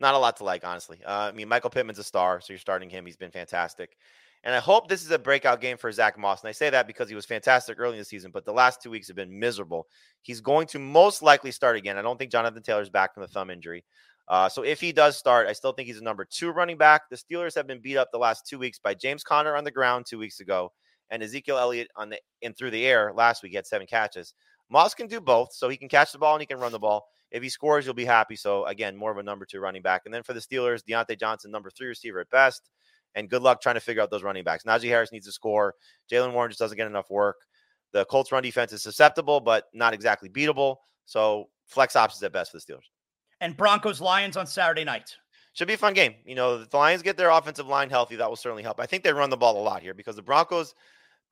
not 0.00 0.14
a 0.14 0.18
lot 0.18 0.36
to 0.38 0.44
like, 0.44 0.64
honestly. 0.64 1.00
Uh, 1.04 1.30
I 1.30 1.32
mean, 1.32 1.48
Michael 1.48 1.70
Pittman's 1.70 1.98
a 1.98 2.04
star, 2.04 2.40
so 2.40 2.52
you're 2.52 2.58
starting 2.58 2.90
him. 2.90 3.06
He's 3.06 3.16
been 3.16 3.30
fantastic. 3.30 3.96
And 4.44 4.54
I 4.54 4.60
hope 4.60 4.88
this 4.88 5.04
is 5.04 5.10
a 5.10 5.18
breakout 5.18 5.60
game 5.60 5.76
for 5.76 5.90
Zach 5.90 6.16
Moss. 6.16 6.42
And 6.42 6.48
I 6.48 6.52
say 6.52 6.70
that 6.70 6.86
because 6.86 7.08
he 7.08 7.14
was 7.14 7.26
fantastic 7.26 7.78
early 7.80 7.94
in 7.94 7.98
the 7.98 8.04
season, 8.04 8.30
but 8.30 8.44
the 8.44 8.52
last 8.52 8.80
two 8.80 8.90
weeks 8.90 9.08
have 9.08 9.16
been 9.16 9.36
miserable. 9.36 9.88
He's 10.22 10.40
going 10.40 10.68
to 10.68 10.78
most 10.78 11.22
likely 11.22 11.50
start 11.50 11.76
again. 11.76 11.98
I 11.98 12.02
don't 12.02 12.18
think 12.18 12.30
Jonathan 12.30 12.62
Taylor's 12.62 12.90
back 12.90 13.14
from 13.14 13.22
the 13.22 13.28
thumb 13.28 13.50
injury. 13.50 13.84
Uh, 14.28 14.48
so 14.48 14.62
if 14.62 14.80
he 14.80 14.92
does 14.92 15.16
start, 15.16 15.48
I 15.48 15.54
still 15.54 15.72
think 15.72 15.88
he's 15.88 15.98
a 15.98 16.04
number 16.04 16.24
two 16.24 16.50
running 16.50 16.76
back. 16.76 17.02
The 17.10 17.16
Steelers 17.16 17.54
have 17.56 17.66
been 17.66 17.80
beat 17.80 17.96
up 17.96 18.10
the 18.12 18.18
last 18.18 18.46
two 18.46 18.58
weeks 18.58 18.78
by 18.78 18.94
James 18.94 19.24
Conner 19.24 19.56
on 19.56 19.64
the 19.64 19.70
ground 19.70 20.06
two 20.06 20.18
weeks 20.18 20.40
ago 20.40 20.70
and 21.10 21.22
Ezekiel 21.22 21.58
Elliott 21.58 21.88
on 21.96 22.10
the 22.10 22.18
and 22.42 22.56
through 22.56 22.70
the 22.70 22.86
air 22.86 23.12
last 23.14 23.42
week. 23.42 23.50
He 23.50 23.56
had 23.56 23.66
seven 23.66 23.86
catches. 23.86 24.34
Moss 24.70 24.94
can 24.94 25.06
do 25.06 25.20
both, 25.20 25.52
so 25.52 25.68
he 25.68 25.76
can 25.76 25.88
catch 25.88 26.12
the 26.12 26.18
ball 26.18 26.34
and 26.34 26.42
he 26.42 26.46
can 26.46 26.60
run 26.60 26.72
the 26.72 26.78
ball. 26.78 27.08
If 27.30 27.42
he 27.42 27.48
scores, 27.48 27.84
you'll 27.84 27.94
be 27.94 28.04
happy. 28.04 28.36
So 28.36 28.64
again, 28.66 28.96
more 28.96 29.10
of 29.10 29.18
a 29.18 29.22
number 29.22 29.44
two 29.44 29.60
running 29.60 29.82
back. 29.82 30.02
And 30.04 30.14
then 30.14 30.22
for 30.22 30.32
the 30.32 30.40
Steelers, 30.40 30.82
Diontae 30.88 31.18
Johnson, 31.18 31.50
number 31.50 31.70
three 31.70 31.88
receiver 31.88 32.20
at 32.20 32.30
best. 32.30 32.70
And 33.14 33.28
good 33.28 33.42
luck 33.42 33.60
trying 33.60 33.74
to 33.74 33.80
figure 33.80 34.02
out 34.02 34.10
those 34.10 34.22
running 34.22 34.44
backs. 34.44 34.64
Najee 34.64 34.88
Harris 34.88 35.12
needs 35.12 35.26
to 35.26 35.32
score. 35.32 35.74
Jaylen 36.10 36.32
Warren 36.32 36.50
just 36.50 36.60
doesn't 36.60 36.76
get 36.76 36.86
enough 36.86 37.10
work. 37.10 37.36
The 37.92 38.04
Colts 38.04 38.32
run 38.32 38.42
defense 38.42 38.72
is 38.72 38.82
susceptible, 38.82 39.40
but 39.40 39.64
not 39.72 39.94
exactly 39.94 40.28
beatable. 40.28 40.76
So 41.06 41.48
flex 41.66 41.96
options 41.96 42.22
at 42.22 42.32
best 42.32 42.52
for 42.52 42.58
the 42.58 42.62
Steelers. 42.62 42.88
And 43.40 43.56
Broncos 43.56 44.00
Lions 44.00 44.36
on 44.36 44.46
Saturday 44.46 44.84
night. 44.84 45.16
Should 45.54 45.68
be 45.68 45.74
a 45.74 45.78
fun 45.78 45.94
game. 45.94 46.14
You 46.24 46.34
know, 46.34 46.64
the 46.64 46.76
Lions 46.76 47.02
get 47.02 47.16
their 47.16 47.30
offensive 47.30 47.66
line 47.66 47.90
healthy. 47.90 48.16
That 48.16 48.28
will 48.28 48.36
certainly 48.36 48.62
help. 48.62 48.78
I 48.78 48.86
think 48.86 49.02
they 49.02 49.12
run 49.12 49.30
the 49.30 49.36
ball 49.36 49.60
a 49.60 49.64
lot 49.64 49.82
here 49.82 49.94
because 49.94 50.16
the 50.16 50.22
Broncos 50.22 50.74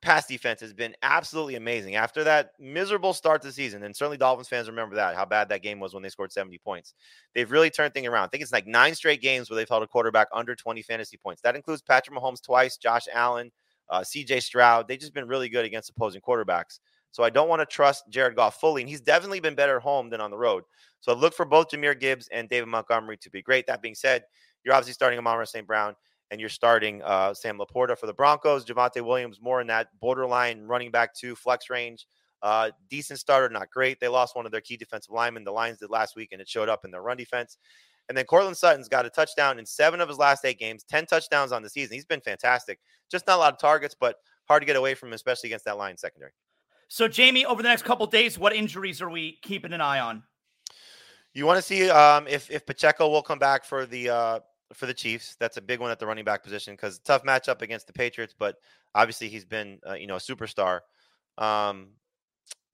pass 0.01 0.27
defense 0.27 0.61
has 0.61 0.73
been 0.73 0.95
absolutely 1.01 1.55
amazing 1.55 1.95
after 1.95 2.23
that 2.23 2.51
miserable 2.59 3.13
start 3.13 3.41
to 3.41 3.47
the 3.47 3.53
season. 3.53 3.83
And 3.83 3.95
certainly 3.95 4.17
Dolphins 4.17 4.47
fans 4.47 4.67
remember 4.67 4.95
that, 4.95 5.15
how 5.15 5.25
bad 5.25 5.49
that 5.49 5.63
game 5.63 5.79
was 5.79 5.93
when 5.93 6.03
they 6.03 6.09
scored 6.09 6.31
70 6.31 6.57
points. 6.59 6.93
They've 7.33 7.49
really 7.49 7.69
turned 7.69 7.93
things 7.93 8.07
around. 8.07 8.25
I 8.25 8.27
think 8.27 8.43
it's 8.43 8.51
like 8.51 8.67
nine 8.67 8.93
straight 8.93 9.21
games 9.21 9.49
where 9.49 9.57
they've 9.57 9.67
held 9.67 9.83
a 9.83 9.87
quarterback 9.87 10.27
under 10.31 10.55
20 10.55 10.81
fantasy 10.83 11.17
points. 11.17 11.41
That 11.41 11.55
includes 11.55 11.81
Patrick 11.81 12.17
Mahomes 12.17 12.41
twice, 12.41 12.77
Josh 12.77 13.07
Allen, 13.11 13.51
uh, 13.89 14.01
CJ 14.01 14.43
Stroud. 14.43 14.87
They've 14.87 14.99
just 14.99 15.13
been 15.13 15.27
really 15.27 15.49
good 15.49 15.65
against 15.65 15.89
opposing 15.89 16.21
quarterbacks. 16.21 16.79
So 17.11 17.23
I 17.23 17.29
don't 17.29 17.49
want 17.49 17.61
to 17.61 17.65
trust 17.65 18.09
Jared 18.09 18.35
Goff 18.35 18.59
fully. 18.59 18.83
And 18.83 18.89
he's 18.89 19.01
definitely 19.01 19.39
been 19.39 19.55
better 19.55 19.77
at 19.77 19.81
home 19.81 20.09
than 20.09 20.21
on 20.21 20.29
the 20.29 20.37
road. 20.37 20.63
So 20.99 21.11
I 21.11 21.15
look 21.15 21.33
for 21.33 21.45
both 21.45 21.69
Jahmyr 21.69 21.99
Gibbs 21.99 22.27
and 22.31 22.49
David 22.49 22.67
Montgomery 22.67 23.17
to 23.17 23.29
be 23.29 23.41
great. 23.41 23.65
That 23.65 23.81
being 23.81 23.95
said, 23.95 24.23
you're 24.63 24.75
obviously 24.75 24.93
starting 24.93 25.17
Amon-Ra 25.17 25.45
St. 25.45 25.65
Brown 25.65 25.95
and 26.31 26.39
you're 26.39 26.49
starting 26.49 27.01
uh, 27.03 27.33
Sam 27.33 27.57
LaPorta 27.57 27.97
for 27.97 28.07
the 28.07 28.13
Broncos. 28.13 28.65
Javonte 28.65 29.01
Williams 29.05 29.39
more 29.41 29.61
in 29.61 29.67
that 29.67 29.87
borderline 29.99 30.63
running 30.63 30.91
back 30.91 31.13
two 31.13 31.35
flex 31.35 31.69
range. 31.69 32.07
Uh, 32.41 32.69
decent 32.89 33.19
starter, 33.19 33.49
not 33.49 33.69
great. 33.71 33.99
They 33.99 34.07
lost 34.07 34.35
one 34.35 34.45
of 34.45 34.51
their 34.51 34.61
key 34.61 34.77
defensive 34.77 35.11
linemen. 35.11 35.43
The 35.43 35.51
Lions 35.51 35.79
did 35.79 35.89
last 35.89 36.15
week, 36.15 36.29
and 36.31 36.41
it 36.41 36.47
showed 36.47 36.69
up 36.69 36.85
in 36.85 36.91
their 36.91 37.01
run 37.01 37.17
defense. 37.17 37.57
And 38.09 38.17
then 38.17 38.25
Courtland 38.25 38.55
Sutton's 38.55 38.87
got 38.87 39.05
a 39.05 39.09
touchdown 39.09 39.59
in 39.59 39.65
seven 39.65 39.99
of 39.99 40.07
his 40.07 40.17
last 40.17 40.45
eight 40.45 40.59
games, 40.59 40.83
10 40.83 41.07
touchdowns 41.07 41.51
on 41.51 41.61
the 41.61 41.69
season. 41.69 41.95
He's 41.95 42.05
been 42.05 42.21
fantastic. 42.21 42.79
Just 43.11 43.27
not 43.27 43.37
a 43.37 43.39
lot 43.39 43.53
of 43.53 43.59
targets, 43.59 43.95
but 43.99 44.17
hard 44.45 44.61
to 44.61 44.65
get 44.65 44.75
away 44.75 44.93
from 44.93 45.13
especially 45.13 45.49
against 45.49 45.65
that 45.65 45.77
line 45.77 45.97
secondary. 45.97 46.31
So, 46.89 47.09
Jamey, 47.09 47.43
over 47.43 47.61
the 47.61 47.67
next 47.67 47.83
couple 47.83 48.05
days, 48.07 48.39
what 48.39 48.55
injuries 48.55 49.01
are 49.01 49.09
we 49.09 49.39
keeping 49.41 49.73
an 49.73 49.81
eye 49.81 49.99
on? 49.99 50.23
You 51.33 51.45
want 51.45 51.57
to 51.57 51.61
see 51.61 51.89
um, 51.89 52.27
if 52.27 52.49
if 52.49 52.65
Pacheco 52.65 53.09
will 53.09 53.21
come 53.21 53.39
back 53.39 53.65
for 53.65 53.85
the 53.85 54.09
uh, 54.09 54.39
for 54.73 54.85
the 54.85 54.93
Chiefs. 54.93 55.35
That's 55.39 55.57
a 55.57 55.61
big 55.61 55.79
one 55.79 55.91
at 55.91 55.99
the 55.99 56.07
running 56.07 56.25
back 56.25 56.43
position 56.43 56.73
because 56.73 56.99
tough 56.99 57.23
matchup 57.23 57.61
against 57.61 57.87
the 57.87 57.93
Patriots, 57.93 58.35
but 58.37 58.55
obviously 58.95 59.29
he's 59.29 59.45
been 59.45 59.79
uh, 59.87 59.93
you 59.93 60.07
know 60.07 60.15
a 60.15 60.19
superstar. 60.19 60.81
Um, 61.37 61.89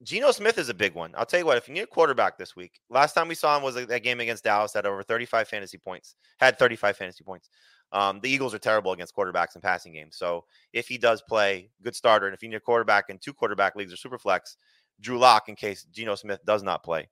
Geno 0.03 0.31
Smith 0.31 0.57
is 0.57 0.69
a 0.69 0.73
big 0.73 0.95
one. 0.95 1.13
I'll 1.15 1.25
tell 1.25 1.39
you 1.39 1.45
what, 1.45 1.57
if 1.57 1.67
you 1.67 1.73
need 1.73 1.81
a 1.81 1.87
quarterback 1.87 2.37
this 2.37 2.55
week, 2.55 2.79
last 2.89 3.13
time 3.13 3.29
we 3.29 3.35
saw 3.35 3.55
him 3.55 3.63
was 3.63 3.75
that 3.75 4.03
game 4.03 4.19
against 4.19 4.43
Dallas, 4.43 4.73
had 4.73 4.85
over 4.85 5.01
35 5.01 5.47
fantasy 5.47 5.77
points, 5.77 6.15
had 6.39 6.59
35 6.59 6.97
fantasy 6.97 7.23
points. 7.23 7.49
Um, 7.93 8.19
the 8.21 8.29
Eagles 8.29 8.53
are 8.53 8.59
terrible 8.59 8.91
against 8.91 9.15
quarterbacks 9.15 9.55
in 9.55 9.61
passing 9.61 9.93
games. 9.93 10.17
So 10.17 10.45
if 10.73 10.87
he 10.87 10.97
does 10.97 11.21
play, 11.21 11.69
good 11.83 11.95
starter. 11.95 12.25
And 12.25 12.33
if 12.33 12.41
you 12.41 12.49
need 12.49 12.55
a 12.55 12.59
quarterback 12.59 13.05
in 13.09 13.19
two 13.19 13.33
quarterback 13.33 13.75
leagues 13.75 13.93
or 13.93 13.97
super 13.97 14.17
flex, 14.17 14.57
Drew 14.99 15.19
Lock 15.19 15.47
in 15.47 15.55
case 15.55 15.85
Geno 15.91 16.15
Smith 16.15 16.39
does 16.43 16.63
not 16.63 16.83
play. 16.83 17.07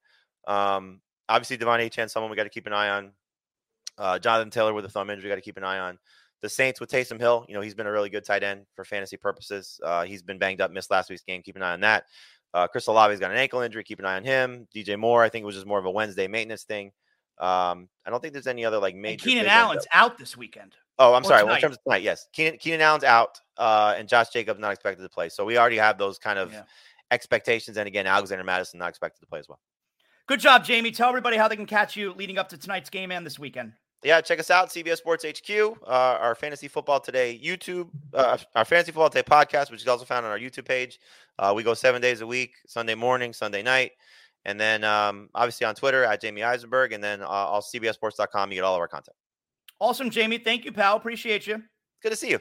Um, 0.48 1.02
obviously, 1.30 1.58
De'Von 1.58 1.88
Achane, 1.88 2.10
someone 2.10 2.32
we 2.32 2.36
got 2.36 2.44
to 2.44 2.50
keep 2.50 2.68
an 2.68 2.74
eye 2.74 2.90
on. 2.90 3.12
Uh, 3.98 4.20
Jonathan 4.20 4.50
Taylor 4.50 4.74
with 4.74 4.86
a 4.86 4.90
thumb 4.90 5.10
injury, 5.10 5.30
got 5.30 5.36
to 5.36 5.42
keep 5.42 5.58
an 5.58 5.64
eye 5.64 5.80
on. 5.80 5.98
The 6.42 6.50
Saints 6.50 6.80
with 6.80 6.90
Taysom 6.90 7.20
Hill, 7.20 7.46
you 7.48 7.54
know, 7.54 7.62
he's 7.62 7.76
been 7.76 7.86
a 7.86 7.92
really 7.92 8.10
good 8.10 8.26
tight 8.26 8.44
end 8.44 8.66
for 8.76 8.84
fantasy 8.84 9.16
purposes. 9.16 9.80
Uh, 9.84 10.04
he's 10.04 10.24
been 10.24 10.40
banged 10.40 10.60
up, 10.60 10.72
missed 10.72 10.90
last 10.90 11.10
week's 11.10 11.22
game. 11.22 11.44
Keep 11.44 11.56
an 11.56 11.62
eye 11.62 11.74
on 11.74 11.82
that. 11.82 12.06
Uh, 12.54 12.68
Chris 12.68 12.88
Olave's 12.88 13.20
got 13.20 13.32
an 13.32 13.38
ankle 13.38 13.62
injury. 13.62 13.84
Keep 13.84 14.00
an 14.00 14.06
eye 14.06 14.16
on 14.16 14.24
him. 14.24 14.68
DJ 14.76 14.98
Moore, 14.98 15.24
I 15.24 15.30
think 15.30 15.44
it 15.44 15.46
was 15.46 15.56
just 15.56 15.68
more 15.68 15.80
of 15.80 15.86
a 15.86 15.92
Wednesday 15.92 16.28
maintenance 16.28 16.64
thing. 16.64 16.92
Um, 17.38 17.90
I 18.06 18.10
don't 18.10 18.22
think 18.22 18.34
there's 18.34 18.48
any 18.48 18.66
other 18.66 18.80
like 18.80 18.96
major. 18.96 19.14
And 19.14 19.22
Keenan 19.22 19.48
Allen's 19.48 19.88
out 19.94 20.18
this 20.18 20.36
weekend. 20.36 20.76
Oh, 21.00 21.14
I'm 21.14 21.24
sorry. 21.24 21.44
Well, 21.44 21.56
in 21.56 21.62
terms 21.62 21.78
of 21.78 21.84
tonight, 21.84 22.04
yes, 22.04 22.28
Keenan, 22.34 22.58
Keenan 22.58 22.82
Allen's 22.82 23.04
out, 23.04 23.40
uh, 23.58 23.96
and 23.98 24.08
Josh 24.08 24.30
Jacobs 24.30 24.60
not 24.60 24.72
expected 24.72 25.02
to 25.02 25.10
play. 25.10 25.30
So 25.30 25.46
we 25.46 25.58
already 25.58 25.78
have 25.78 25.98
those 25.98 26.20
kind 26.20 26.38
of 26.38 26.52
yeah. 26.52 26.64
expectations. 27.10 27.78
And 27.78 27.88
again, 27.88 28.06
Alexander 28.06 28.44
Mattison 28.44 28.80
not 28.80 28.90
expected 28.90 29.22
to 29.22 29.28
play 29.28 29.40
as 29.40 29.50
well. 29.50 29.60
Good 30.28 30.40
job, 30.40 30.64
Jamey. 30.64 30.96
Tell 30.96 31.10
everybody 31.10 31.38
how 31.38 31.48
they 31.48 31.56
can 31.56 31.66
catch 31.66 31.96
you 31.96 32.14
leading 32.14 32.38
up 32.38 32.50
to 32.50 32.58
tonight's 32.58 32.90
game 32.90 33.12
and 33.12 33.26
this 33.26 33.38
weekend. 33.40 33.74
Yeah, 34.04 34.20
check 34.20 34.40
us 34.40 34.50
out, 34.50 34.70
CBS 34.70 34.98
Sports 34.98 35.24
HQ, 35.24 35.78
uh, 35.86 36.18
our 36.20 36.34
Fantasy 36.34 36.68
Football 36.68 37.00
Today 37.00 37.40
YouTube, 37.44 37.90
uh, 38.16 38.38
our 38.56 38.66
Fantasy 38.66 38.92
Football 38.92 39.12
Today 39.12 39.28
podcast, 39.30 39.70
which 39.70 39.82
is 39.82 39.88
also 39.88 40.06
found 40.06 40.26
on 40.26 40.32
our 40.32 40.40
YouTube 40.40 40.66
page. 40.66 41.00
Uh, 41.38 41.54
we 41.56 41.62
go 41.62 41.76
seven 41.76 42.02
days 42.02 42.22
a 42.22 42.28
week, 42.28 42.56
Sunday 42.66 42.96
morning, 42.96 43.32
Sunday 43.32 43.62
night, 43.62 43.92
and 44.46 44.60
then 44.60 44.84
um, 44.84 45.30
obviously 45.36 45.68
on 45.68 45.76
Twitter 45.76 46.04
at 46.04 46.20
Jamey 46.20 46.44
Eisenberg, 46.44 46.94
and 46.94 47.04
then 47.04 47.22
uh, 47.22 47.28
all 47.28 47.62
CBSSports.com. 47.62 48.52
You 48.52 48.56
get 48.56 48.64
all 48.64 48.74
of 48.74 48.82
our 48.82 48.88
content. 48.88 49.16
Awesome, 49.80 50.10
Jamey. 50.10 50.44
Thank 50.44 50.66
you, 50.66 50.72
pal. 50.72 50.96
Appreciate 50.96 51.46
you. 51.46 51.62
Good 52.02 52.10
to 52.10 52.16
see 52.16 52.32
you. 52.32 52.40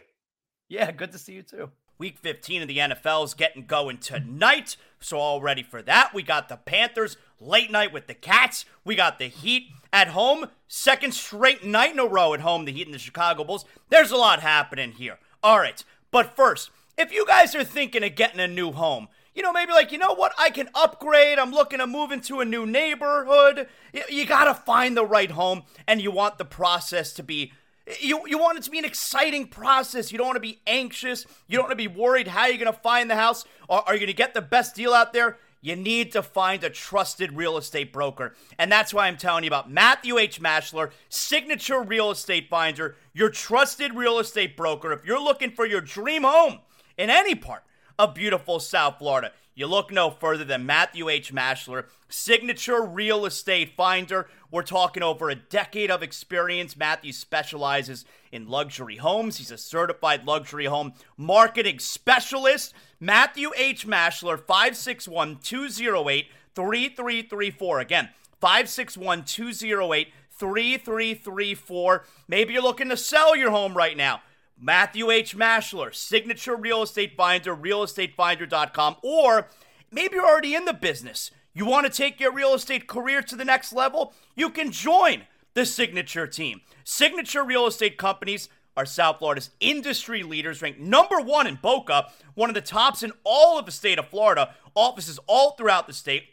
Yeah, 0.71 0.91
good 0.93 1.13
to 1.13 1.19
see 1.19 1.35
you 1.35 1.43
too. 1.43 1.71
Week 1.99 2.17
15 2.17 2.63
of 2.63 2.69
the 2.69 2.79
NFL 2.79 3.27
is 3.27 3.35
getting 3.35 3.67
going 3.67 3.99
tonight. 3.99 4.79
So, 5.03 5.19
all 5.19 5.41
ready 5.41 5.63
for 5.63 5.81
that. 5.83 6.13
We 6.13 6.23
got 6.23 6.51
the 6.51 6.59
Panthers 6.59 7.17
late 7.41 7.71
night 7.71 7.91
with 7.91 8.07
the 8.07 8.13
Cats. 8.13 8.67
We 8.85 8.95
got 8.95 9.19
the 9.19 9.29
Heat 9.29 9.69
at 9.95 10.09
home. 10.09 10.49
Second 10.69 11.15
straight 11.15 11.65
night 11.65 11.93
in 11.93 11.99
a 11.99 12.07
row 12.07 12.35
at 12.35 12.41
home, 12.41 12.67
the 12.67 12.73
Heat 12.73 12.87
and 12.87 12.95
the 12.95 12.99
Chicago 12.99 13.43
Bulls. 13.43 13.65
There's 13.89 14.11
a 14.11 14.19
lot 14.19 14.41
happening 14.41 14.93
here. 14.93 15.19
All 15.43 15.59
right. 15.59 15.83
But 16.11 16.37
first, 16.37 16.71
if 16.99 17.13
you 17.13 17.25
guys 17.27 17.55
are 17.55 17.65
thinking 17.65 18.05
of 18.05 18.15
getting 18.15 18.41
a 18.41 18.47
new 18.47 18.73
home, 18.73 19.09
you 19.35 19.43
know, 19.43 19.55
maybe 19.55 19.73
like, 19.73 19.91
you 19.91 19.97
know 19.97 20.13
what, 20.13 20.35
I 20.39 20.51
can 20.51 20.69
upgrade. 20.75 21.39
I'm 21.39 21.53
looking 21.53 21.79
to 21.79 21.87
move 21.87 22.13
into 22.13 22.41
a 22.41 22.45
new 22.45 22.67
neighborhood. 22.67 23.69
You, 23.95 24.03
you 24.11 24.27
got 24.27 24.45
to 24.45 24.55
find 24.55 24.95
the 24.95 25.07
right 25.07 25.31
home, 25.31 25.63
and 25.87 26.03
you 26.03 26.11
want 26.11 26.37
the 26.37 26.45
process 26.45 27.15
to 27.15 27.23
be 27.23 27.53
you, 28.01 28.23
you 28.27 28.39
want 28.39 28.59
it 28.59 28.65
to 28.65 28.71
be 28.71 28.79
an 28.79 28.85
exciting 28.85 29.47
process. 29.47 30.13
You 30.13 30.19
don't 30.19 30.27
want 30.27 30.37
to 30.37 30.41
be 30.41 30.61
anxious. 30.67 31.27
You 31.49 31.57
don't 31.57 31.65
want 31.65 31.79
to 31.79 31.89
be 31.89 31.89
worried 31.89 32.29
how 32.29 32.47
you're 32.47 32.59
going 32.59 32.73
to 32.73 32.81
find 32.81 33.11
the 33.11 33.17
house. 33.17 33.45
Or 33.69 33.87
are 33.87 33.95
you 33.95 34.01
going 34.01 34.09
to 34.09 34.13
get 34.13 34.35
the 34.35 34.43
best 34.43 34.75
deal 34.75 34.93
out 34.93 35.13
there? 35.13 35.39
You 35.63 35.77
need 35.77 36.13
to 36.13 36.23
find 36.23 36.65
a 36.65 36.71
trusted 36.71 37.33
real 37.33 37.59
estate 37.59 37.93
broker. 37.93 38.35
And 38.59 38.73
that's 38.73 38.95
why 38.95 39.07
I'm 39.07 39.19
telling 39.19 39.45
you 39.45 39.49
about 39.49 39.71
Matthew 39.71 40.19
H. 40.19 40.41
Maschler, 40.41 40.91
Signature 41.11 41.83
Real 41.83 42.11
Estate 42.11 42.49
Finder, 42.49 42.97
your 43.13 43.29
trusted 43.29 43.95
real 43.95 44.19
estate 44.19 44.57
broker. 44.57 44.93
If 44.93 45.05
you're 45.05 45.23
looking 45.23 45.51
for 45.51 45.67
your 45.67 45.83
dream 45.83 46.23
home 46.23 46.61
in 46.97 47.11
any 47.11 47.35
part 47.35 47.63
of 47.99 48.15
beautiful 48.15 48.59
South 48.59 48.99
Florida, 48.99 49.33
you 49.55 49.67
look 49.67 49.93
no 49.93 50.11
further 50.11 50.45
than 50.45 50.65
Matthew 50.65 51.11
H. 51.11 51.35
Maschler, 51.35 51.85
signature 52.09 52.83
real 52.83 53.27
estate 53.27 53.77
finder. 53.77 54.29
We're 54.51 54.63
talking 54.63 55.03
over 55.03 55.31
a 55.31 55.37
decade 55.37 55.91
of 55.91 56.03
experience. 56.03 56.77
Matthew 56.77 57.13
specializes 57.13 58.05
in 58.33 58.49
luxury 58.49 58.97
homes. 58.97 59.39
He's 59.39 59.53
a 59.53 59.59
certified 59.59 60.27
luxury 60.27 60.65
home 60.65 60.95
marketing 61.17 61.79
specialist. 61.79 62.75
Matthew 62.99 63.51
H. 63.57 63.87
Maschler, 63.87 64.39
561 64.39 65.39
208 65.39 66.27
3334. 66.55 67.81
Again, 67.81 68.09
561 68.41 69.25
208 69.25 70.09
3334. 70.31 72.05
Maybe 72.27 72.53
you're 72.55 72.63
looking 72.63 72.89
to 72.89 72.97
sell 72.97 73.37
your 73.37 73.51
home 73.51 73.75
right 73.75 73.97
now. 73.97 74.23
Matthew 74.61 75.11
H. 75.11 75.37
Maschler, 75.37 75.95
Signature 75.95 76.57
Real 76.57 76.83
Estate 76.83 77.17
Finder, 77.17 77.57
realestatefinder.com, 77.57 78.97
or 79.03 79.49
maybe 79.91 80.17
you're 80.17 80.27
already 80.27 80.55
in 80.55 80.67
the 80.67 80.75
business. 80.75 81.31
You 81.53 81.67
want 81.67 81.87
to 81.87 81.93
take 81.93 82.21
your 82.21 82.33
real 82.33 82.55
estate 82.55 82.87
career 82.87 83.23
to 83.23 83.37
the 83.37 83.45
next 83.45 83.73
level? 83.73 84.15
You 84.37 84.51
can 84.51 84.71
join 84.71 85.23
the 85.55 85.67
Signature 85.67 86.27
team. 86.27 86.61
Signature 86.85 87.43
Real 87.43 87.67
Estate 87.67 87.99
Companies 87.99 88.49
are 88.77 88.87
South 88.87 89.19
Florida's 89.19 89.51
industry 89.59 90.23
leaders, 90.23 90.63
ranked 90.63 90.79
number 90.79 91.21
one 91.21 91.47
in 91.47 91.57
Boca, 91.57 92.07
one 92.35 92.49
of 92.49 92.55
the 92.55 92.61
tops 92.61 93.03
in 93.03 93.13
all 93.25 93.59
of 93.59 93.67
the 93.67 93.73
state 93.73 93.99
of 93.99 94.09
Florida, 94.09 94.55
offices 94.77 95.19
all 95.27 95.53
throughout 95.53 95.87
the 95.87 95.93
state 95.93 96.25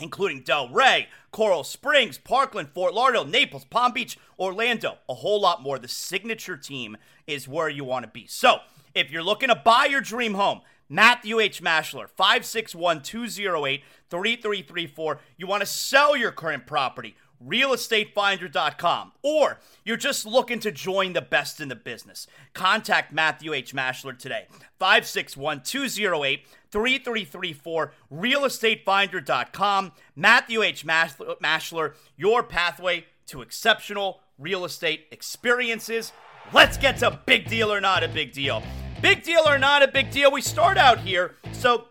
including 0.00 0.42
Delray, 0.42 1.06
Coral 1.30 1.64
Springs, 1.64 2.18
Parkland, 2.18 2.70
Fort 2.70 2.94
Lauderdale, 2.94 3.24
Naples, 3.24 3.64
Palm 3.64 3.92
Beach, 3.92 4.18
Orlando, 4.38 4.98
a 5.08 5.14
whole 5.14 5.40
lot 5.40 5.62
more. 5.62 5.78
The 5.78 5.88
signature 5.88 6.56
team 6.56 6.96
is 7.26 7.48
where 7.48 7.68
you 7.68 7.84
want 7.84 8.04
to 8.04 8.10
be. 8.10 8.26
So, 8.26 8.58
if 8.94 9.10
you're 9.10 9.22
looking 9.22 9.48
to 9.48 9.54
buy 9.54 9.86
your 9.86 10.00
dream 10.00 10.34
home, 10.34 10.60
Matthew 10.92 11.40
H. 11.40 11.62
Maschler, 11.62 12.06
561 12.06 13.00
208 13.00 13.82
3334. 14.10 15.20
You 15.38 15.46
want 15.46 15.62
to 15.62 15.66
sell 15.66 16.14
your 16.14 16.32
current 16.32 16.66
property, 16.66 17.16
realestatefinder.com, 17.42 19.12
or 19.22 19.58
you're 19.86 19.96
just 19.96 20.26
looking 20.26 20.60
to 20.60 20.70
join 20.70 21.14
the 21.14 21.22
best 21.22 21.62
in 21.62 21.68
the 21.68 21.76
business. 21.76 22.26
Contact 22.52 23.10
Matthew 23.10 23.54
H. 23.54 23.74
Maschler 23.74 24.18
today, 24.18 24.48
561 24.78 25.62
208 25.62 26.46
3334, 26.70 27.92
realestatefinder.com. 28.12 29.92
Matthew 30.14 30.62
H. 30.62 30.84
Maschler, 30.86 31.94
your 32.18 32.42
pathway 32.42 33.06
to 33.28 33.40
exceptional 33.40 34.20
real 34.38 34.66
estate 34.66 35.06
experiences. 35.10 36.12
Let's 36.52 36.76
get 36.76 36.98
to 36.98 37.18
big 37.24 37.48
deal 37.48 37.72
or 37.72 37.80
not 37.80 38.02
a 38.02 38.08
big 38.08 38.32
deal. 38.32 38.62
Big 39.02 39.24
deal 39.24 39.42
or 39.48 39.58
not 39.58 39.82
a 39.82 39.88
big 39.88 40.12
deal. 40.12 40.30
We 40.30 40.40
start 40.40 40.78
out 40.78 41.00
here. 41.00 41.34
So, 41.50 41.88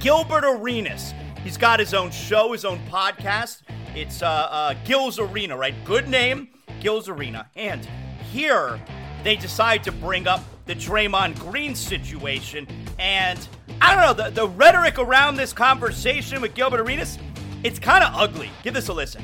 Gilbert 0.00 0.44
Arenas, 0.44 1.14
he's 1.44 1.56
got 1.56 1.78
his 1.78 1.94
own 1.94 2.10
show, 2.10 2.50
his 2.50 2.64
own 2.64 2.80
podcast. 2.90 3.62
It's 3.94 4.22
uh, 4.22 4.26
uh, 4.26 4.74
Gil's 4.84 5.20
Arena, 5.20 5.56
right? 5.56 5.72
Good 5.84 6.08
name, 6.08 6.48
Gil's 6.80 7.08
Arena. 7.08 7.48
And 7.54 7.88
here 8.32 8.80
they 9.22 9.36
decide 9.36 9.84
to 9.84 9.92
bring 9.92 10.26
up 10.26 10.42
the 10.64 10.74
Draymond 10.74 11.38
Green 11.38 11.76
situation. 11.76 12.66
And 12.98 13.38
I 13.80 13.94
don't 13.94 14.18
know, 14.18 14.24
the, 14.24 14.30
the 14.30 14.48
rhetoric 14.48 14.98
around 14.98 15.36
this 15.36 15.52
conversation 15.52 16.40
with 16.40 16.54
Gilbert 16.54 16.80
Arenas, 16.80 17.18
it's 17.62 17.78
kind 17.78 18.02
of 18.02 18.12
ugly. 18.14 18.50
Give 18.64 18.74
this 18.74 18.88
a 18.88 18.92
listen. 18.92 19.22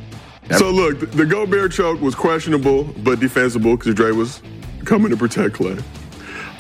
So 0.57 0.71
look, 0.71 1.01
the, 1.01 1.07
the 1.07 1.27
Gobert 1.27 1.73
choke 1.73 2.01
was 2.01 2.15
questionable 2.15 2.85
but 2.85 3.19
defensible 3.19 3.77
because 3.77 3.93
Dre 3.97 4.13
was 4.13 4.41
coming 4.85 5.11
to 5.11 5.17
protect 5.17 5.57
Klay. 5.57 5.83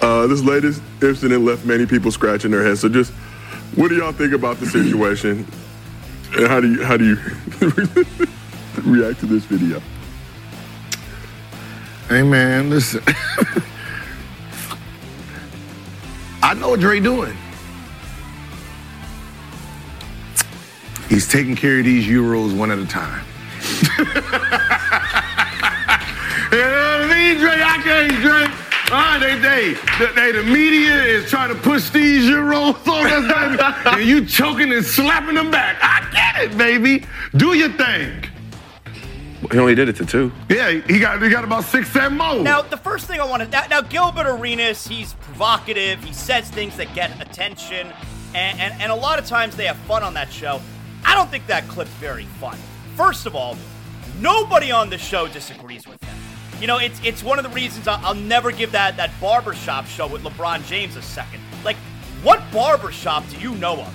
Uh, 0.02 0.26
this 0.26 0.42
latest 0.42 0.82
incident 1.00 1.44
left 1.44 1.64
many 1.64 1.86
people 1.86 2.10
scratching 2.10 2.50
their 2.50 2.64
heads. 2.64 2.80
So 2.80 2.88
just, 2.88 3.12
what 3.76 3.86
do 3.88 3.94
y'all 3.94 4.10
think 4.10 4.32
about 4.32 4.58
the 4.58 4.66
situation? 4.66 5.46
And 6.34 6.48
how 6.48 6.60
do 6.60 6.72
you 6.72 6.82
how 6.82 6.96
do 6.96 7.04
you 7.04 7.16
react 8.82 9.20
to 9.20 9.26
this 9.26 9.44
video? 9.44 9.80
Hey 12.08 12.22
man, 12.22 12.68
listen. 12.68 13.00
I 16.42 16.54
know 16.54 16.70
what 16.70 16.80
Dre 16.80 16.98
doing. 16.98 17.36
He's 21.08 21.28
taking 21.28 21.54
care 21.54 21.78
of 21.78 21.84
these 21.84 22.06
Euros 22.06 22.52
one 22.56 22.72
at 22.72 22.78
a 22.78 22.86
time. 22.86 23.24
you 23.98 24.04
know 24.04 24.10
what 24.10 24.32
I 27.02 27.06
mean, 27.08 27.36
Dre? 27.38 27.62
I 27.62 27.78
can't, 27.84 28.20
Dre. 28.22 28.48
Ah, 28.94 29.16
they, 29.18 29.38
they, 29.38 29.72
they, 30.12 30.32
the 30.32 30.42
media 30.42 31.02
is 31.02 31.30
trying 31.30 31.48
to 31.48 31.54
push 31.54 31.88
these 31.88 32.28
Euros 32.28 32.86
on 32.86 33.58
us, 33.58 33.86
and 33.86 34.06
you 34.06 34.26
choking 34.26 34.70
and 34.70 34.84
slapping 34.84 35.34
them 35.34 35.50
back. 35.50 35.78
I 35.80 36.06
get 36.12 36.52
it, 36.52 36.58
baby. 36.58 37.06
Do 37.34 37.54
your 37.54 37.70
thing. 37.70 38.22
He 39.50 39.58
only 39.58 39.74
did 39.74 39.88
it 39.88 39.96
to 39.96 40.04
two. 40.04 40.30
Yeah, 40.50 40.72
he 40.72 40.98
got 40.98 41.22
he 41.22 41.30
got 41.30 41.42
about 41.42 41.64
six, 41.64 41.90
seven 41.90 42.18
more. 42.18 42.40
Now, 42.42 42.60
the 42.60 42.76
first 42.76 43.06
thing 43.06 43.18
I 43.18 43.24
want 43.24 43.42
to 43.42 43.48
now, 43.48 43.66
now 43.70 43.80
Gilbert 43.80 44.26
Arenas, 44.26 44.86
he's 44.86 45.14
provocative. 45.14 46.04
He 46.04 46.12
says 46.12 46.50
things 46.50 46.76
that 46.76 46.94
get 46.94 47.18
attention, 47.18 47.86
and, 48.34 48.60
and 48.60 48.80
and 48.80 48.92
a 48.92 48.94
lot 48.94 49.18
of 49.18 49.24
times 49.26 49.56
they 49.56 49.64
have 49.64 49.78
fun 49.78 50.02
on 50.02 50.12
that 50.14 50.30
show. 50.30 50.60
I 51.04 51.14
don't 51.14 51.30
think 51.30 51.46
that 51.46 51.66
clip's 51.66 51.90
very 51.92 52.26
fun. 52.26 52.58
First 52.94 53.24
of 53.24 53.34
all, 53.34 53.56
nobody 54.20 54.70
on 54.70 54.90
the 54.90 54.98
show 54.98 55.28
disagrees 55.28 55.88
with 55.88 56.02
him. 56.04 56.14
You 56.62 56.68
know, 56.68 56.78
it's 56.78 57.00
it's 57.02 57.24
one 57.24 57.40
of 57.40 57.42
the 57.42 57.50
reasons 57.50 57.88
I'll, 57.88 57.98
I'll 58.06 58.14
never 58.14 58.52
give 58.52 58.70
that 58.70 58.96
that 58.96 59.10
barbershop 59.20 59.84
show 59.86 60.06
with 60.06 60.22
LeBron 60.22 60.64
James 60.68 60.94
a 60.94 61.02
second. 61.02 61.40
Like, 61.64 61.74
what 62.22 62.40
barbershop 62.52 63.28
do 63.30 63.40
you 63.40 63.56
know 63.56 63.80
of 63.80 63.92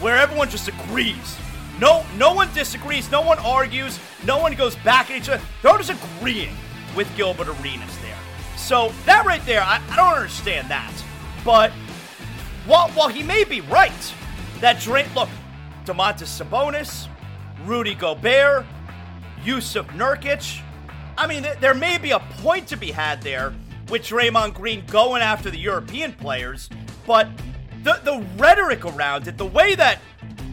where 0.00 0.16
everyone 0.16 0.48
just 0.48 0.68
agrees? 0.68 1.36
No, 1.80 2.06
no 2.16 2.32
one 2.32 2.54
disagrees. 2.54 3.10
No 3.10 3.20
one 3.20 3.40
argues. 3.40 3.98
No 4.24 4.38
one 4.38 4.54
goes 4.54 4.76
back 4.76 5.10
at 5.10 5.16
each 5.16 5.28
other. 5.28 5.42
They're 5.60 5.76
just 5.76 5.90
agreeing 5.90 6.56
with 6.94 7.12
Gilbert 7.16 7.48
Arenas 7.48 7.98
there. 7.98 8.16
So 8.56 8.92
that 9.04 9.26
right 9.26 9.44
there, 9.44 9.62
I, 9.62 9.82
I 9.90 9.96
don't 9.96 10.14
understand 10.14 10.70
that. 10.70 10.92
But 11.44 11.72
while 12.64 12.90
while 12.90 13.08
he 13.08 13.24
may 13.24 13.42
be 13.42 13.60
right, 13.62 14.14
that 14.60 14.78
Drake 14.78 15.12
look, 15.16 15.30
Domantas 15.84 16.40
Sabonis, 16.40 17.08
Rudy 17.64 17.96
Gobert, 17.96 18.64
Jusuf 19.42 19.88
Nurkic. 19.96 20.62
I 21.18 21.26
mean, 21.26 21.44
there 21.60 21.74
may 21.74 21.98
be 21.98 22.12
a 22.12 22.20
point 22.20 22.68
to 22.68 22.76
be 22.76 22.92
had 22.92 23.20
there 23.22 23.52
with 23.88 24.02
Draymond 24.02 24.54
Green 24.54 24.86
going 24.86 25.20
after 25.20 25.50
the 25.50 25.58
European 25.58 26.12
players, 26.12 26.70
but 27.06 27.28
the 27.82 28.00
the 28.04 28.24
rhetoric 28.36 28.84
around 28.84 29.26
it, 29.26 29.36
the 29.36 29.46
way 29.46 29.74
that 29.74 29.98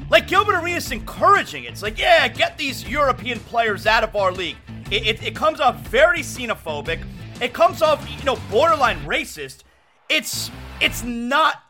like 0.10 0.28
Gilbert 0.28 0.56
Arenas 0.56 0.92
encouraging 0.92 1.66
it, 1.66 1.72
it's 1.72 1.84
like, 1.84 2.00
yeah, 2.00 2.28
get 2.28 2.58
these 2.58 2.88
European 2.88 3.40
players 3.40 3.86
out 3.86 4.04
of 4.04 4.16
our 4.16 4.32
league. 4.32 4.58
It, 4.90 5.06
it, 5.06 5.24
it 5.24 5.36
comes 5.36 5.60
off 5.60 5.80
very 5.88 6.20
xenophobic. 6.20 7.00
It 7.42 7.54
comes 7.54 7.82
off, 7.82 8.08
you 8.10 8.24
know, 8.24 8.38
borderline 8.50 9.00
racist. 9.06 9.64
It's 10.10 10.50
it's 10.82 11.04
not 11.04 11.62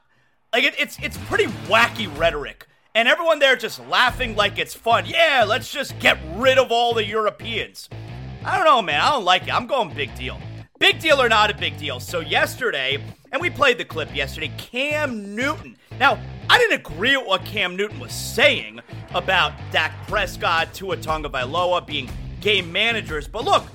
like 0.54 0.64
it, 0.64 0.76
it's 0.80 0.98
it's 1.02 1.18
pretty 1.18 1.46
wacky 1.68 2.08
rhetoric, 2.18 2.68
and 2.94 3.10
everyone 3.10 3.40
there 3.40 3.58
just 3.58 3.86
laughing 3.88 4.38
like 4.38 4.58
it's 4.58 4.74
fun. 4.74 5.06
Yeah, 5.06 5.44
let's 5.46 5.70
just 5.70 6.00
get 6.00 6.18
rid 6.36 6.58
of 6.58 6.72
all 6.72 6.94
the 6.94 7.06
Europeans. 7.06 7.90
I 8.46 8.58
don't 8.58 8.66
know, 8.66 8.82
man. 8.84 9.02
I 9.02 9.10
don't 9.10 9.26
like 9.26 9.48
it. 9.48 9.54
I'm 9.56 9.66
going 9.66 9.92
big 9.92 10.14
deal. 10.16 10.40
Big 10.78 11.00
deal 11.00 11.20
or 11.20 11.28
not 11.28 11.50
a 11.50 11.56
big 11.56 11.78
deal. 11.78 12.00
So 12.00 12.20
yesterday, 12.20 13.04
and 13.32 13.42
we 13.42 13.50
played 13.50 13.80
the 13.80 13.86
clip 13.86 14.16
yesterday, 14.16 14.52
Cam 14.58 15.36
Newton. 15.36 15.76
Now, 16.00 16.20
I 16.48 16.60
didn't 16.60 16.80
agree 16.80 17.18
with 17.18 17.26
what 17.26 17.44
Cam 17.44 17.76
Newton 17.76 18.00
was 18.00 18.14
saying 18.14 18.82
about 19.16 19.54
Dak 19.72 20.08
Prescott, 20.08 20.76
Tua 20.76 20.96
Tagovailoa 20.98 21.88
being 21.88 22.08
game 22.40 22.72
managers, 22.72 23.28
but 23.28 23.46
look, 23.46 23.66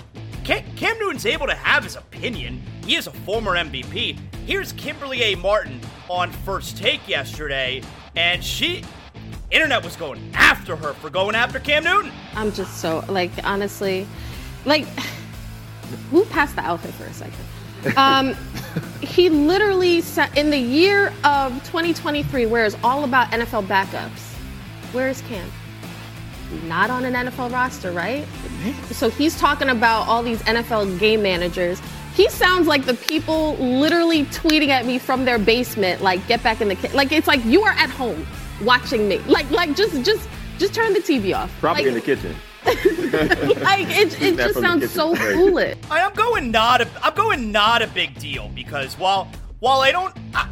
Cam 0.45 0.99
Newton's 1.01 1.27
able 1.27 1.49
to 1.49 1.55
have 1.55 1.83
his 1.83 1.97
opinion. 1.97 2.63
He 2.87 2.95
is 2.95 3.09
a 3.09 3.11
former 3.11 3.57
MVP. 3.57 4.19
Here's 4.47 4.71
Kimberly 4.73 5.23
A. 5.23 5.35
Martin 5.37 5.81
on 6.09 6.31
First 6.31 6.77
Take 6.77 7.09
yesterday, 7.09 7.83
and 8.15 8.43
she, 8.45 8.85
internet 9.51 9.83
was 9.83 9.97
going 9.97 10.31
after 10.35 10.77
her 10.77 10.93
for 10.95 11.11
going 11.11 11.35
after 11.35 11.59
Cam 11.59 11.83
Newton. 11.83 12.13
I'm 12.35 12.53
just 12.53 12.79
so 12.79 13.05
like 13.09 13.33
honestly, 13.43 14.07
like 14.65 14.87
move 16.11 16.29
past 16.31 16.57
the 16.57 16.63
outfit 16.63 16.93
for 16.95 17.05
a 17.05 17.13
second. 17.13 17.97
Um, 17.97 18.37
he 19.01 19.29
literally 19.29 20.01
sa- 20.01 20.29
in 20.37 20.51
the 20.51 20.59
year 20.59 21.13
of 21.25 21.53
2023, 21.65 22.47
where 22.47 22.65
it's 22.65 22.77
all 22.85 23.05
about 23.05 23.31
NFL 23.31 23.67
backups. 23.67 24.35
Where 24.93 25.09
is 25.09 25.21
Cam? 25.23 25.51
Not 26.67 26.91
on 26.91 27.05
an 27.05 27.15
NFL 27.15 27.53
roster, 27.53 27.93
right? 27.93 28.27
So 28.91 29.09
he's 29.09 29.39
talking 29.39 29.69
about 29.69 30.09
all 30.09 30.23
these 30.23 30.43
NFL 30.43 30.99
game 30.99 31.23
managers. 31.23 31.81
He 32.15 32.29
sounds 32.29 32.67
like 32.67 32.87
the 32.87 32.95
people 32.95 33.55
literally 33.55 34.25
tweeting 34.27 34.69
at 34.69 34.85
me 34.85 34.99
from 34.99 35.25
their 35.25 35.39
basement, 35.39 36.03
like 36.03 36.27
"Get 36.27 36.43
back 36.43 36.61
in 36.61 36.69
the 36.69 36.75
ki-. 36.75 36.89
like." 36.89 37.13
It's 37.13 37.29
like 37.29 37.45
you 37.45 37.63
are 37.63 37.73
at 37.73 37.89
home 37.89 38.27
watching 38.63 39.09
me. 39.09 39.19
Like, 39.21 39.49
like 39.51 39.77
just, 39.77 40.03
just, 40.05 40.29
just 40.59 40.75
turn 40.75 40.93
the 40.93 40.99
TV 41.01 41.35
off. 41.35 41.53
Probably 41.61 41.85
like, 41.85 41.89
in 41.89 41.95
the 41.95 42.01
kitchen. 42.01 42.35
like 42.65 43.87
it, 43.89 44.21
it 44.21 44.37
just 44.37 44.61
sounds 44.61 44.91
so 44.91 45.15
is 45.15 45.35
foolish. 45.35 45.79
I, 45.91 46.03
I'm 46.03 46.15
going 46.15 46.51
not 46.51 46.83
a 46.83 46.89
I'm 47.03 47.15
going 47.15 47.51
not 47.53 47.83
a 47.83 47.87
big 47.87 48.19
deal 48.19 48.49
because 48.55 48.99
while 48.99 49.29
while 49.61 49.81
I 49.81 49.93
don't 49.93 50.15
I, 50.35 50.49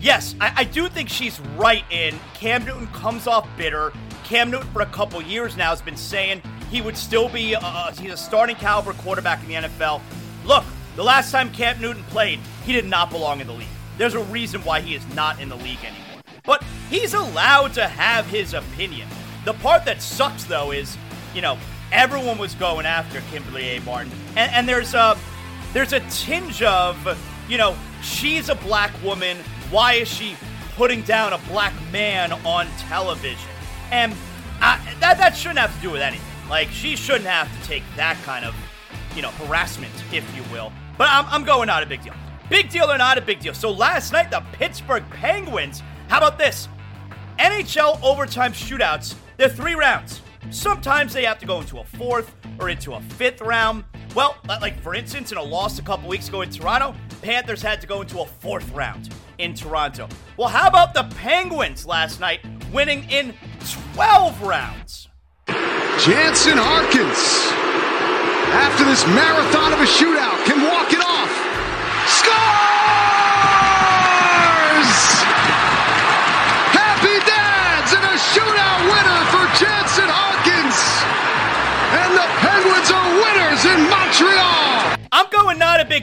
yes 0.00 0.34
I, 0.40 0.52
I 0.56 0.64
do 0.64 0.88
think 0.88 1.08
she's 1.08 1.38
right 1.56 1.84
in 1.90 2.18
Cam 2.34 2.64
Newton 2.64 2.86
comes 2.88 3.26
off 3.26 3.46
bitter. 3.56 3.92
Cam 4.24 4.50
Newton 4.50 4.68
for 4.68 4.82
a 4.82 4.86
couple 4.86 5.20
years 5.22 5.56
now 5.56 5.70
has 5.70 5.82
been 5.82 5.96
saying 5.96 6.42
he 6.70 6.80
would 6.80 6.96
still 6.96 7.28
be 7.28 7.54
uh, 7.54 7.92
he's 7.92 8.12
a 8.12 8.16
starting 8.16 8.56
caliber 8.56 8.92
quarterback 8.94 9.42
in 9.42 9.48
the 9.48 9.68
NFL. 9.68 10.00
Look, 10.44 10.64
the 10.96 11.04
last 11.04 11.30
time 11.30 11.52
Cam 11.52 11.80
Newton 11.80 12.02
played, 12.04 12.40
he 12.64 12.72
did 12.72 12.86
not 12.86 13.10
belong 13.10 13.40
in 13.40 13.46
the 13.46 13.52
league. 13.52 13.68
There's 13.98 14.14
a 14.14 14.22
reason 14.24 14.62
why 14.62 14.80
he 14.80 14.94
is 14.94 15.14
not 15.14 15.40
in 15.40 15.48
the 15.48 15.56
league 15.56 15.78
anymore. 15.84 16.22
But 16.44 16.64
he's 16.88 17.14
allowed 17.14 17.74
to 17.74 17.86
have 17.86 18.26
his 18.26 18.54
opinion. 18.54 19.08
The 19.44 19.54
part 19.54 19.84
that 19.84 20.02
sucks 20.02 20.44
though 20.44 20.72
is, 20.72 20.96
you 21.34 21.40
know, 21.42 21.58
everyone 21.92 22.38
was 22.38 22.54
going 22.54 22.86
after 22.86 23.20
Kimberly 23.30 23.76
A. 23.76 23.80
Martin, 23.80 24.12
and, 24.36 24.52
and 24.52 24.68
there's 24.68 24.94
a 24.94 25.18
there's 25.72 25.92
a 25.92 26.00
tinge 26.10 26.62
of, 26.62 26.96
you 27.48 27.58
know, 27.58 27.76
she's 28.02 28.48
a 28.48 28.54
black 28.54 28.92
woman. 29.02 29.36
Why 29.70 29.94
is 29.94 30.08
she 30.08 30.36
putting 30.76 31.02
down 31.02 31.32
a 31.32 31.38
black 31.48 31.74
man 31.92 32.32
on 32.44 32.66
television? 32.88 33.50
And 33.90 34.14
I, 34.60 34.80
that 35.00 35.18
that 35.18 35.36
shouldn't 35.36 35.58
have 35.58 35.74
to 35.74 35.82
do 35.82 35.90
with 35.90 36.02
anything. 36.02 36.24
Like 36.48 36.68
she 36.70 36.96
shouldn't 36.96 37.26
have 37.26 37.48
to 37.60 37.68
take 37.68 37.82
that 37.96 38.16
kind 38.24 38.44
of, 38.44 38.54
you 39.14 39.22
know, 39.22 39.30
harassment, 39.30 39.92
if 40.12 40.24
you 40.36 40.42
will. 40.52 40.72
But 40.96 41.08
I'm, 41.10 41.26
I'm 41.26 41.44
going 41.44 41.66
not 41.66 41.82
a 41.82 41.86
big 41.86 42.02
deal. 42.02 42.14
Big 42.48 42.70
deal 42.70 42.90
or 42.90 42.96
not 42.96 43.18
a 43.18 43.20
big 43.20 43.40
deal. 43.40 43.54
So 43.54 43.70
last 43.70 44.12
night 44.12 44.30
the 44.30 44.42
Pittsburgh 44.52 45.04
Penguins. 45.10 45.82
How 46.08 46.18
about 46.18 46.38
this? 46.38 46.68
NHL 47.38 48.02
overtime 48.02 48.52
shootouts, 48.52 49.14
they're 49.38 49.48
three 49.48 49.74
rounds. 49.74 50.20
Sometimes 50.50 51.14
they 51.14 51.24
have 51.24 51.38
to 51.38 51.46
go 51.46 51.60
into 51.60 51.78
a 51.78 51.84
fourth 51.84 52.34
or 52.60 52.68
into 52.68 52.94
a 52.94 53.00
fifth 53.00 53.40
round. 53.40 53.84
Well, 54.14 54.36
like 54.46 54.78
for 54.80 54.94
instance, 54.94 55.32
in 55.32 55.38
a 55.38 55.42
loss 55.42 55.78
a 55.78 55.82
couple 55.82 56.08
weeks 56.08 56.28
ago 56.28 56.42
in 56.42 56.50
Toronto, 56.50 56.94
Panthers 57.22 57.62
had 57.62 57.80
to 57.80 57.86
go 57.86 58.02
into 58.02 58.20
a 58.20 58.26
fourth 58.26 58.70
round 58.72 59.14
in 59.38 59.54
Toronto. 59.54 60.08
Well, 60.36 60.48
how 60.48 60.68
about 60.68 60.92
the 60.92 61.04
Penguins 61.16 61.86
last 61.86 62.20
night 62.20 62.40
winning 62.72 63.08
in 63.10 63.34
12 63.94 64.42
rounds? 64.42 65.08
Jansen 65.46 66.58
Harkins, 66.58 67.18
after 68.54 68.84
this 68.84 69.06
marathon 69.06 69.72
of 69.72 69.80
a 69.80 69.84
shootout, 69.84 70.44
can 70.46 70.62
walk 70.62 70.92
it 70.92 71.00
off. 71.00 71.07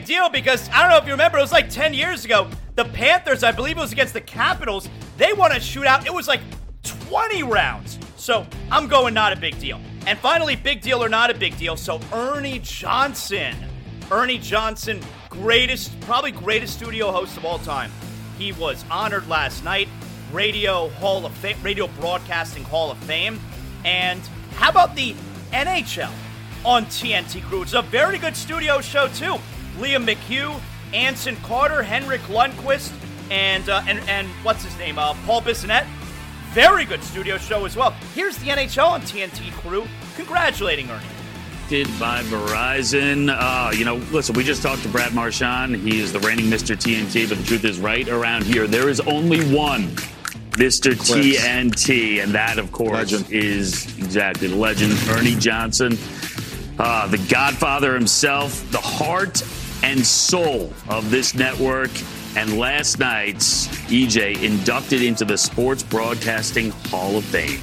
Deal 0.06 0.28
because 0.30 0.68
I 0.70 0.80
don't 0.80 0.90
know 0.90 0.96
if 0.96 1.04
you 1.04 1.12
remember, 1.12 1.38
it 1.38 1.42
was 1.42 1.52
like 1.52 1.68
10 1.68 1.92
years 1.92 2.24
ago. 2.24 2.48
The 2.76 2.84
Panthers, 2.84 3.42
I 3.44 3.52
believe 3.52 3.76
it 3.76 3.80
was 3.80 3.92
against 3.92 4.14
the 4.14 4.20
Capitals, 4.20 4.88
they 5.18 5.32
won 5.32 5.52
a 5.52 5.56
shootout. 5.56 6.06
It 6.06 6.14
was 6.14 6.28
like 6.28 6.40
20 6.82 7.42
rounds. 7.42 7.98
So 8.16 8.46
I'm 8.70 8.88
going 8.88 9.12
not 9.12 9.32
a 9.32 9.36
big 9.36 9.58
deal. 9.58 9.80
And 10.06 10.18
finally, 10.18 10.56
big 10.56 10.80
deal 10.80 11.02
or 11.02 11.08
not 11.08 11.30
a 11.30 11.34
big 11.34 11.56
deal. 11.58 11.76
So 11.76 12.00
Ernie 12.12 12.60
Johnson. 12.60 13.54
Ernie 14.10 14.38
Johnson, 14.38 15.00
greatest, 15.28 15.98
probably 16.02 16.30
greatest 16.30 16.74
studio 16.74 17.10
host 17.10 17.36
of 17.36 17.44
all 17.44 17.58
time. 17.58 17.90
He 18.38 18.52
was 18.52 18.84
honored 18.90 19.28
last 19.28 19.64
night, 19.64 19.88
Radio 20.32 20.88
Hall 20.90 21.26
of 21.26 21.34
Fame, 21.34 21.56
Radio 21.62 21.88
Broadcasting 21.88 22.62
Hall 22.64 22.90
of 22.90 22.98
Fame. 22.98 23.40
And 23.84 24.20
how 24.54 24.70
about 24.70 24.94
the 24.94 25.14
NHL 25.50 26.12
on 26.64 26.84
TNT 26.86 27.42
Crew? 27.42 27.62
It's 27.62 27.72
a 27.72 27.82
very 27.82 28.18
good 28.18 28.36
studio 28.36 28.80
show 28.80 29.08
too. 29.08 29.38
Liam 29.78 30.06
McHugh, 30.06 30.60
Anson 30.92 31.36
Carter, 31.42 31.82
Henrik 31.82 32.20
Lundqvist, 32.22 32.92
and 33.30 33.68
uh, 33.68 33.82
and 33.86 33.98
and 34.08 34.28
what's 34.42 34.64
his 34.64 34.76
name? 34.78 34.98
Uh, 34.98 35.14
Paul 35.26 35.42
Bissonnette. 35.42 35.86
Very 36.52 36.86
good 36.86 37.02
studio 37.04 37.36
show 37.36 37.66
as 37.66 37.76
well. 37.76 37.90
Here's 38.14 38.38
the 38.38 38.48
NHL 38.48 38.88
on 38.88 39.02
TNT 39.02 39.52
Crew 39.52 39.86
congratulating 40.14 40.90
Ernie. 40.90 41.04
Did 41.68 41.86
by 41.98 42.22
Verizon. 42.22 43.28
Uh, 43.28 43.72
you 43.72 43.84
know, 43.84 43.96
listen, 44.10 44.34
we 44.34 44.44
just 44.44 44.62
talked 44.62 44.82
to 44.82 44.88
Brad 44.88 45.12
Marchand. 45.12 45.76
He 45.76 46.00
is 46.00 46.12
the 46.12 46.20
reigning 46.20 46.46
Mr. 46.46 46.76
TNT, 46.76 47.28
but 47.28 47.36
the 47.38 47.44
truth 47.44 47.64
is, 47.64 47.78
right 47.78 48.08
around 48.08 48.44
here, 48.44 48.66
there 48.66 48.88
is 48.88 49.00
only 49.00 49.44
one 49.54 49.88
Mr. 50.52 50.96
Clips. 50.96 51.10
TNT, 51.10 52.22
and 52.22 52.32
that, 52.32 52.58
of 52.58 52.72
course, 52.72 53.12
Legend. 53.12 53.32
is 53.32 53.84
exactly 53.98 54.48
the 54.48 54.56
legend 54.56 54.96
Ernie 55.10 55.34
Johnson, 55.34 55.98
uh, 56.78 57.06
the 57.08 57.18
Godfather 57.28 57.94
himself, 57.94 58.70
the 58.70 58.78
heart 58.78 59.42
and 59.82 60.04
soul 60.04 60.72
of 60.88 61.10
this 61.10 61.34
network. 61.34 61.90
And 62.36 62.58
last 62.58 62.98
night's 62.98 63.68
EJ 63.88 64.42
inducted 64.42 65.02
into 65.02 65.24
the 65.24 65.38
Sports 65.38 65.82
Broadcasting 65.82 66.70
Hall 66.90 67.16
of 67.16 67.24
Fame. 67.24 67.60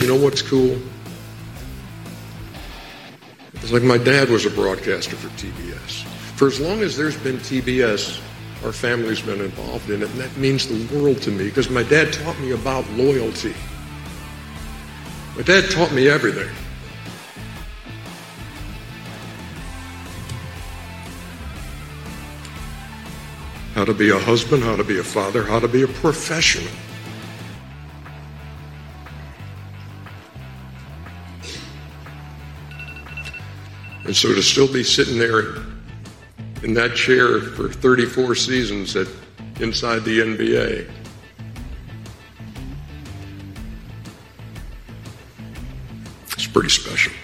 You 0.00 0.08
know 0.08 0.24
what's 0.24 0.40
cool? 0.40 0.80
It's 3.54 3.72
like 3.72 3.82
my 3.82 3.98
dad 3.98 4.30
was 4.30 4.46
a 4.46 4.50
broadcaster 4.50 5.16
for 5.16 5.28
TBS. 5.36 6.04
For 6.36 6.46
as 6.48 6.58
long 6.58 6.80
as 6.80 6.96
there's 6.96 7.18
been 7.18 7.36
TBS, 7.36 8.20
our 8.64 8.72
family's 8.72 9.20
been 9.20 9.40
involved 9.40 9.90
in 9.90 10.02
it, 10.02 10.10
and 10.10 10.18
that 10.18 10.34
means 10.38 10.66
the 10.66 10.98
world 10.98 11.20
to 11.22 11.30
me 11.30 11.44
because 11.44 11.68
my 11.68 11.82
dad 11.82 12.12
taught 12.12 12.38
me 12.40 12.52
about 12.52 12.88
loyalty. 12.92 13.54
My 15.36 15.42
dad 15.42 15.70
taught 15.70 15.92
me 15.92 16.08
everything. 16.08 16.48
How 23.80 23.86
to 23.86 23.94
be 23.94 24.10
a 24.10 24.18
husband, 24.18 24.62
how 24.62 24.76
to 24.76 24.84
be 24.84 24.98
a 24.98 25.02
father, 25.02 25.42
how 25.42 25.58
to 25.58 25.66
be 25.66 25.84
a 25.84 25.88
professional. 25.88 26.70
And 34.04 34.14
so 34.14 34.34
to 34.34 34.42
still 34.42 34.70
be 34.70 34.84
sitting 34.84 35.18
there 35.18 35.62
in 36.62 36.74
that 36.74 36.94
chair 36.94 37.40
for 37.40 37.70
34 37.70 38.34
seasons 38.34 38.96
at 38.96 39.06
inside 39.60 40.04
the 40.04 40.20
NBA. 40.20 40.90
It's 46.34 46.46
pretty 46.48 46.68
special. 46.68 47.14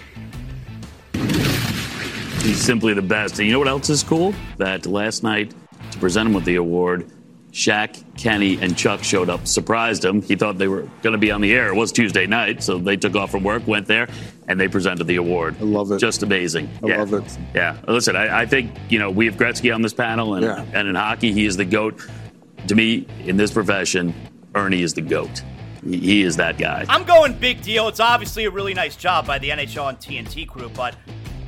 He's 2.41 2.59
simply 2.59 2.95
the 2.95 3.03
best. 3.03 3.37
And 3.37 3.45
you 3.45 3.53
know 3.53 3.59
what 3.59 3.67
else 3.67 3.91
is 3.91 4.01
cool? 4.01 4.33
That 4.57 4.87
last 4.87 5.21
night, 5.21 5.53
to 5.97 6.01
present 6.01 6.27
him 6.27 6.33
with 6.33 6.45
the 6.45 6.55
award, 6.55 7.11
Shaq, 7.51 8.03
Kenny, 8.17 8.59
and 8.61 8.77
Chuck 8.77 9.03
showed 9.03 9.29
up, 9.29 9.47
surprised 9.47 10.05
him. 10.05 10.21
He 10.21 10.35
thought 10.35 10.57
they 10.57 10.67
were 10.67 10.81
going 11.01 11.13
to 11.13 11.17
be 11.17 11.31
on 11.31 11.41
the 11.41 11.53
air. 11.53 11.69
It 11.69 11.75
was 11.75 11.91
Tuesday 11.91 12.27
night, 12.27 12.61
so 12.61 12.77
they 12.77 12.97
took 12.97 13.15
off 13.15 13.31
from 13.31 13.43
work, 13.43 13.65
went 13.65 13.87
there, 13.87 14.07
and 14.47 14.59
they 14.59 14.67
presented 14.67 15.05
the 15.05 15.15
award. 15.15 15.55
I 15.59 15.63
love 15.63 15.91
it. 15.91 15.97
Just 15.97 16.21
amazing. 16.21 16.69
I 16.83 16.87
yeah. 16.87 16.97
love 16.99 17.13
it. 17.13 17.37
Yeah. 17.55 17.77
Listen, 17.87 18.15
I, 18.15 18.41
I 18.41 18.45
think, 18.45 18.71
you 18.89 18.99
know, 18.99 19.09
we 19.09 19.25
have 19.25 19.35
Gretzky 19.35 19.73
on 19.73 19.81
this 19.81 19.93
panel, 19.93 20.35
and, 20.35 20.45
Yeah. 20.45 20.65
and 20.73 20.87
in 20.87 20.95
hockey, 20.95 21.31
he 21.31 21.45
is 21.45 21.57
the 21.57 21.65
GOAT. 21.65 21.99
To 22.67 22.75
me, 22.75 23.07
in 23.25 23.37
this 23.37 23.51
profession, 23.51 24.13
Ernie 24.53 24.83
is 24.83 24.93
the 24.93 25.01
GOAT. 25.01 25.41
He, 25.83 25.97
he 25.97 26.21
is 26.21 26.37
that 26.37 26.59
guy. 26.59 26.85
I'm 26.89 27.05
going 27.05 27.33
big 27.33 27.61
deal. 27.63 27.87
It's 27.87 27.99
obviously 27.99 28.45
a 28.45 28.51
really 28.51 28.73
nice 28.75 28.95
job 28.95 29.25
by 29.25 29.39
the 29.39 29.49
NHL 29.49 29.89
and 29.89 29.97
TNT 29.97 30.47
crew, 30.47 30.69
but 30.75 30.95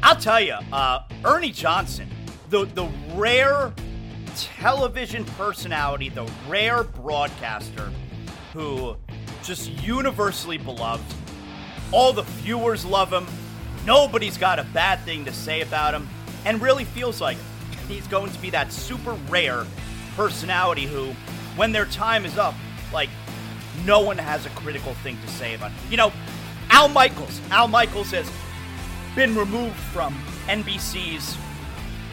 I'll 0.01 0.15
tell 0.15 0.39
you, 0.39 0.55
uh, 0.71 1.01
Ernie 1.23 1.51
Johnson, 1.51 2.09
the 2.49 2.65
the 2.65 2.89
rare 3.13 3.73
television 4.39 5.25
personality, 5.25 6.09
the 6.09 6.29
rare 6.47 6.83
broadcaster 6.83 7.91
who 8.53 8.95
just 9.43 9.69
universally 9.83 10.57
beloved. 10.57 11.03
All 11.91 12.13
the 12.13 12.21
viewers 12.21 12.85
love 12.85 13.11
him. 13.11 13.25
Nobody's 13.85 14.37
got 14.37 14.59
a 14.59 14.63
bad 14.65 14.99
thing 15.01 15.25
to 15.25 15.33
say 15.33 15.61
about 15.61 15.93
him, 15.93 16.07
and 16.45 16.61
really 16.61 16.83
feels 16.83 17.21
like 17.21 17.37
he's 17.87 18.07
going 18.07 18.31
to 18.31 18.39
be 18.39 18.49
that 18.51 18.71
super 18.71 19.13
rare 19.29 19.65
personality 20.15 20.85
who, 20.85 21.07
when 21.55 21.71
their 21.71 21.85
time 21.85 22.25
is 22.25 22.37
up, 22.37 22.53
like 22.93 23.09
no 23.85 24.01
one 24.01 24.17
has 24.17 24.45
a 24.45 24.49
critical 24.49 24.93
thing 24.95 25.17
to 25.21 25.27
say 25.27 25.55
about. 25.55 25.71
You 25.89 25.97
know, 25.97 26.11
Al 26.69 26.89
Michaels. 26.89 27.41
Al 27.49 27.67
Michaels 27.67 28.11
has 28.11 28.29
been 29.15 29.35
removed 29.35 29.75
from 29.75 30.13
NBC's 30.47 31.37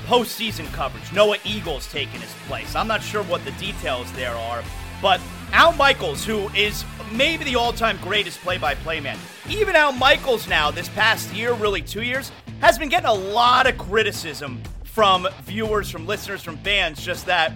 postseason 0.07 0.67
coverage. 0.73 1.13
Noah 1.13 1.39
Eagles 1.45 1.91
taking 1.91 2.21
his 2.21 2.33
place. 2.47 2.75
I'm 2.75 2.89
not 2.89 3.03
sure 3.03 3.23
what 3.25 3.45
the 3.45 3.51
details 3.53 4.11
there 4.13 4.35
are, 4.35 4.63
but 5.03 5.21
Al 5.53 5.73
Michaels, 5.73 6.25
who 6.25 6.49
is 6.51 6.85
maybe 7.13 7.45
the 7.45 7.57
all-time 7.57 7.99
greatest 8.03 8.41
play-by-play 8.41 9.01
man, 9.01 9.19
even 9.49 9.77
Al 9.77 9.93
Michaels 9.93 10.49
now, 10.49 10.71
this 10.71 10.89
past 10.91 11.33
year, 11.35 11.53
really 11.55 11.83
two 11.83 12.03
years, 12.03 12.33
has 12.61 12.79
been 12.79 12.89
getting 12.89 13.09
a 13.09 13.13
lot 13.13 13.67
of 13.67 13.77
criticism 13.79 14.63
from 14.85 15.29
viewers, 15.43 15.91
from 15.91 16.07
listeners, 16.07 16.43
from 16.43 16.57
fans, 16.59 17.05
just 17.05 17.27
that 17.27 17.53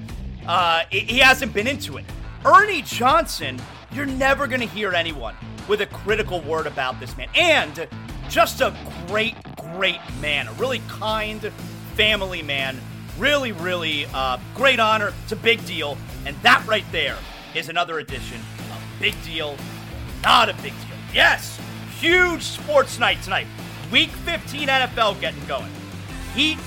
uh, 0.46 0.82
he 0.90 1.18
hasn't 1.18 1.54
been 1.54 1.66
into 1.66 1.96
it. 1.96 2.04
Ernie 2.44 2.82
Johnson, 2.82 3.60
you're 3.92 4.06
never 4.06 4.46
going 4.46 4.60
to 4.60 4.66
hear 4.66 4.92
anyone 4.92 5.34
with 5.68 5.80
a 5.80 5.86
critical 5.86 6.40
word 6.42 6.66
about 6.66 7.00
this 7.00 7.16
man. 7.16 7.28
And 7.34 7.88
just 8.28 8.60
a 8.60 8.74
great, 9.06 9.34
great 9.56 10.00
man. 10.20 10.48
A 10.48 10.52
really 10.52 10.80
kind, 10.88 11.50
family 11.94 12.42
man. 12.42 12.80
Really, 13.18 13.52
really 13.52 14.06
uh, 14.14 14.38
great 14.54 14.80
honor. 14.80 15.12
It's 15.24 15.32
a 15.32 15.36
big 15.36 15.64
deal. 15.66 15.96
And 16.26 16.36
that 16.42 16.64
right 16.66 16.84
there 16.92 17.16
is 17.54 17.68
another 17.68 17.98
edition 17.98 18.38
of 18.38 18.82
Big 19.00 19.14
Deal, 19.24 19.56
Not 20.22 20.48
a 20.48 20.54
Big 20.54 20.72
Deal. 20.72 20.96
Yes, 21.12 21.60
huge 21.98 22.42
sports 22.42 22.98
night 22.98 23.22
tonight. 23.22 23.46
Week 23.90 24.10
15 24.10 24.68
NFL 24.68 25.20
getting 25.20 25.44
going. 25.46 25.70
Heat, 26.34 26.58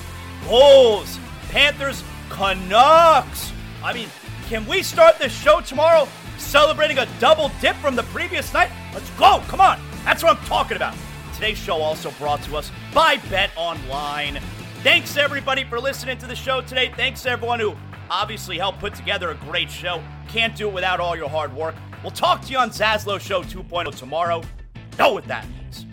Bulls, 0.46 1.18
Panthers, 1.48 2.04
Canucks. 2.28 3.52
I 3.82 3.92
mean, 3.94 4.08
can 4.48 4.66
we 4.66 4.82
start 4.82 5.18
this 5.18 5.32
show 5.32 5.60
tomorrow 5.60 6.06
celebrating 6.36 6.98
a 6.98 7.06
double 7.18 7.50
dip 7.60 7.76
from 7.76 7.96
the 7.96 8.02
previous 8.04 8.52
night? 8.52 8.70
Let's 8.92 9.08
go. 9.10 9.42
Come 9.48 9.60
on. 9.60 9.80
That's 10.04 10.22
what 10.22 10.36
I'm 10.36 10.44
talking 10.44 10.76
about. 10.76 10.94
Today's 11.34 11.58
show 11.58 11.76
also 11.76 12.10
brought 12.12 12.42
to 12.42 12.56
us 12.56 12.70
by 12.92 13.16
Bet 13.30 13.50
Online. 13.56 14.38
Thanks 14.84 15.16
everybody 15.16 15.64
for 15.64 15.80
listening 15.80 16.18
to 16.18 16.26
the 16.26 16.36
show 16.36 16.60
today. 16.60 16.92
Thanks 16.94 17.24
everyone 17.24 17.58
who 17.58 17.74
obviously 18.10 18.58
helped 18.58 18.80
put 18.80 18.94
together 18.94 19.30
a 19.30 19.34
great 19.34 19.70
show. 19.70 20.04
Can't 20.28 20.54
do 20.54 20.68
it 20.68 20.74
without 20.74 21.00
all 21.00 21.16
your 21.16 21.30
hard 21.30 21.56
work. 21.56 21.74
We'll 22.02 22.10
talk 22.10 22.42
to 22.42 22.52
you 22.52 22.58
on 22.58 22.68
Zaslow 22.68 23.18
Show 23.18 23.42
2.0 23.44 23.96
tomorrow. 23.96 24.42
Know 24.98 25.14
what 25.14 25.26
that 25.26 25.46
means. 25.48 25.86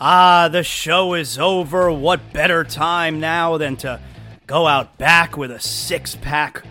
Ah, 0.00 0.48
the 0.52 0.62
show 0.62 1.14
is 1.14 1.36
over. 1.36 1.90
What 1.90 2.32
better 2.32 2.62
time 2.62 3.18
now 3.18 3.58
than 3.58 3.74
to 3.78 3.98
go 4.46 4.68
out 4.68 4.98
back 4.98 5.36
with 5.36 5.50
a 5.50 5.58
six 5.58 6.14
pack 6.14 6.62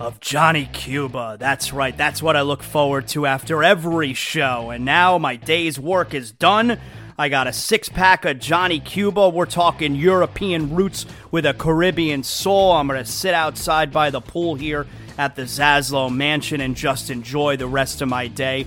of 0.00 0.18
Johnny 0.18 0.64
Cuba? 0.72 1.36
That's 1.38 1.74
right, 1.74 1.96
that's 1.96 2.22
what 2.22 2.34
I 2.34 2.40
look 2.40 2.62
forward 2.62 3.06
to 3.08 3.26
after 3.26 3.62
every 3.62 4.14
show. 4.14 4.70
And 4.70 4.84
now 4.84 5.18
my 5.18 5.36
day's 5.36 5.78
work 5.78 6.14
is 6.14 6.32
done. 6.32 6.80
I 7.18 7.28
got 7.28 7.46
a 7.46 7.52
six 7.52 7.90
pack 7.90 8.24
of 8.24 8.38
Johnny 8.38 8.80
Cuba. 8.80 9.28
We're 9.28 9.44
talking 9.44 9.94
European 9.94 10.74
roots 10.74 11.04
with 11.30 11.44
a 11.44 11.52
Caribbean 11.52 12.22
soul. 12.22 12.72
I'm 12.72 12.86
going 12.86 12.98
to 12.98 13.10
sit 13.10 13.34
outside 13.34 13.92
by 13.92 14.08
the 14.08 14.22
pool 14.22 14.54
here 14.54 14.86
at 15.18 15.36
the 15.36 15.42
Zaslow 15.42 16.10
Mansion 16.10 16.62
and 16.62 16.74
just 16.74 17.10
enjoy 17.10 17.58
the 17.58 17.66
rest 17.66 18.00
of 18.00 18.08
my 18.08 18.26
day. 18.26 18.66